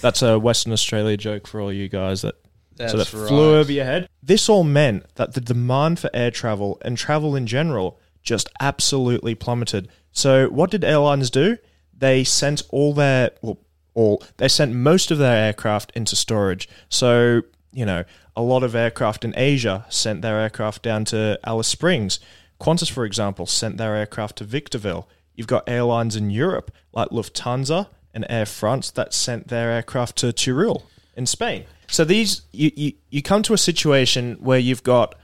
that's 0.00 0.22
a 0.22 0.38
Western 0.38 0.72
Australia 0.72 1.18
joke 1.18 1.46
for 1.46 1.60
all 1.60 1.70
you 1.70 1.88
guys 1.90 2.22
that 2.22 2.36
That's 2.76 2.92
sort 2.92 3.06
of 3.06 3.20
right. 3.20 3.28
flew 3.28 3.56
over 3.56 3.70
your 3.70 3.84
head. 3.84 4.08
This 4.22 4.48
all 4.48 4.64
meant 4.64 5.14
that 5.16 5.34
the 5.34 5.42
demand 5.42 5.98
for 5.98 6.08
air 6.14 6.30
travel 6.30 6.78
and 6.82 6.96
travel 6.96 7.36
in 7.36 7.46
general 7.46 7.98
just 8.22 8.48
absolutely 8.60 9.34
plummeted. 9.34 9.88
So 10.10 10.48
what 10.48 10.70
did 10.70 10.84
airlines 10.84 11.30
do? 11.30 11.58
They 11.98 12.24
sent 12.24 12.62
all 12.70 12.94
their 12.94 13.32
well, 13.42 13.58
all 13.94 14.22
they 14.36 14.48
sent 14.48 14.74
most 14.74 15.10
of 15.10 15.18
their 15.18 15.36
aircraft 15.36 15.92
into 15.94 16.16
storage. 16.16 16.68
So 16.88 17.42
you 17.72 17.84
know, 17.84 18.04
a 18.34 18.42
lot 18.42 18.62
of 18.62 18.74
aircraft 18.74 19.24
in 19.24 19.34
Asia 19.36 19.84
sent 19.88 20.22
their 20.22 20.40
aircraft 20.40 20.82
down 20.82 21.04
to 21.06 21.38
Alice 21.44 21.68
Springs. 21.68 22.18
Qantas, 22.60 22.90
for 22.90 23.04
example, 23.04 23.46
sent 23.46 23.76
their 23.76 23.94
aircraft 23.94 24.38
to 24.38 24.44
Victorville. 24.44 25.08
You've 25.34 25.46
got 25.46 25.68
airlines 25.68 26.16
in 26.16 26.30
Europe 26.30 26.72
like 26.92 27.10
Lufthansa 27.10 27.88
and 28.12 28.26
Air 28.28 28.46
France 28.46 28.90
that 28.90 29.14
sent 29.14 29.48
their 29.48 29.70
aircraft 29.70 30.16
to 30.16 30.28
Teruel 30.28 30.84
in 31.16 31.26
Spain. 31.26 31.64
So 31.88 32.04
these 32.04 32.42
you, 32.52 32.70
you, 32.74 32.92
you 33.10 33.22
come 33.22 33.42
to 33.44 33.54
a 33.54 33.58
situation 33.58 34.36
where 34.40 34.58
you've 34.58 34.82
got 34.82 35.14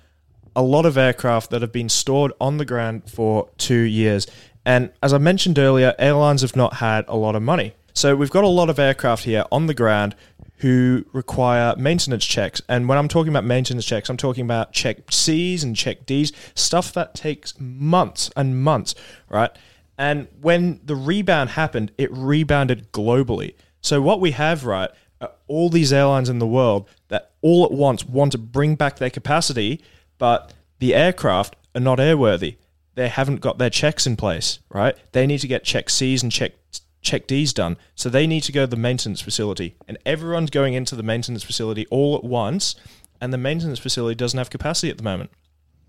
a 0.56 0.62
lot 0.62 0.86
of 0.86 0.96
aircraft 0.96 1.50
that 1.50 1.62
have 1.62 1.72
been 1.72 1.88
stored 1.88 2.32
on 2.40 2.58
the 2.58 2.64
ground 2.64 3.10
for 3.10 3.48
two 3.58 3.80
years. 3.80 4.26
And 4.64 4.90
as 5.02 5.12
I 5.12 5.18
mentioned 5.18 5.58
earlier, 5.58 5.94
airlines 5.98 6.42
have 6.42 6.56
not 6.56 6.74
had 6.74 7.04
a 7.08 7.16
lot 7.16 7.36
of 7.36 7.42
money. 7.42 7.74
So 7.92 8.16
we've 8.16 8.30
got 8.30 8.44
a 8.44 8.48
lot 8.48 8.70
of 8.70 8.78
aircraft 8.78 9.24
here 9.24 9.44
on 9.52 9.66
the 9.66 9.74
ground 9.74 10.16
who 10.58 11.04
require 11.12 11.76
maintenance 11.76 12.24
checks. 12.24 12.62
And 12.68 12.88
when 12.88 12.96
I'm 12.96 13.08
talking 13.08 13.30
about 13.30 13.44
maintenance 13.44 13.84
checks, 13.84 14.08
I'm 14.08 14.16
talking 14.16 14.44
about 14.44 14.72
check 14.72 15.12
C's 15.12 15.62
and 15.62 15.76
check 15.76 16.06
D's, 16.06 16.32
stuff 16.54 16.92
that 16.94 17.14
takes 17.14 17.54
months 17.58 18.30
and 18.36 18.62
months, 18.62 18.94
right? 19.28 19.50
And 19.98 20.26
when 20.40 20.80
the 20.84 20.96
rebound 20.96 21.50
happened, 21.50 21.92
it 21.98 22.10
rebounded 22.12 22.92
globally. 22.92 23.54
So 23.80 24.00
what 24.00 24.20
we 24.20 24.32
have, 24.32 24.64
right, 24.64 24.90
are 25.20 25.30
all 25.46 25.68
these 25.68 25.92
airlines 25.92 26.28
in 26.28 26.38
the 26.38 26.46
world 26.46 26.88
that 27.08 27.32
all 27.42 27.64
at 27.64 27.70
once 27.70 28.04
want 28.04 28.32
to 28.32 28.38
bring 28.38 28.74
back 28.74 28.96
their 28.96 29.10
capacity, 29.10 29.82
but 30.18 30.52
the 30.78 30.94
aircraft 30.94 31.56
are 31.74 31.80
not 31.80 31.98
airworthy. 31.98 32.56
They 32.94 33.08
haven't 33.08 33.40
got 33.40 33.58
their 33.58 33.70
checks 33.70 34.06
in 34.06 34.16
place, 34.16 34.60
right? 34.68 34.96
They 35.12 35.26
need 35.26 35.38
to 35.38 35.48
get 35.48 35.64
check 35.64 35.90
C's 35.90 36.22
and 36.22 36.30
check 36.30 36.52
check 37.00 37.26
D's 37.26 37.52
done. 37.52 37.76
So 37.94 38.08
they 38.08 38.26
need 38.26 38.42
to 38.44 38.52
go 38.52 38.62
to 38.62 38.66
the 38.66 38.76
maintenance 38.76 39.20
facility. 39.20 39.76
And 39.86 39.98
everyone's 40.06 40.50
going 40.50 40.74
into 40.74 40.96
the 40.96 41.02
maintenance 41.02 41.42
facility 41.42 41.86
all 41.90 42.16
at 42.16 42.24
once, 42.24 42.74
and 43.20 43.32
the 43.32 43.38
maintenance 43.38 43.78
facility 43.78 44.14
doesn't 44.14 44.38
have 44.38 44.50
capacity 44.50 44.90
at 44.90 44.96
the 44.96 45.04
moment. 45.04 45.30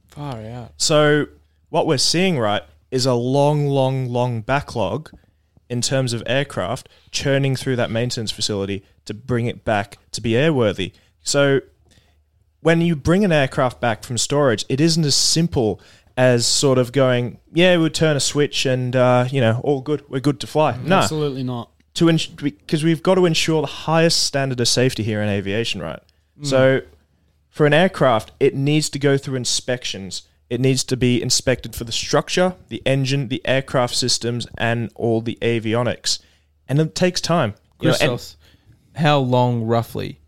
Far 0.07 0.41
out. 0.41 0.73
So 0.77 1.27
what 1.69 1.87
we're 1.87 1.97
seeing, 1.97 2.37
right, 2.37 2.63
is 2.91 3.05
a 3.05 3.13
long, 3.13 3.67
long, 3.67 4.09
long 4.09 4.41
backlog 4.41 5.09
in 5.69 5.81
terms 5.81 6.13
of 6.13 6.21
aircraft 6.27 6.87
churning 7.11 7.55
through 7.55 7.75
that 7.77 7.89
maintenance 7.89 8.31
facility 8.31 8.85
to 9.05 9.13
bring 9.13 9.47
it 9.47 9.65
back 9.65 9.97
to 10.11 10.21
be 10.21 10.31
airworthy. 10.31 10.93
So 11.21 11.61
when 12.61 12.81
you 12.81 12.95
bring 12.95 13.25
an 13.25 13.31
aircraft 13.31 13.81
back 13.81 14.03
from 14.03 14.17
storage, 14.17 14.65
it 14.69 14.79
isn't 14.79 15.03
as 15.03 15.15
simple 15.15 15.81
as 16.17 16.45
sort 16.47 16.77
of 16.77 16.91
going, 16.91 17.39
yeah, 17.53 17.75
we'll 17.77 17.89
turn 17.89 18.15
a 18.15 18.19
switch 18.19 18.65
and 18.65 18.95
uh, 18.95 19.27
you 19.29 19.41
know, 19.41 19.59
all 19.63 19.81
good, 19.81 20.03
we're 20.09 20.19
good 20.21 20.39
to 20.41 20.47
fly. 20.47 20.77
No, 20.77 20.97
Absolutely 20.97 21.43
not. 21.43 21.71
to 21.95 22.09
ins- 22.09 22.27
because 22.27 22.83
we've 22.83 23.03
got 23.03 23.15
to 23.15 23.25
ensure 23.25 23.61
the 23.61 23.67
highest 23.67 24.23
standard 24.23 24.59
of 24.59 24.67
safety 24.67 25.03
here 25.03 25.21
in 25.21 25.29
aviation, 25.29 25.81
right? 25.81 25.99
So 26.43 26.81
for 27.49 27.65
an 27.65 27.73
aircraft, 27.73 28.31
it 28.39 28.53
needs 28.55 28.89
to 28.89 28.99
go 28.99 29.17
through 29.17 29.35
inspections. 29.35 30.23
It 30.49 30.59
needs 30.61 30.83
to 30.85 30.97
be 30.97 31.21
inspected 31.21 31.75
for 31.75 31.85
the 31.85 31.91
structure, 31.93 32.55
the 32.67 32.81
engine, 32.85 33.29
the 33.29 33.41
aircraft 33.45 33.95
systems, 33.95 34.45
and 34.57 34.91
all 34.95 35.21
the 35.21 35.37
avionics. 35.41 36.19
And 36.67 36.79
it 36.79 36.93
takes 36.95 37.19
time. 37.21 37.55
You 37.81 37.89
know, 37.89 37.95
and- 38.01 38.09
Christos, 38.11 38.37
how 38.95 39.19
long 39.19 39.63
roughly 39.63 40.19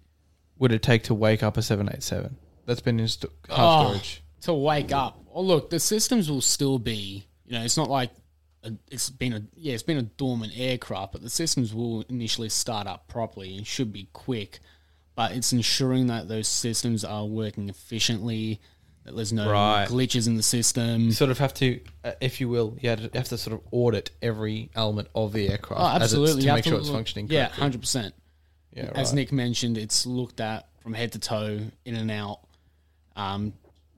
would 0.57 0.71
it 0.71 0.81
take 0.81 1.03
to 1.03 1.13
wake 1.13 1.43
up 1.43 1.55
a 1.57 1.61
787 1.61 2.35
that's 2.65 2.81
been 2.81 2.99
in 2.99 3.07
sto- 3.07 3.29
half 3.49 3.57
Oh, 3.59 3.83
storage? 3.88 4.23
to 4.41 4.53
wake 4.53 4.91
up. 4.91 5.19
Oh, 5.38 5.41
look, 5.43 5.69
the 5.69 5.79
systems 5.79 6.31
will 6.31 6.41
still 6.41 6.79
be. 6.79 7.27
You 7.45 7.51
know, 7.59 7.63
it's 7.63 7.77
not 7.77 7.91
like 7.91 8.09
a, 8.63 8.71
it's 8.89 9.11
been 9.11 9.33
a 9.33 9.43
yeah, 9.55 9.75
it's 9.75 9.83
been 9.83 9.97
a 9.97 10.01
dormant 10.01 10.53
aircraft, 10.57 11.11
but 11.11 11.21
the 11.21 11.29
systems 11.29 11.75
will 11.75 12.01
initially 12.09 12.49
start 12.49 12.88
up 12.88 13.07
properly 13.07 13.55
and 13.55 13.67
should 13.67 13.93
be 13.93 14.09
quick. 14.13 14.59
But 15.13 15.33
it's 15.33 15.53
ensuring 15.53 16.07
that 16.07 16.27
those 16.27 16.47
systems 16.47 17.05
are 17.05 17.23
working 17.23 17.69
efficiently, 17.69 18.59
that 19.05 19.15
there's 19.15 19.31
no 19.31 19.47
Right. 19.51 19.88
glitches 19.88 20.25
in 20.25 20.38
the 20.38 20.43
system. 20.43 21.01
You 21.01 21.11
sort 21.11 21.29
of 21.29 21.38
have 21.38 21.53
to, 21.55 21.81
uh, 22.03 22.13
if 22.19 22.41
you 22.41 22.49
will, 22.49 22.75
you 22.81 22.89
have 22.89 23.11
to, 23.11 23.17
have 23.17 23.27
to 23.29 23.38
sort 23.38 23.53
of 23.53 23.61
audit 23.71 24.09
every 24.23 24.71
element 24.75 25.07
of 25.13 25.33
the 25.33 25.49
aircraft 25.49 25.79
Oh, 25.81 25.85
as 25.85 25.95
it's- 25.95 26.03
absolutely. 26.13 26.41
to 26.47 26.53
make 26.53 26.63
sure 26.65 26.77
it's 26.79 26.88
look- 26.88 26.95
functioning 26.95 27.27
Yeah, 27.29 27.41
correctly. 27.45 27.61
hundred 27.61 27.81
percent. 27.81 28.15
Yeah, 28.75 28.91
As 28.95 29.09
right. 29.09 29.15
Nick 29.17 29.31
mentioned, 29.31 29.77
it's 29.77 30.07
looked 30.07 30.39
at 30.41 30.67
from 30.81 30.93
head 30.95 31.11
to 31.11 31.19
toe, 31.19 31.59
in 31.85 31.95
and 31.95 32.09
out, 32.09 32.39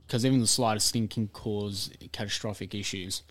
because 0.10 0.26
even 0.26 0.40
the 0.40 0.48
slightest 0.48 0.92
thing 0.92 1.08
can 1.08 1.28
cause 1.28 1.92
catastrophic 2.12 2.74
issues. 2.74 3.22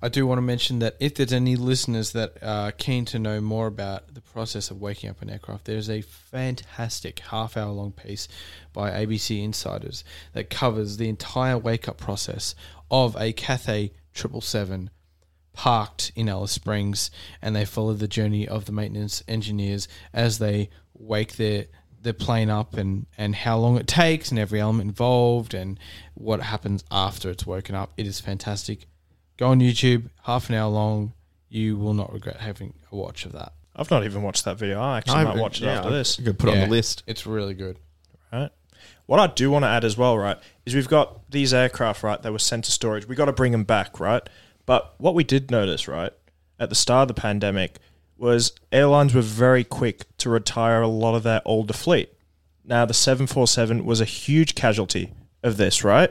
I 0.00 0.08
do 0.08 0.26
want 0.26 0.38
to 0.38 0.42
mention 0.42 0.78
that 0.78 0.96
if 0.98 1.14
there's 1.14 1.32
any 1.32 1.56
listeners 1.56 2.12
that 2.12 2.42
are 2.42 2.72
keen 2.72 3.04
to 3.06 3.18
know 3.18 3.42
more 3.42 3.66
about 3.66 4.14
the 4.14 4.22
process 4.22 4.70
of 4.70 4.80
waking 4.80 5.10
up 5.10 5.20
an 5.20 5.28
aircraft, 5.28 5.66
there's 5.66 5.90
a 5.90 6.00
fantastic 6.00 7.18
half 7.18 7.54
hour 7.54 7.70
long 7.70 7.92
piece 7.92 8.28
by 8.72 8.92
ABC 8.92 9.44
Insiders 9.44 10.04
that 10.32 10.48
covers 10.48 10.96
the 10.96 11.10
entire 11.10 11.58
wake 11.58 11.86
up 11.86 11.98
process 11.98 12.54
of 12.90 13.14
a 13.20 13.34
Cathay 13.34 13.92
777 14.14 14.88
parked 15.52 16.12
in 16.14 16.30
Alice 16.30 16.52
Springs 16.52 17.10
and 17.42 17.54
they 17.54 17.64
follow 17.66 17.92
the 17.92 18.08
journey 18.08 18.48
of 18.48 18.64
the 18.64 18.72
maintenance 18.72 19.22
engineers 19.28 19.86
as 20.14 20.38
they 20.38 20.70
wake 20.94 21.36
their 21.36 21.66
the 22.06 22.14
plane 22.14 22.48
up 22.48 22.74
and 22.74 23.06
and 23.18 23.34
how 23.34 23.58
long 23.58 23.76
it 23.76 23.86
takes 23.86 24.30
and 24.30 24.38
every 24.38 24.60
element 24.60 24.88
involved 24.88 25.52
and 25.54 25.78
what 26.14 26.40
happens 26.40 26.84
after 26.90 27.30
it's 27.30 27.44
woken 27.44 27.74
up. 27.74 27.92
It 27.96 28.06
is 28.06 28.20
fantastic. 28.20 28.86
Go 29.36 29.48
on 29.48 29.60
YouTube, 29.60 30.08
half 30.22 30.48
an 30.48 30.54
hour 30.54 30.70
long. 30.70 31.12
You 31.48 31.76
will 31.76 31.94
not 31.94 32.12
regret 32.12 32.38
having 32.40 32.74
a 32.90 32.96
watch 32.96 33.26
of 33.26 33.32
that. 33.32 33.52
I've 33.74 33.90
not 33.90 34.04
even 34.04 34.22
watched 34.22 34.44
that 34.46 34.56
video. 34.56 34.80
I 34.80 34.98
actually 34.98 35.24
might 35.24 35.36
watch 35.36 35.60
it 35.60 35.66
after 35.66 35.90
this. 35.90 36.18
You 36.18 36.24
could 36.24 36.38
put 36.38 36.48
it 36.48 36.54
on 36.54 36.60
the 36.60 36.66
list. 36.74 37.02
It's 37.06 37.26
really 37.26 37.54
good. 37.54 37.78
right? 38.32 38.50
What 39.04 39.20
I 39.20 39.26
do 39.28 39.50
want 39.50 39.64
to 39.64 39.68
add 39.68 39.84
as 39.84 39.96
well, 39.98 40.16
right, 40.18 40.38
is 40.64 40.74
we've 40.74 40.88
got 40.88 41.30
these 41.30 41.52
aircraft, 41.54 42.02
right, 42.02 42.20
that 42.22 42.32
were 42.32 42.38
sent 42.38 42.64
to 42.64 42.72
storage. 42.72 43.06
We 43.06 43.14
got 43.14 43.26
to 43.26 43.32
bring 43.32 43.52
them 43.52 43.64
back, 43.64 44.00
right? 44.00 44.26
But 44.64 44.94
what 44.98 45.14
we 45.14 45.22
did 45.24 45.50
notice, 45.50 45.86
right, 45.86 46.12
at 46.58 46.70
the 46.70 46.74
start 46.74 47.02
of 47.10 47.14
the 47.14 47.20
pandemic 47.20 47.78
was 48.18 48.52
airlines 48.72 49.14
were 49.14 49.20
very 49.20 49.64
quick 49.64 50.04
to 50.18 50.30
retire 50.30 50.82
a 50.82 50.88
lot 50.88 51.14
of 51.14 51.22
their 51.22 51.42
older 51.44 51.72
fleet. 51.72 52.12
Now, 52.64 52.84
the 52.84 52.94
747 52.94 53.84
was 53.84 54.00
a 54.00 54.04
huge 54.04 54.54
casualty 54.54 55.12
of 55.42 55.56
this, 55.56 55.84
right? 55.84 56.10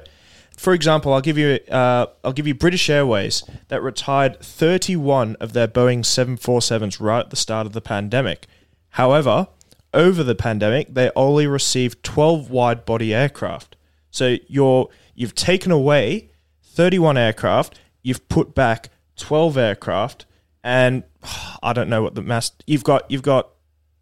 For 0.58 0.74
example, 0.74 1.14
I'll 1.14 1.22
give 1.22 1.38
you 1.38 1.60
uh, 1.70 2.08
I'll 2.24 2.32
give 2.32 2.48
you 2.48 2.56
British 2.56 2.90
Airways 2.90 3.44
that 3.68 3.82
retired 3.82 4.40
31 4.40 5.36
of 5.42 5.54
their 5.54 5.68
Boeing 5.68 6.00
747s 6.00 7.02
right 7.02 7.20
at 7.20 7.30
the 7.30 7.36
start 7.36 7.68
of 7.68 7.74
the 7.74 7.82
pandemic. 7.82 8.48
However, 8.92 9.50
over 9.94 10.24
the 10.24 10.36
pandemic, 10.36 10.94
they 10.94 11.12
only 11.16 11.48
received 11.48 12.04
12 12.04 12.50
wide 12.50 12.86
body 12.86 13.14
aircraft. 13.14 13.76
So 14.12 14.38
you're 14.48 14.88
you've 15.14 15.36
taken 15.36 15.72
away 15.72 16.30
31 16.64 17.18
aircraft, 17.18 17.80
you've 18.02 18.28
put 18.30 18.56
back 18.56 18.90
12 19.18 19.58
aircraft, 19.58 20.26
and 20.66 21.04
I 21.64 21.72
don't 21.72 21.88
know 21.88 22.04
what 22.04 22.16
the 22.16 22.22
mass 22.22 22.52
you've 22.68 22.84
got 22.84 23.10
you've 23.10 23.22
got 23.22 23.50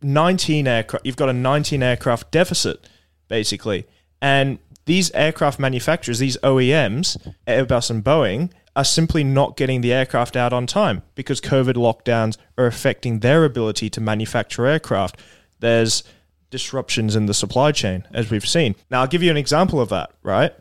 19 0.01 0.67
aircraft 0.67 1.05
you've 1.05 1.15
got 1.15 1.29
a 1.29 1.33
19 1.33 1.83
aircraft 1.83 2.31
deficit 2.31 2.89
basically. 3.27 3.85
And 4.21 4.59
these 4.85 5.11
aircraft 5.11 5.59
manufacturers, 5.59 6.19
these 6.19 6.37
OEMs, 6.37 7.33
Airbus 7.47 7.89
and 7.89 8.03
Boeing, 8.03 8.51
are 8.75 8.83
simply 8.83 9.23
not 9.23 9.57
getting 9.57 9.81
the 9.81 9.93
aircraft 9.93 10.35
out 10.35 10.53
on 10.53 10.67
time 10.67 11.03
because 11.15 11.41
COVID 11.41 11.73
lockdowns 11.73 12.37
are 12.57 12.65
affecting 12.65 13.19
their 13.19 13.43
ability 13.43 13.89
to 13.91 14.01
manufacture 14.01 14.65
aircraft. 14.65 15.19
There's 15.59 16.03
disruptions 16.49 17.15
in 17.15 17.25
the 17.25 17.33
supply 17.33 17.71
chain, 17.71 18.07
as 18.13 18.29
we've 18.29 18.47
seen. 18.47 18.75
Now, 18.91 19.01
I'll 19.01 19.07
give 19.07 19.23
you 19.23 19.31
an 19.31 19.37
example 19.37 19.81
of 19.81 19.89
that, 19.89 20.11
right? 20.21 20.53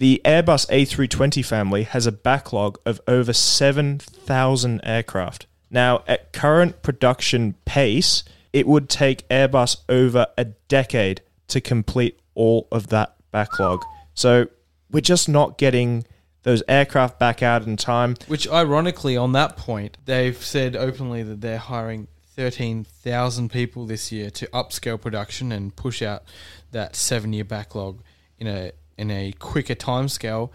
The 0.00 0.22
Airbus 0.24 0.66
A320 0.70 1.44
family 1.44 1.82
has 1.82 2.06
a 2.06 2.12
backlog 2.12 2.78
of 2.86 3.02
over 3.06 3.34
7,000 3.34 4.80
aircraft. 4.82 5.46
Now, 5.70 6.04
at 6.08 6.32
current 6.32 6.80
production 6.80 7.54
pace, 7.66 8.24
it 8.50 8.66
would 8.66 8.88
take 8.88 9.28
Airbus 9.28 9.76
over 9.90 10.28
a 10.38 10.46
decade 10.46 11.20
to 11.48 11.60
complete 11.60 12.18
all 12.34 12.66
of 12.72 12.86
that 12.86 13.14
backlog. 13.30 13.82
So, 14.14 14.46
we're 14.90 15.02
just 15.02 15.28
not 15.28 15.58
getting 15.58 16.06
those 16.44 16.62
aircraft 16.66 17.18
back 17.18 17.42
out 17.42 17.66
in 17.66 17.76
time. 17.76 18.16
Which, 18.26 18.48
ironically, 18.48 19.18
on 19.18 19.32
that 19.32 19.58
point, 19.58 19.98
they've 20.06 20.42
said 20.42 20.76
openly 20.76 21.22
that 21.24 21.42
they're 21.42 21.58
hiring 21.58 22.08
13,000 22.36 23.50
people 23.50 23.84
this 23.84 24.10
year 24.10 24.30
to 24.30 24.46
upscale 24.46 24.98
production 24.98 25.52
and 25.52 25.76
push 25.76 26.00
out 26.00 26.22
that 26.70 26.96
seven 26.96 27.34
year 27.34 27.44
backlog 27.44 28.02
in 28.38 28.46
a 28.46 28.72
in 29.00 29.10
a 29.10 29.32
quicker 29.38 29.74
timescale. 29.74 30.50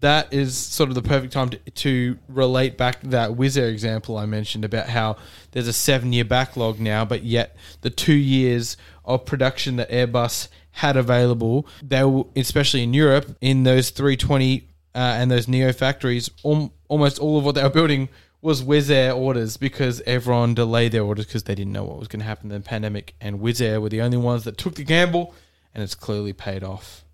That 0.00 0.32
is 0.32 0.56
sort 0.56 0.90
of 0.90 0.94
the 0.94 1.02
perfect 1.02 1.32
time 1.32 1.50
to, 1.50 1.58
to 1.58 2.18
relate 2.28 2.76
back 2.76 3.00
that 3.02 3.30
Wizz 3.30 3.56
Air 3.56 3.68
example 3.68 4.18
I 4.18 4.26
mentioned 4.26 4.64
about 4.64 4.88
how 4.88 5.16
there's 5.52 5.66
a 5.66 5.72
seven 5.72 6.12
year 6.12 6.24
backlog 6.24 6.78
now, 6.78 7.04
but 7.04 7.24
yet 7.24 7.56
the 7.80 7.90
two 7.90 8.14
years 8.14 8.76
of 9.04 9.24
production 9.24 9.76
that 9.76 9.90
Airbus 9.90 10.48
had 10.72 10.96
available, 10.96 11.66
they 11.82 12.04
were, 12.04 12.24
especially 12.36 12.82
in 12.82 12.92
Europe, 12.92 13.36
in 13.40 13.64
those 13.64 13.90
320 13.90 14.68
uh, 14.94 14.98
and 14.98 15.30
those 15.30 15.48
Neo 15.48 15.72
factories, 15.72 16.30
al- 16.44 16.72
almost 16.88 17.18
all 17.18 17.38
of 17.38 17.44
what 17.44 17.54
they 17.54 17.62
were 17.62 17.70
building 17.70 18.08
was 18.40 18.62
Wizz 18.62 18.90
Air 18.90 19.12
orders 19.12 19.56
because 19.56 20.00
everyone 20.06 20.54
delayed 20.54 20.92
their 20.92 21.02
orders 21.02 21.26
because 21.26 21.44
they 21.44 21.54
didn't 21.54 21.72
know 21.72 21.84
what 21.84 21.98
was 21.98 22.08
going 22.08 22.20
to 22.20 22.26
happen 22.26 22.50
in 22.50 22.60
the 22.60 22.68
pandemic. 22.68 23.14
And 23.20 23.40
Wizz 23.40 23.60
Air 23.60 23.80
were 23.80 23.88
the 23.88 24.00
only 24.00 24.16
ones 24.18 24.44
that 24.44 24.56
took 24.56 24.76
the 24.76 24.84
gamble, 24.84 25.34
and 25.74 25.82
it's 25.82 25.94
clearly 25.94 26.32
paid 26.32 26.62
off. 26.62 27.04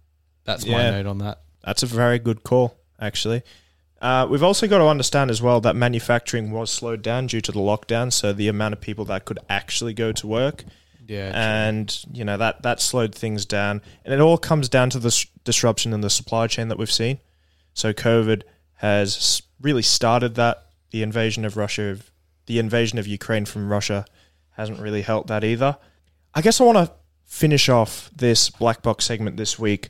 That's 0.44 0.66
my 0.66 0.72
Yeah. 0.82 0.90
note 0.90 1.06
on 1.06 1.18
that. 1.18 1.40
That's 1.64 1.82
a 1.82 1.86
very 1.86 2.18
good 2.18 2.42
call, 2.42 2.76
actually. 3.00 3.42
Uh, 4.00 4.26
we've 4.28 4.42
also 4.42 4.66
got 4.66 4.78
to 4.78 4.86
understand 4.86 5.30
as 5.30 5.40
well 5.40 5.60
that 5.62 5.74
manufacturing 5.74 6.50
was 6.50 6.70
slowed 6.70 7.00
down 7.00 7.26
due 7.26 7.40
to 7.40 7.52
the 7.52 7.58
lockdown, 7.60 8.12
so 8.12 8.32
the 8.32 8.48
amount 8.48 8.74
of 8.74 8.80
people 8.80 9.04
that 9.06 9.24
could 9.24 9.38
actually 9.48 9.94
go 9.94 10.12
to 10.12 10.26
work, 10.26 10.64
Yeah. 11.06 11.32
and 11.34 11.98
you 12.12 12.24
know 12.24 12.36
that 12.36 12.62
that 12.62 12.80
slowed 12.82 13.14
things 13.14 13.46
down, 13.46 13.80
and 14.04 14.12
it 14.12 14.20
all 14.20 14.36
comes 14.36 14.68
down 14.68 14.90
to 14.90 14.98
the 14.98 15.08
s- 15.08 15.26
disruption 15.44 15.94
in 15.94 16.02
the 16.02 16.10
supply 16.10 16.46
chain 16.46 16.68
that 16.68 16.76
we've 16.78 16.92
seen. 16.92 17.18
So 17.72 17.94
COVID 17.94 18.42
has 18.76 19.16
s- 19.16 19.42
really 19.60 19.82
started 19.82 20.34
that. 20.34 20.66
The 20.90 21.02
invasion 21.02 21.44
of 21.46 21.56
Russia, 21.56 21.96
the 22.46 22.58
invasion 22.58 22.98
of 22.98 23.06
Ukraine 23.06 23.46
from 23.46 23.70
Russia, 23.70 24.04
hasn't 24.52 24.78
really 24.80 25.02
helped 25.02 25.28
that 25.28 25.44
either. 25.44 25.78
I 26.34 26.42
guess 26.42 26.60
I 26.60 26.64
want 26.64 26.76
to 26.78 26.92
finish 27.24 27.68
off 27.70 28.10
this 28.14 28.50
black 28.50 28.82
box 28.82 29.06
segment 29.06 29.36
this 29.38 29.58
week 29.58 29.88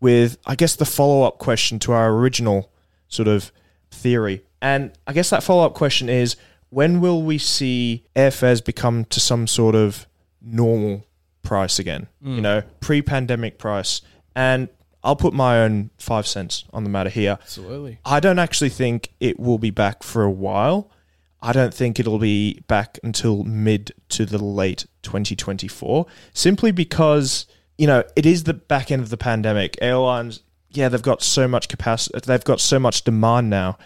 with, 0.00 0.38
I 0.46 0.54
guess, 0.54 0.76
the 0.76 0.84
follow 0.84 1.22
up 1.22 1.38
question 1.38 1.78
to 1.80 1.92
our 1.92 2.12
original 2.12 2.72
sort 3.08 3.28
of 3.28 3.52
theory. 3.90 4.44
And 4.62 4.92
I 5.06 5.12
guess 5.12 5.30
that 5.30 5.42
follow 5.42 5.64
up 5.64 5.74
question 5.74 6.08
is 6.08 6.36
when 6.70 7.00
will 7.00 7.22
we 7.22 7.38
see 7.38 8.04
airfares 8.14 8.64
become 8.64 9.04
to 9.06 9.20
some 9.20 9.46
sort 9.46 9.74
of 9.74 10.06
normal 10.40 11.04
price 11.42 11.78
again? 11.78 12.08
You 12.22 12.38
mm. 12.38 12.42
know, 12.42 12.62
pre 12.80 13.02
pandemic 13.02 13.58
price. 13.58 14.02
And 14.34 14.68
I'll 15.02 15.16
put 15.16 15.32
my 15.32 15.60
own 15.60 15.90
five 15.98 16.26
cents 16.26 16.64
on 16.72 16.84
the 16.84 16.90
matter 16.90 17.10
here. 17.10 17.38
Absolutely. 17.40 17.98
I 18.04 18.20
don't 18.20 18.38
actually 18.38 18.68
think 18.70 19.12
it 19.18 19.40
will 19.40 19.58
be 19.58 19.70
back 19.70 20.02
for 20.02 20.22
a 20.22 20.30
while. 20.30 20.90
I 21.42 21.52
don't 21.52 21.72
think 21.72 21.98
it'll 21.98 22.18
be 22.18 22.60
back 22.68 22.98
until 23.02 23.44
mid 23.44 23.92
to 24.10 24.26
the 24.26 24.42
late 24.42 24.86
2024, 25.02 26.06
simply 26.34 26.70
because, 26.70 27.46
you 27.80 27.86
know, 27.86 28.04
it 28.14 28.26
is 28.26 28.44
the 28.44 28.52
back 28.52 28.90
end 28.90 29.00
of 29.00 29.08
the 29.08 29.16
pandemic. 29.16 29.78
Airlines, 29.80 30.42
yeah, 30.68 30.90
they've 30.90 31.00
got 31.00 31.22
so 31.22 31.48
much 31.48 31.66
capacity, 31.66 32.20
they've 32.26 32.44
got 32.44 32.60
so 32.60 32.78
much 32.78 33.04
demand 33.04 33.48
now, 33.48 33.78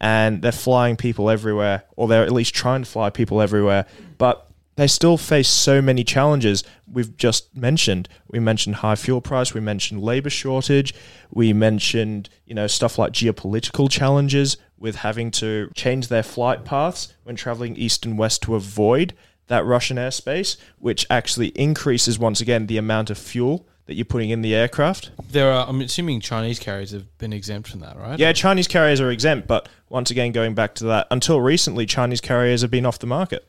and 0.00 0.40
they're 0.40 0.52
flying 0.52 0.96
people 0.96 1.28
everywhere, 1.28 1.84
or 1.94 2.08
they're 2.08 2.22
at 2.22 2.32
least 2.32 2.54
trying 2.54 2.82
to 2.82 2.90
fly 2.90 3.10
people 3.10 3.42
everywhere. 3.42 3.84
But 4.16 4.48
they 4.76 4.86
still 4.86 5.18
face 5.18 5.50
so 5.50 5.82
many 5.82 6.02
challenges 6.02 6.64
we've 6.90 7.14
just 7.18 7.54
mentioned. 7.54 8.08
We 8.26 8.38
mentioned 8.38 8.76
high 8.76 8.94
fuel 8.94 9.20
price, 9.20 9.52
we 9.52 9.60
mentioned 9.60 10.00
labor 10.00 10.30
shortage, 10.30 10.94
we 11.30 11.52
mentioned, 11.52 12.30
you 12.46 12.54
know, 12.54 12.66
stuff 12.66 12.96
like 12.96 13.12
geopolitical 13.12 13.90
challenges 13.90 14.56
with 14.78 14.96
having 14.96 15.30
to 15.32 15.70
change 15.74 16.08
their 16.08 16.22
flight 16.22 16.64
paths 16.64 17.12
when 17.24 17.36
traveling 17.36 17.76
east 17.76 18.06
and 18.06 18.16
west 18.16 18.40
to 18.44 18.54
avoid 18.54 19.12
that 19.52 19.64
Russian 19.66 19.98
airspace, 19.98 20.56
which 20.78 21.06
actually 21.10 21.48
increases 21.48 22.18
once 22.18 22.40
again 22.40 22.66
the 22.66 22.78
amount 22.78 23.10
of 23.10 23.18
fuel 23.18 23.66
that 23.86 23.94
you're 23.94 24.04
putting 24.04 24.30
in 24.30 24.42
the 24.42 24.54
aircraft. 24.54 25.10
There 25.30 25.52
are, 25.52 25.68
I'm 25.68 25.80
assuming 25.80 26.20
Chinese 26.20 26.58
carriers 26.58 26.92
have 26.92 27.18
been 27.18 27.32
exempt 27.32 27.68
from 27.68 27.80
that, 27.80 27.96
right? 27.96 28.18
Yeah, 28.18 28.32
Chinese 28.32 28.66
carriers 28.68 29.00
are 29.00 29.10
exempt, 29.10 29.46
but 29.46 29.68
once 29.88 30.10
again 30.10 30.32
going 30.32 30.54
back 30.54 30.74
to 30.76 30.84
that, 30.84 31.06
until 31.10 31.40
recently 31.40 31.84
Chinese 31.84 32.20
carriers 32.20 32.62
have 32.62 32.70
been 32.70 32.86
off 32.86 32.98
the 32.98 33.06
market 33.06 33.46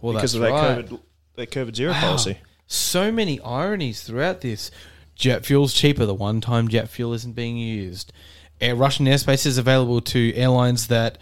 well, 0.00 0.12
because 0.14 0.34
of 0.34 0.40
their 0.42 0.52
right. 0.52 0.84
COVID 0.84 1.00
their 1.36 1.46
COVID 1.46 1.74
zero 1.76 1.92
Wow. 1.92 2.00
policy. 2.00 2.38
So 2.66 3.10
many 3.10 3.40
ironies 3.40 4.02
throughout 4.02 4.40
this. 4.42 4.70
Jet 5.14 5.46
fuel's 5.46 5.72
cheaper 5.72 6.04
the 6.04 6.14
one 6.14 6.40
time 6.40 6.68
jet 6.68 6.88
fuel 6.88 7.12
isn't 7.14 7.34
being 7.34 7.56
used. 7.56 8.12
Air, 8.60 8.76
Russian 8.76 9.06
airspace 9.06 9.46
is 9.46 9.56
available 9.56 10.00
to 10.02 10.34
airlines 10.34 10.88
that 10.88 11.18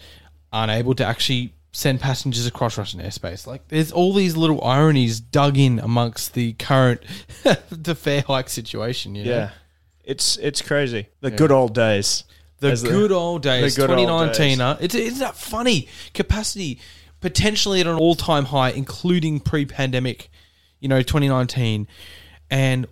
aren't 0.51 0.71
able 0.71 0.95
to 0.95 1.05
actually 1.05 1.53
send 1.71 1.99
passengers 1.99 2.45
across 2.47 2.77
Russian 2.77 2.99
airspace. 3.01 3.45
Like, 3.45 3.67
there's 3.67 3.91
all 3.91 4.13
these 4.13 4.35
little 4.35 4.63
ironies 4.63 5.19
dug 5.19 5.57
in 5.57 5.79
amongst 5.79 6.33
the 6.33 6.53
current 6.53 7.01
the 7.69 7.93
fare 7.95 8.21
hike 8.27 8.49
situation. 8.49 9.15
You 9.15 9.25
know? 9.25 9.31
Yeah. 9.31 9.49
It's 10.03 10.37
it's 10.37 10.61
crazy. 10.61 11.07
The 11.21 11.31
good 11.31 11.51
old 11.51 11.73
days. 11.75 12.23
The 12.59 12.71
As 12.71 12.81
the- 12.81 12.89
good 12.89 13.11
old 13.23 13.43
days, 13.43 13.75
the 13.75 13.81
good 13.81 13.89
old 13.91 13.99
2019. 13.99 14.57
days. 14.57 14.59
uh, 14.59 14.77
It's 14.79 14.95
isn't 14.95 15.19
that 15.19 15.35
funny? 15.35 15.87
Capacity 16.13 16.79
potentially 17.19 17.81
at 17.81 17.87
an 17.87 17.95
all-time 17.95 18.45
high, 18.45 18.69
including 18.69 19.39
pre-pandemic. 19.39 20.29
You 20.79 20.87
know, 20.89 21.01
2019, 21.01 21.87
and 22.51 22.85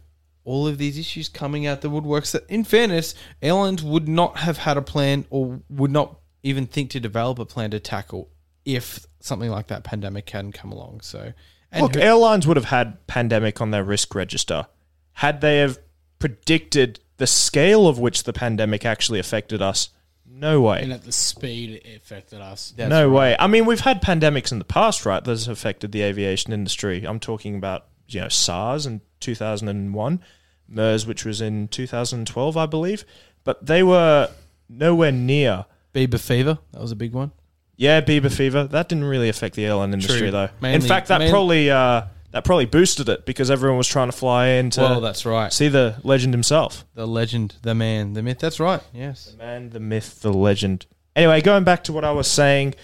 all 0.43 0.67
of 0.67 0.79
these 0.79 0.97
issues 0.97 1.29
coming 1.29 1.67
out 1.67 1.81
the 1.81 1.89
woodworks. 1.89 2.31
That, 2.31 2.43
in 2.49 2.63
fairness, 2.63 3.13
airlines 3.43 3.83
would 3.83 4.07
not 4.07 4.37
have 4.39 4.57
had 4.57 4.75
a 4.75 4.81
plan, 4.81 5.25
or 5.29 5.61
would 5.69 5.91
not 5.91 6.19
even 6.41 6.65
think 6.65 6.89
to 6.91 6.99
develop 6.99 7.37
a 7.39 7.45
plan 7.45 7.69
to 7.71 7.79
tackle 7.79 8.29
if 8.65 9.05
something 9.19 9.49
like 9.49 9.67
that 9.67 9.83
pandemic 9.83 10.29
hadn't 10.29 10.51
come 10.53 10.71
along. 10.71 11.01
So, 11.01 11.31
and 11.71 11.81
Look, 11.83 11.95
who- 11.95 12.01
airlines 12.01 12.45
would 12.47 12.57
have 12.57 12.65
had 12.65 13.05
pandemic 13.07 13.61
on 13.61 13.71
their 13.71 13.83
risk 13.83 14.13
register 14.15 14.67
had 15.13 15.41
they 15.41 15.59
have 15.59 15.79
predicted 16.19 16.99
the 17.17 17.27
scale 17.27 17.87
of 17.87 17.99
which 17.99 18.23
the 18.23 18.33
pandemic 18.33 18.85
actually 18.85 19.19
affected 19.19 19.61
us. 19.61 19.89
No 20.27 20.59
way. 20.59 20.81
and 20.81 20.91
at 20.91 21.03
the 21.05 21.13
speed 21.13 21.81
it 21.85 21.95
affected 21.95 22.41
us. 22.41 22.73
no 22.77 23.09
way. 23.09 23.37
I 23.39 23.47
mean, 23.47 23.65
we've 23.65 23.79
had 23.79 24.01
pandemics 24.01 24.51
in 24.51 24.59
the 24.59 24.65
past, 24.65 25.05
right? 25.05 25.23
That's 25.23 25.47
affected 25.47 25.93
the 25.93 26.01
aviation 26.01 26.51
industry. 26.51 27.05
I'm 27.05 27.19
talking 27.21 27.55
about 27.55 27.85
you 28.09 28.19
know 28.19 28.27
SARS 28.27 28.85
in 28.85 28.99
2001, 29.21 30.21
MERS, 30.67 31.07
which 31.07 31.23
was 31.23 31.39
in 31.39 31.69
2012, 31.69 32.57
I 32.57 32.65
believe. 32.65 33.05
But 33.45 33.65
they 33.65 33.81
were 33.83 34.29
nowhere 34.67 35.11
near. 35.13 35.65
Bieber 35.93 36.19
fever. 36.19 36.59
That 36.73 36.81
was 36.81 36.91
a 36.91 36.95
big 36.97 37.13
one. 37.13 37.31
Yeah, 37.77 38.01
Bieber 38.01 38.31
fever. 38.31 38.65
That 38.65 38.89
didn't 38.89 39.05
really 39.05 39.29
affect 39.29 39.55
the 39.55 39.65
airline 39.65 39.93
industry 39.93 40.19
True. 40.19 40.31
though. 40.31 40.49
Mainly- 40.61 40.75
in 40.75 40.81
fact, 40.81 41.09
that 41.09 41.29
probably 41.29 41.69
uh, 41.69 42.03
that 42.31 42.43
probably 42.43 42.65
boosted 42.65 43.09
it 43.09 43.25
because 43.25 43.49
everyone 43.49 43.77
was 43.77 43.87
trying 43.87 44.09
to 44.09 44.17
fly 44.17 44.47
in 44.47 44.69
to 44.71 44.81
well, 44.81 45.01
that's 45.01 45.25
right. 45.25 45.51
see 45.53 45.67
the 45.67 45.95
legend 46.03 46.33
himself. 46.33 46.85
The 46.93 47.07
legend, 47.07 47.55
the 47.61 47.75
man, 47.75 48.13
the 48.13 48.21
myth. 48.23 48.39
That's 48.39 48.59
right. 48.59 48.81
Yes. 48.93 49.25
The 49.25 49.37
man, 49.37 49.69
the 49.69 49.79
myth, 49.79 50.21
the 50.21 50.33
legend. 50.33 50.85
Anyway, 51.15 51.41
going 51.41 51.63
back 51.63 51.85
to 51.85 51.93
what 51.93 52.03
I 52.03 52.11
was 52.11 52.27
saying, 52.27 52.75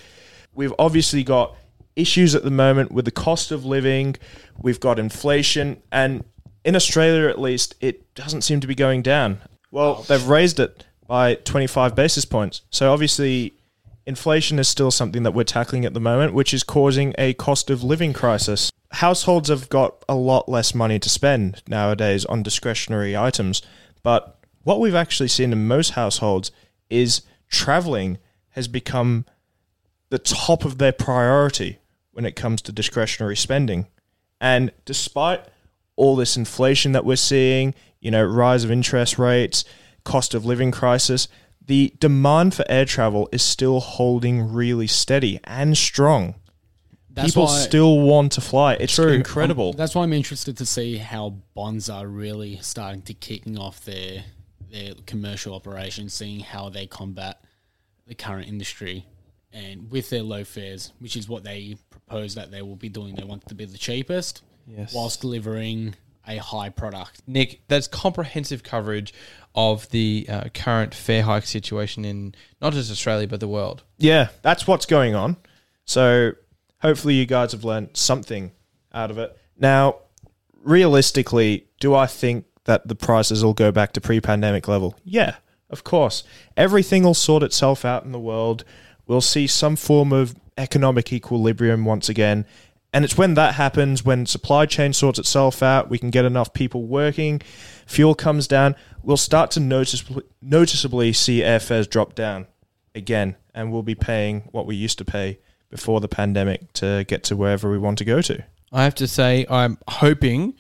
we've 0.54 0.74
obviously 0.80 1.24
got 1.24 1.56
issues 1.96 2.34
at 2.34 2.44
the 2.44 2.52
moment 2.52 2.92
with 2.92 3.06
the 3.06 3.12
cost 3.12 3.52
of 3.52 3.66
living. 3.66 4.16
We've 4.62 4.80
got 4.80 5.00
inflation, 5.00 5.82
and 5.92 6.24
in 6.64 6.76
Australia, 6.76 7.28
at 7.28 7.40
least, 7.40 7.76
it 7.82 8.14
doesn't 8.16 8.44
seem 8.44 8.60
to 8.62 8.68
be 8.68 8.76
going 8.76 9.02
down. 9.02 9.40
Well, 9.72 10.04
they've 10.04 10.28
raised 10.28 10.60
it 10.60 10.86
by 11.08 11.36
25 11.36 11.96
basis 11.96 12.24
points. 12.24 12.62
So 12.70 12.94
obviously, 12.94 13.54
inflation 14.06 14.60
is 14.60 14.68
still 14.68 14.92
something 14.92 15.24
that 15.24 15.34
we're 15.34 15.44
tackling 15.44 15.86
at 15.86 15.94
the 15.94 16.00
moment, 16.00 16.34
which 16.34 16.54
is 16.54 16.64
causing 16.64 17.14
a 17.18 17.34
cost 17.34 17.70
of 17.70 17.84
living 17.84 18.14
crisis. 18.14 18.72
Households 18.94 19.50
have 19.50 19.70
got 19.70 20.04
a 20.10 20.16
lot 20.16 20.50
less 20.50 20.76
money 20.76 21.00
to 21.00 21.10
spend 21.10 21.62
nowadays 21.68 22.26
on 22.26 22.44
discretionary 22.44 23.16
items, 23.16 23.62
but 24.04 24.38
what 24.64 24.80
we've 24.80 24.96
actually 24.96 25.30
seen 25.30 25.52
in 25.52 25.68
most 25.68 25.92
households 25.92 26.52
is 26.90 27.22
traveling 27.50 28.18
has 28.50 28.68
become 28.68 29.26
the 30.10 30.20
top 30.20 30.66
of 30.66 30.78
their 30.78 30.92
priority 30.92 31.80
when 32.12 32.26
it 32.26 32.36
comes 32.36 32.62
to 32.62 32.72
discretionary 32.72 33.38
spending. 33.38 33.88
And 34.40 34.72
despite 34.86 35.46
all 35.96 36.16
this 36.16 36.36
inflation 36.36 36.92
that 36.92 37.06
we're 37.06 37.16
seeing, 37.16 37.74
you 38.00 38.12
know, 38.12 38.24
rise 38.24 38.64
of 38.64 38.72
interest 38.72 39.18
rates, 39.18 39.64
cost 40.04 40.34
of 40.34 40.46
living 40.46 40.72
crisis, 40.72 41.28
the 41.72 41.94
demand 42.00 42.54
for 42.54 42.66
air 42.68 42.84
travel 42.84 43.30
is 43.32 43.42
still 43.42 43.80
holding 43.80 44.52
really 44.52 44.88
steady 44.88 45.40
and 45.46 45.78
strong. 45.78 46.36
That's 47.10 47.30
People 47.30 47.46
why- 47.46 47.60
still 47.62 48.00
want 48.02 48.34
to 48.34 48.42
fly. 48.42 48.74
It's 48.74 48.94
True. 48.96 49.14
incredible. 49.14 49.70
Um, 49.70 49.76
that's 49.78 49.96
why 49.96 50.04
I'm 50.04 50.12
interested 50.12 50.58
to 50.58 50.66
see 50.66 50.98
how 50.98 51.36
Bonza 51.54 51.94
are 51.94 52.08
really 52.08 52.58
starting 52.62 53.02
to 53.04 53.14
kicking 53.14 53.58
off 53.58 53.86
their 53.86 54.26
their 54.70 54.94
commercial 55.06 55.54
operations, 55.54 56.14
seeing 56.14 56.42
how 56.42 56.68
they 56.70 56.88
combat 56.88 57.42
the 58.08 58.16
current 58.16 58.48
industry 58.50 59.06
and 59.54 59.90
with 59.92 60.10
their 60.10 60.24
low 60.24 60.44
fares, 60.46 60.92
which 61.00 61.16
is 61.18 61.28
what 61.30 61.44
they 61.44 61.76
propose 61.90 62.36
that 62.36 62.52
they 62.52 62.62
will 62.62 62.78
be 62.78 62.88
doing. 62.90 63.16
They 63.16 63.24
want 63.26 63.48
to 63.50 63.56
be 63.56 63.66
the 63.66 63.78
cheapest, 63.78 64.42
Yes. 64.68 64.94
whilst 64.94 65.20
delivering 65.22 65.96
a 66.28 66.38
high 66.38 66.70
product. 66.70 67.22
Nick, 67.28 67.62
that's 67.68 67.88
comprehensive 67.88 68.64
coverage 68.64 69.14
of 69.54 69.90
the 69.90 70.26
uh, 70.30 70.44
current 70.54 70.94
fare 70.94 71.24
hike 71.24 71.46
situation 71.46 72.06
in 72.06 72.34
not 72.62 72.74
just 72.74 72.92
Australia 72.92 73.28
but 73.28 73.40
the 73.40 73.48
world. 73.48 73.84
Yeah, 73.98 74.30
that's 74.42 74.66
what's 74.66 74.86
going 74.86 75.16
on. 75.16 75.38
So 75.86 76.34
hopefully 76.82 77.16
you 77.16 77.26
guys 77.26 77.52
have 77.52 77.64
learned 77.64 77.90
something 77.94 78.52
out 78.94 79.12
of 79.12 79.18
it. 79.18 79.38
Now, 79.58 79.98
realistically, 80.64 81.68
do 81.80 81.96
I 81.96 82.08
think 82.08 82.46
that 82.66 82.88
the 82.88 82.96
prices 82.96 83.44
will 83.44 83.54
go 83.54 83.72
back 83.72 83.94
to 83.94 84.02
pre-pandemic 84.02 84.68
level? 84.68 84.98
Yeah, 85.04 85.36
of 85.70 85.84
course. 85.84 86.24
Everything 86.56 87.04
will 87.04 87.14
sort 87.14 87.44
itself 87.44 87.84
out 87.84 88.06
in 88.06 88.12
the 88.12 88.20
world. 88.20 88.64
We'll 89.08 89.22
see 89.22 89.48
some 89.48 89.76
form 89.76 90.14
of 90.14 90.36
economic 90.58 91.12
equilibrium 91.12 91.86
once 91.86 92.08
again. 92.08 92.46
And 92.94 93.06
it's 93.06 93.18
when 93.18 93.36
that 93.36 93.56
happens, 93.56 94.04
when 94.04 94.26
supply 94.26 94.66
chain 94.66 94.92
sorts 94.92 95.18
itself 95.18 95.64
out, 95.64 95.90
we 95.90 95.98
can 95.98 96.10
get 96.10 96.26
enough 96.26 96.54
people 96.54 96.84
working, 96.84 97.42
fuel 97.86 98.16
comes 98.16 98.48
down, 98.48 98.76
we'll 99.02 99.18
start 99.18 99.50
to 99.52 99.60
noticeably, 99.62 100.24
noticeably 100.42 101.14
see 101.14 101.40
airfares 101.40 101.90
drop 101.90 102.16
down 102.16 102.48
again, 102.94 103.38
and 103.54 103.72
we'll 103.72 103.82
be 103.84 103.96
paying 103.96 104.42
what 104.52 104.66
we 104.66 104.76
used 104.76 104.98
to 104.98 105.06
pay 105.06 105.40
before 105.70 106.02
the 106.02 106.10
pandemic 106.10 106.74
to 106.74 107.06
get 107.08 107.24
to 107.24 107.36
wherever 107.38 107.72
we 107.72 107.78
want 107.78 107.98
to 107.98 108.06
go 108.06 108.22
to. 108.22 108.44
I 108.74 108.84
have 108.84 108.96
to 108.96 109.08
say, 109.08 109.46
I'm 109.50 109.78
hoping 109.88 110.56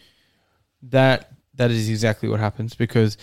that 0.84 1.34
that 1.56 1.70
is 1.70 1.90
exactly 1.90 2.30
what 2.30 2.40
happens 2.40 2.76
because 2.76 3.18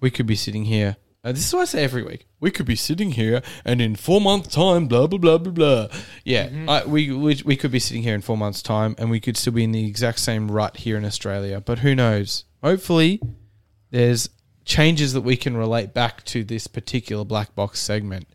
we 0.00 0.10
could 0.10 0.26
be 0.26 0.36
sitting 0.36 0.64
here. 0.64 0.96
Uh, 1.26 1.32
this 1.32 1.44
is 1.44 1.52
what 1.52 1.62
I 1.62 1.64
say 1.64 1.82
every 1.82 2.04
week. 2.04 2.28
We 2.38 2.52
could 2.52 2.66
be 2.66 2.76
sitting 2.76 3.10
here, 3.10 3.42
and 3.64 3.80
in 3.80 3.96
four 3.96 4.20
months' 4.20 4.54
time, 4.54 4.86
blah 4.86 5.08
blah 5.08 5.18
blah 5.18 5.38
blah 5.38 5.50
blah. 5.52 5.88
Yeah, 6.24 6.48
I, 6.68 6.84
we, 6.84 7.10
we 7.10 7.42
we 7.44 7.56
could 7.56 7.72
be 7.72 7.80
sitting 7.80 8.04
here 8.04 8.14
in 8.14 8.20
four 8.20 8.36
months' 8.36 8.62
time, 8.62 8.94
and 8.96 9.10
we 9.10 9.18
could 9.18 9.36
still 9.36 9.52
be 9.52 9.64
in 9.64 9.72
the 9.72 9.88
exact 9.88 10.20
same 10.20 10.48
rut 10.48 10.76
here 10.76 10.96
in 10.96 11.04
Australia. 11.04 11.60
But 11.60 11.80
who 11.80 11.96
knows? 11.96 12.44
Hopefully, 12.62 13.20
there's 13.90 14.30
changes 14.64 15.14
that 15.14 15.22
we 15.22 15.36
can 15.36 15.56
relate 15.56 15.92
back 15.92 16.22
to 16.26 16.44
this 16.44 16.68
particular 16.68 17.24
black 17.24 17.56
box 17.56 17.80
segment 17.80 18.28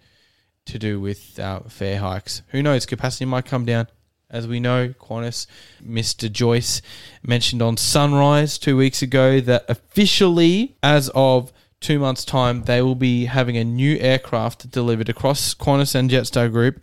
to 0.65 0.77
do 0.77 0.99
with 0.99 1.39
uh, 1.39 1.61
fare 1.61 1.99
hikes. 1.99 2.41
Who 2.49 2.61
knows? 2.61 2.85
Capacity 2.85 3.23
might 3.23 3.45
come 3.45 3.63
down. 3.63 3.87
As 4.29 4.47
we 4.47 4.59
know, 4.59 4.89
Qantas, 4.89 5.47
Mr. 5.81 6.29
Joyce 6.29 6.81
mentioned 7.23 7.61
on 7.61 7.77
Sunrise 7.77 8.57
two 8.57 8.75
weeks 8.75 9.01
ago 9.01 9.39
that 9.39 9.63
officially, 9.69 10.75
as 10.83 11.09
of 11.15 11.53
two 11.81 11.99
months' 11.99 12.23
time, 12.23 12.63
they 12.63 12.81
will 12.81 12.95
be 12.95 13.25
having 13.25 13.57
a 13.57 13.63
new 13.63 13.97
aircraft 13.99 14.71
delivered 14.71 15.09
across 15.09 15.53
Qantas 15.53 15.93
and 15.95 16.09
Jetstar 16.09 16.49
Group. 16.51 16.81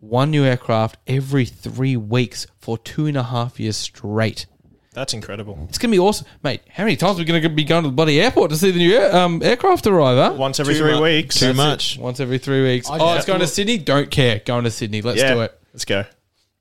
One 0.00 0.30
new 0.30 0.44
aircraft 0.44 0.96
every 1.06 1.44
three 1.44 1.96
weeks 1.96 2.46
for 2.58 2.78
two 2.78 3.06
and 3.06 3.16
a 3.16 3.24
half 3.24 3.58
years 3.60 3.76
straight. 3.76 4.46
That's 4.92 5.12
incredible. 5.12 5.58
It's 5.68 5.76
gonna 5.76 5.90
be 5.92 5.98
awesome, 5.98 6.26
mate. 6.42 6.62
How 6.70 6.84
many 6.84 6.96
times 6.96 7.16
are 7.16 7.18
we 7.18 7.24
gonna 7.24 7.48
be 7.50 7.64
going 7.64 7.82
to 7.82 7.90
the 7.90 7.94
bloody 7.94 8.18
airport 8.20 8.50
to 8.50 8.56
see 8.56 8.70
the 8.70 8.78
new 8.78 8.94
air, 8.96 9.14
um, 9.14 9.42
aircraft 9.42 9.86
arrive? 9.86 10.16
Huh? 10.16 10.38
Once 10.38 10.58
every 10.58 10.72
Too 10.74 10.80
three 10.80 10.94
mu- 10.94 11.02
weeks. 11.02 11.38
Too 11.38 11.46
That's 11.46 11.56
much. 11.56 11.96
it. 11.96 12.02
Once 12.02 12.18
every 12.20 12.38
three 12.38 12.62
weeks. 12.62 12.88
I 12.88 12.94
oh, 12.94 12.98
just 12.98 13.16
it's 13.18 13.26
going 13.26 13.40
to 13.40 13.44
look- 13.44 13.52
Sydney. 13.52 13.76
Don't 13.76 14.10
care. 14.10 14.40
Going 14.44 14.64
to 14.64 14.70
Sydney. 14.70 15.02
Let's 15.02 15.20
yeah, 15.20 15.34
do 15.34 15.40
it. 15.42 15.60
let's 15.74 15.84
go. 15.84 15.98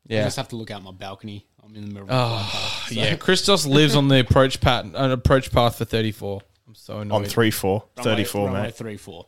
Yeah, 0.07 0.17
I 0.17 0.19
Yeah. 0.19 0.23
just 0.25 0.35
have 0.37 0.49
to 0.49 0.57
look 0.57 0.69
out 0.69 0.83
my 0.83 0.91
balcony. 0.91 1.45
I'm 1.63 1.73
in 1.75 1.83
the 1.85 1.93
middle. 1.93 2.07
Oh, 2.09 2.13
of 2.13 2.29
the 2.45 2.51
path, 2.51 2.87
so- 2.89 2.95
yeah. 2.95 3.15
Christos 3.15 3.65
lives 3.65 3.95
on 3.95 4.09
the 4.09 4.19
approach 4.19 4.59
path, 4.59 4.85
an 4.93 5.11
approach 5.11 5.51
path 5.53 5.77
for 5.77 5.85
34. 5.85 6.41
I'm 6.75 6.79
so 6.79 6.99
annoyed. 6.99 7.15
On 7.15 7.25
3 7.25 7.51
4, 7.51 7.83
Runway- 7.97 8.11
34, 8.15 8.45
runway 8.47 8.61
mate. 8.63 8.75
Three 8.75 8.97
four. 8.97 9.27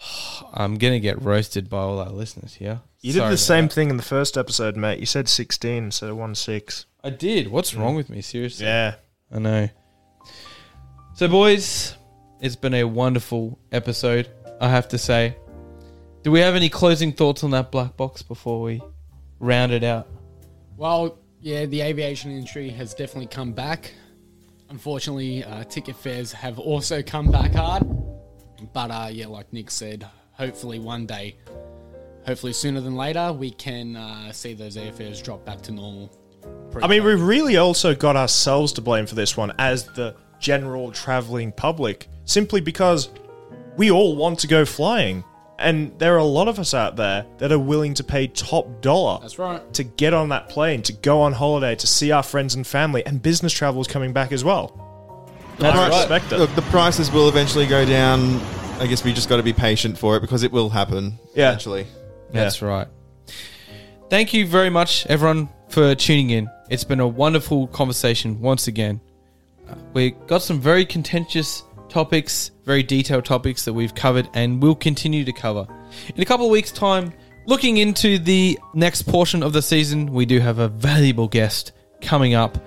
I'm 0.54 0.78
gonna 0.78 1.00
get 1.00 1.20
roasted 1.20 1.68
by 1.68 1.78
all 1.78 1.98
our 1.98 2.10
listeners 2.10 2.54
here. 2.54 2.82
You 3.00 3.12
Sorry 3.12 3.12
did 3.12 3.22
the 3.22 3.26
about 3.34 3.38
same 3.40 3.64
that. 3.66 3.72
thing 3.74 3.90
in 3.90 3.96
the 3.96 4.02
first 4.02 4.36
episode, 4.38 4.76
mate. 4.76 5.00
You 5.00 5.06
said 5.06 5.28
16 5.28 5.84
instead 5.84 6.08
of 6.08 6.16
1 6.16 6.34
6. 6.36 6.86
I 7.02 7.10
did. 7.10 7.48
What's 7.50 7.74
wrong 7.74 7.96
with 7.96 8.08
me? 8.08 8.20
Seriously. 8.22 8.64
Yeah. 8.66 8.94
I 9.32 9.38
know. 9.40 9.68
So, 11.14 11.28
boys, 11.28 11.94
it's 12.40 12.56
been 12.56 12.74
a 12.74 12.84
wonderful 12.84 13.58
episode. 13.72 14.28
I 14.60 14.68
have 14.68 14.88
to 14.88 14.98
say. 14.98 15.36
Do 16.22 16.30
we 16.30 16.40
have 16.40 16.54
any 16.54 16.68
closing 16.70 17.12
thoughts 17.12 17.44
on 17.44 17.50
that 17.50 17.70
black 17.70 17.96
box 17.96 18.22
before 18.22 18.62
we 18.62 18.80
round 19.40 19.72
it 19.72 19.84
out? 19.84 20.08
Well, 20.76 21.18
yeah, 21.40 21.66
the 21.66 21.82
aviation 21.82 22.30
industry 22.30 22.70
has 22.70 22.94
definitely 22.94 23.26
come 23.26 23.52
back. 23.52 23.92
Unfortunately, 24.70 25.44
uh, 25.44 25.64
ticket 25.64 25.96
fares 25.96 26.32
have 26.32 26.58
also 26.58 27.02
come 27.02 27.30
back 27.30 27.52
hard. 27.52 27.84
But 28.72 28.90
uh, 28.90 29.08
yeah, 29.10 29.26
like 29.26 29.52
Nick 29.52 29.70
said, 29.70 30.06
hopefully 30.32 30.78
one 30.78 31.06
day, 31.06 31.36
hopefully 32.26 32.52
sooner 32.52 32.80
than 32.80 32.96
later, 32.96 33.32
we 33.32 33.50
can 33.50 33.96
uh, 33.96 34.32
see 34.32 34.54
those 34.54 34.76
airfares 34.76 35.22
drop 35.22 35.44
back 35.44 35.60
to 35.62 35.72
normal. 35.72 36.10
I 36.82 36.86
mean, 36.86 37.04
we've 37.04 37.20
really 37.20 37.56
also 37.56 37.94
got 37.94 38.16
ourselves 38.16 38.72
to 38.74 38.80
blame 38.80 39.06
for 39.06 39.14
this 39.14 39.36
one 39.36 39.52
as 39.58 39.84
the 39.84 40.16
general 40.40 40.90
traveling 40.92 41.52
public, 41.52 42.08
simply 42.24 42.60
because 42.60 43.10
we 43.76 43.90
all 43.90 44.16
want 44.16 44.38
to 44.40 44.46
go 44.46 44.64
flying. 44.64 45.24
And 45.58 45.96
there 45.98 46.14
are 46.14 46.18
a 46.18 46.24
lot 46.24 46.48
of 46.48 46.58
us 46.58 46.74
out 46.74 46.96
there 46.96 47.24
that 47.38 47.52
are 47.52 47.58
willing 47.58 47.94
to 47.94 48.04
pay 48.04 48.26
top 48.26 48.80
dollar 48.80 49.20
That's 49.20 49.38
right. 49.38 49.72
to 49.74 49.84
get 49.84 50.12
on 50.12 50.30
that 50.30 50.48
plane, 50.48 50.82
to 50.82 50.92
go 50.92 51.20
on 51.22 51.32
holiday, 51.32 51.76
to 51.76 51.86
see 51.86 52.10
our 52.10 52.22
friends 52.24 52.54
and 52.56 52.66
family, 52.66 53.06
and 53.06 53.22
business 53.22 53.52
travel 53.52 53.80
is 53.80 53.86
coming 53.86 54.12
back 54.12 54.32
as 54.32 54.42
well. 54.42 54.80
That's 55.58 55.78
I 55.78 55.88
respect 56.00 56.32
it. 56.32 56.38
Look, 56.38 56.52
the 56.56 56.62
prices 56.62 57.12
will 57.12 57.28
eventually 57.28 57.66
go 57.66 57.84
down. 57.84 58.40
I 58.80 58.88
guess 58.88 59.04
we 59.04 59.12
just 59.12 59.28
got 59.28 59.36
to 59.36 59.44
be 59.44 59.52
patient 59.52 59.96
for 59.96 60.16
it 60.16 60.20
because 60.20 60.42
it 60.42 60.50
will 60.50 60.68
happen 60.70 61.18
Yeah. 61.34 61.50
eventually. 61.50 61.86
That's 62.32 62.60
right. 62.60 62.88
Thank 64.10 64.34
you 64.34 64.46
very 64.46 64.70
much, 64.70 65.06
everyone, 65.06 65.48
for 65.68 65.94
tuning 65.94 66.30
in. 66.30 66.48
It's 66.68 66.84
been 66.84 67.00
a 67.00 67.06
wonderful 67.06 67.68
conversation 67.68 68.40
once 68.40 68.66
again. 68.66 69.00
Uh, 69.68 69.74
we 69.92 70.10
got 70.26 70.42
some 70.42 70.60
very 70.60 70.84
contentious 70.84 71.62
topics, 71.94 72.50
very 72.64 72.82
detailed 72.82 73.24
topics 73.24 73.64
that 73.64 73.72
we've 73.72 73.94
covered 73.94 74.28
and 74.34 74.60
will 74.60 74.74
continue 74.74 75.24
to 75.24 75.32
cover. 75.32 75.64
In 76.16 76.20
a 76.20 76.24
couple 76.24 76.44
of 76.44 76.50
weeks' 76.50 76.72
time, 76.72 77.12
looking 77.46 77.76
into 77.76 78.18
the 78.18 78.58
next 78.74 79.02
portion 79.02 79.44
of 79.44 79.52
the 79.52 79.62
season, 79.62 80.12
we 80.12 80.26
do 80.26 80.40
have 80.40 80.58
a 80.58 80.66
valuable 80.66 81.28
guest 81.28 81.70
coming 82.00 82.34
up, 82.34 82.58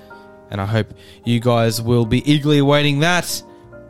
and 0.50 0.62
I 0.62 0.66
hope 0.66 0.94
you 1.26 1.42
guys 1.42 1.82
will 1.82 2.06
be 2.06 2.20
eagerly 2.32 2.60
awaiting 2.60 3.02
that. 3.02 3.44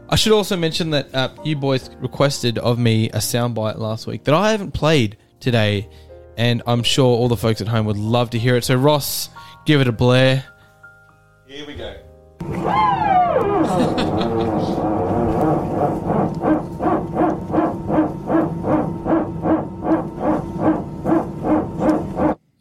I 0.09 0.15
should 0.15 0.31
also 0.31 0.57
mention 0.57 0.89
that 0.89 1.13
uh, 1.13 1.29
you 1.43 1.55
boys 1.55 1.91
requested 1.99 2.57
of 2.57 2.79
me 2.79 3.09
a 3.11 3.17
soundbite 3.17 3.77
last 3.77 4.07
week 4.07 4.23
that 4.23 4.33
I 4.33 4.49
haven't 4.49 4.71
played 4.71 5.17
today, 5.39 5.88
and 6.35 6.63
I'm 6.65 6.81
sure 6.81 7.15
all 7.15 7.27
the 7.27 7.38
folks 7.38 7.61
at 7.61 7.67
home 7.67 7.85
would 7.85 7.97
love 7.97 8.31
to 8.31 8.39
hear 8.39 8.55
it. 8.55 8.63
So, 8.63 8.75
Ross, 8.75 9.29
give 9.67 9.81
it 9.81 9.88
a 9.88 9.91
blare. 9.91 10.45
Here 11.45 11.67
we 11.67 11.75
go. 11.75 11.95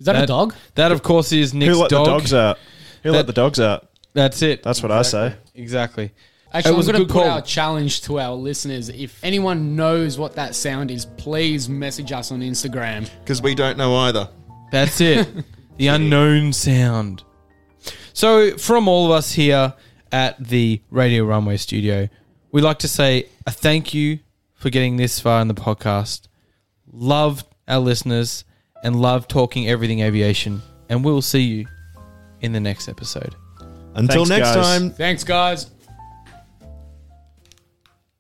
that, 0.06 0.24
a 0.24 0.26
dog? 0.26 0.54
That, 0.74 0.92
of 0.92 1.02
course, 1.02 1.32
is 1.32 1.52
Nick's 1.54 1.74
Who 1.74 1.80
let 1.82 1.90
dog. 1.90 2.06
the 2.06 2.10
dogs 2.12 2.34
out? 2.34 2.58
Who 3.02 3.10
That- 3.12 3.16
let 3.18 3.26
the 3.26 3.32
dogs 3.32 3.60
out? 3.60 3.88
That's 4.14 4.40
it. 4.42 4.62
That's 4.62 4.82
what 4.82 4.90
I 4.90 5.02
say. 5.02 5.34
Exactly. 5.54 6.10
Actually, 6.52 6.72
It 6.72 6.76
was 6.76 6.88
a 6.88 6.90
I'm 6.92 6.96
going 6.96 7.02
good 7.02 7.08
to 7.08 7.14
put 7.14 7.22
call. 7.24 7.32
our 7.32 7.42
challenge 7.42 8.00
to 8.02 8.18
our 8.18 8.34
listeners. 8.34 8.88
If 8.88 9.22
anyone 9.22 9.76
knows 9.76 10.16
what 10.18 10.36
that 10.36 10.54
sound 10.54 10.90
is, 10.90 11.04
please 11.04 11.68
message 11.68 12.12
us 12.12 12.32
on 12.32 12.40
Instagram. 12.40 13.10
Because 13.20 13.42
we 13.42 13.54
don't 13.54 13.76
know 13.76 13.94
either. 13.96 14.28
That's 14.72 15.00
it. 15.02 15.28
the 15.76 15.88
unknown 15.88 16.52
sound. 16.54 17.24
So, 18.14 18.56
from 18.56 18.88
all 18.88 19.04
of 19.06 19.10
us 19.12 19.32
here 19.32 19.74
at 20.10 20.42
the 20.42 20.80
Radio 20.90 21.24
Runway 21.24 21.58
studio, 21.58 22.08
we'd 22.52 22.62
like 22.62 22.78
to 22.78 22.88
say 22.88 23.28
a 23.46 23.50
thank 23.50 23.92
you 23.92 24.20
for 24.54 24.70
getting 24.70 24.96
this 24.96 25.20
far 25.20 25.42
in 25.42 25.48
the 25.48 25.54
podcast. 25.54 26.28
Love 26.90 27.44
our 27.68 27.80
listeners 27.80 28.44
and 28.86 29.02
love 29.02 29.26
talking 29.26 29.68
everything 29.68 30.00
aviation. 30.00 30.62
And 30.88 31.04
we'll 31.04 31.20
see 31.20 31.40
you 31.42 31.66
in 32.40 32.52
the 32.52 32.60
next 32.60 32.88
episode. 32.88 33.34
Until 33.96 34.24
Thanks, 34.24 34.28
next 34.28 34.54
guys. 34.54 34.64
time. 34.64 34.90
Thanks, 34.90 35.24
guys. 35.24 35.70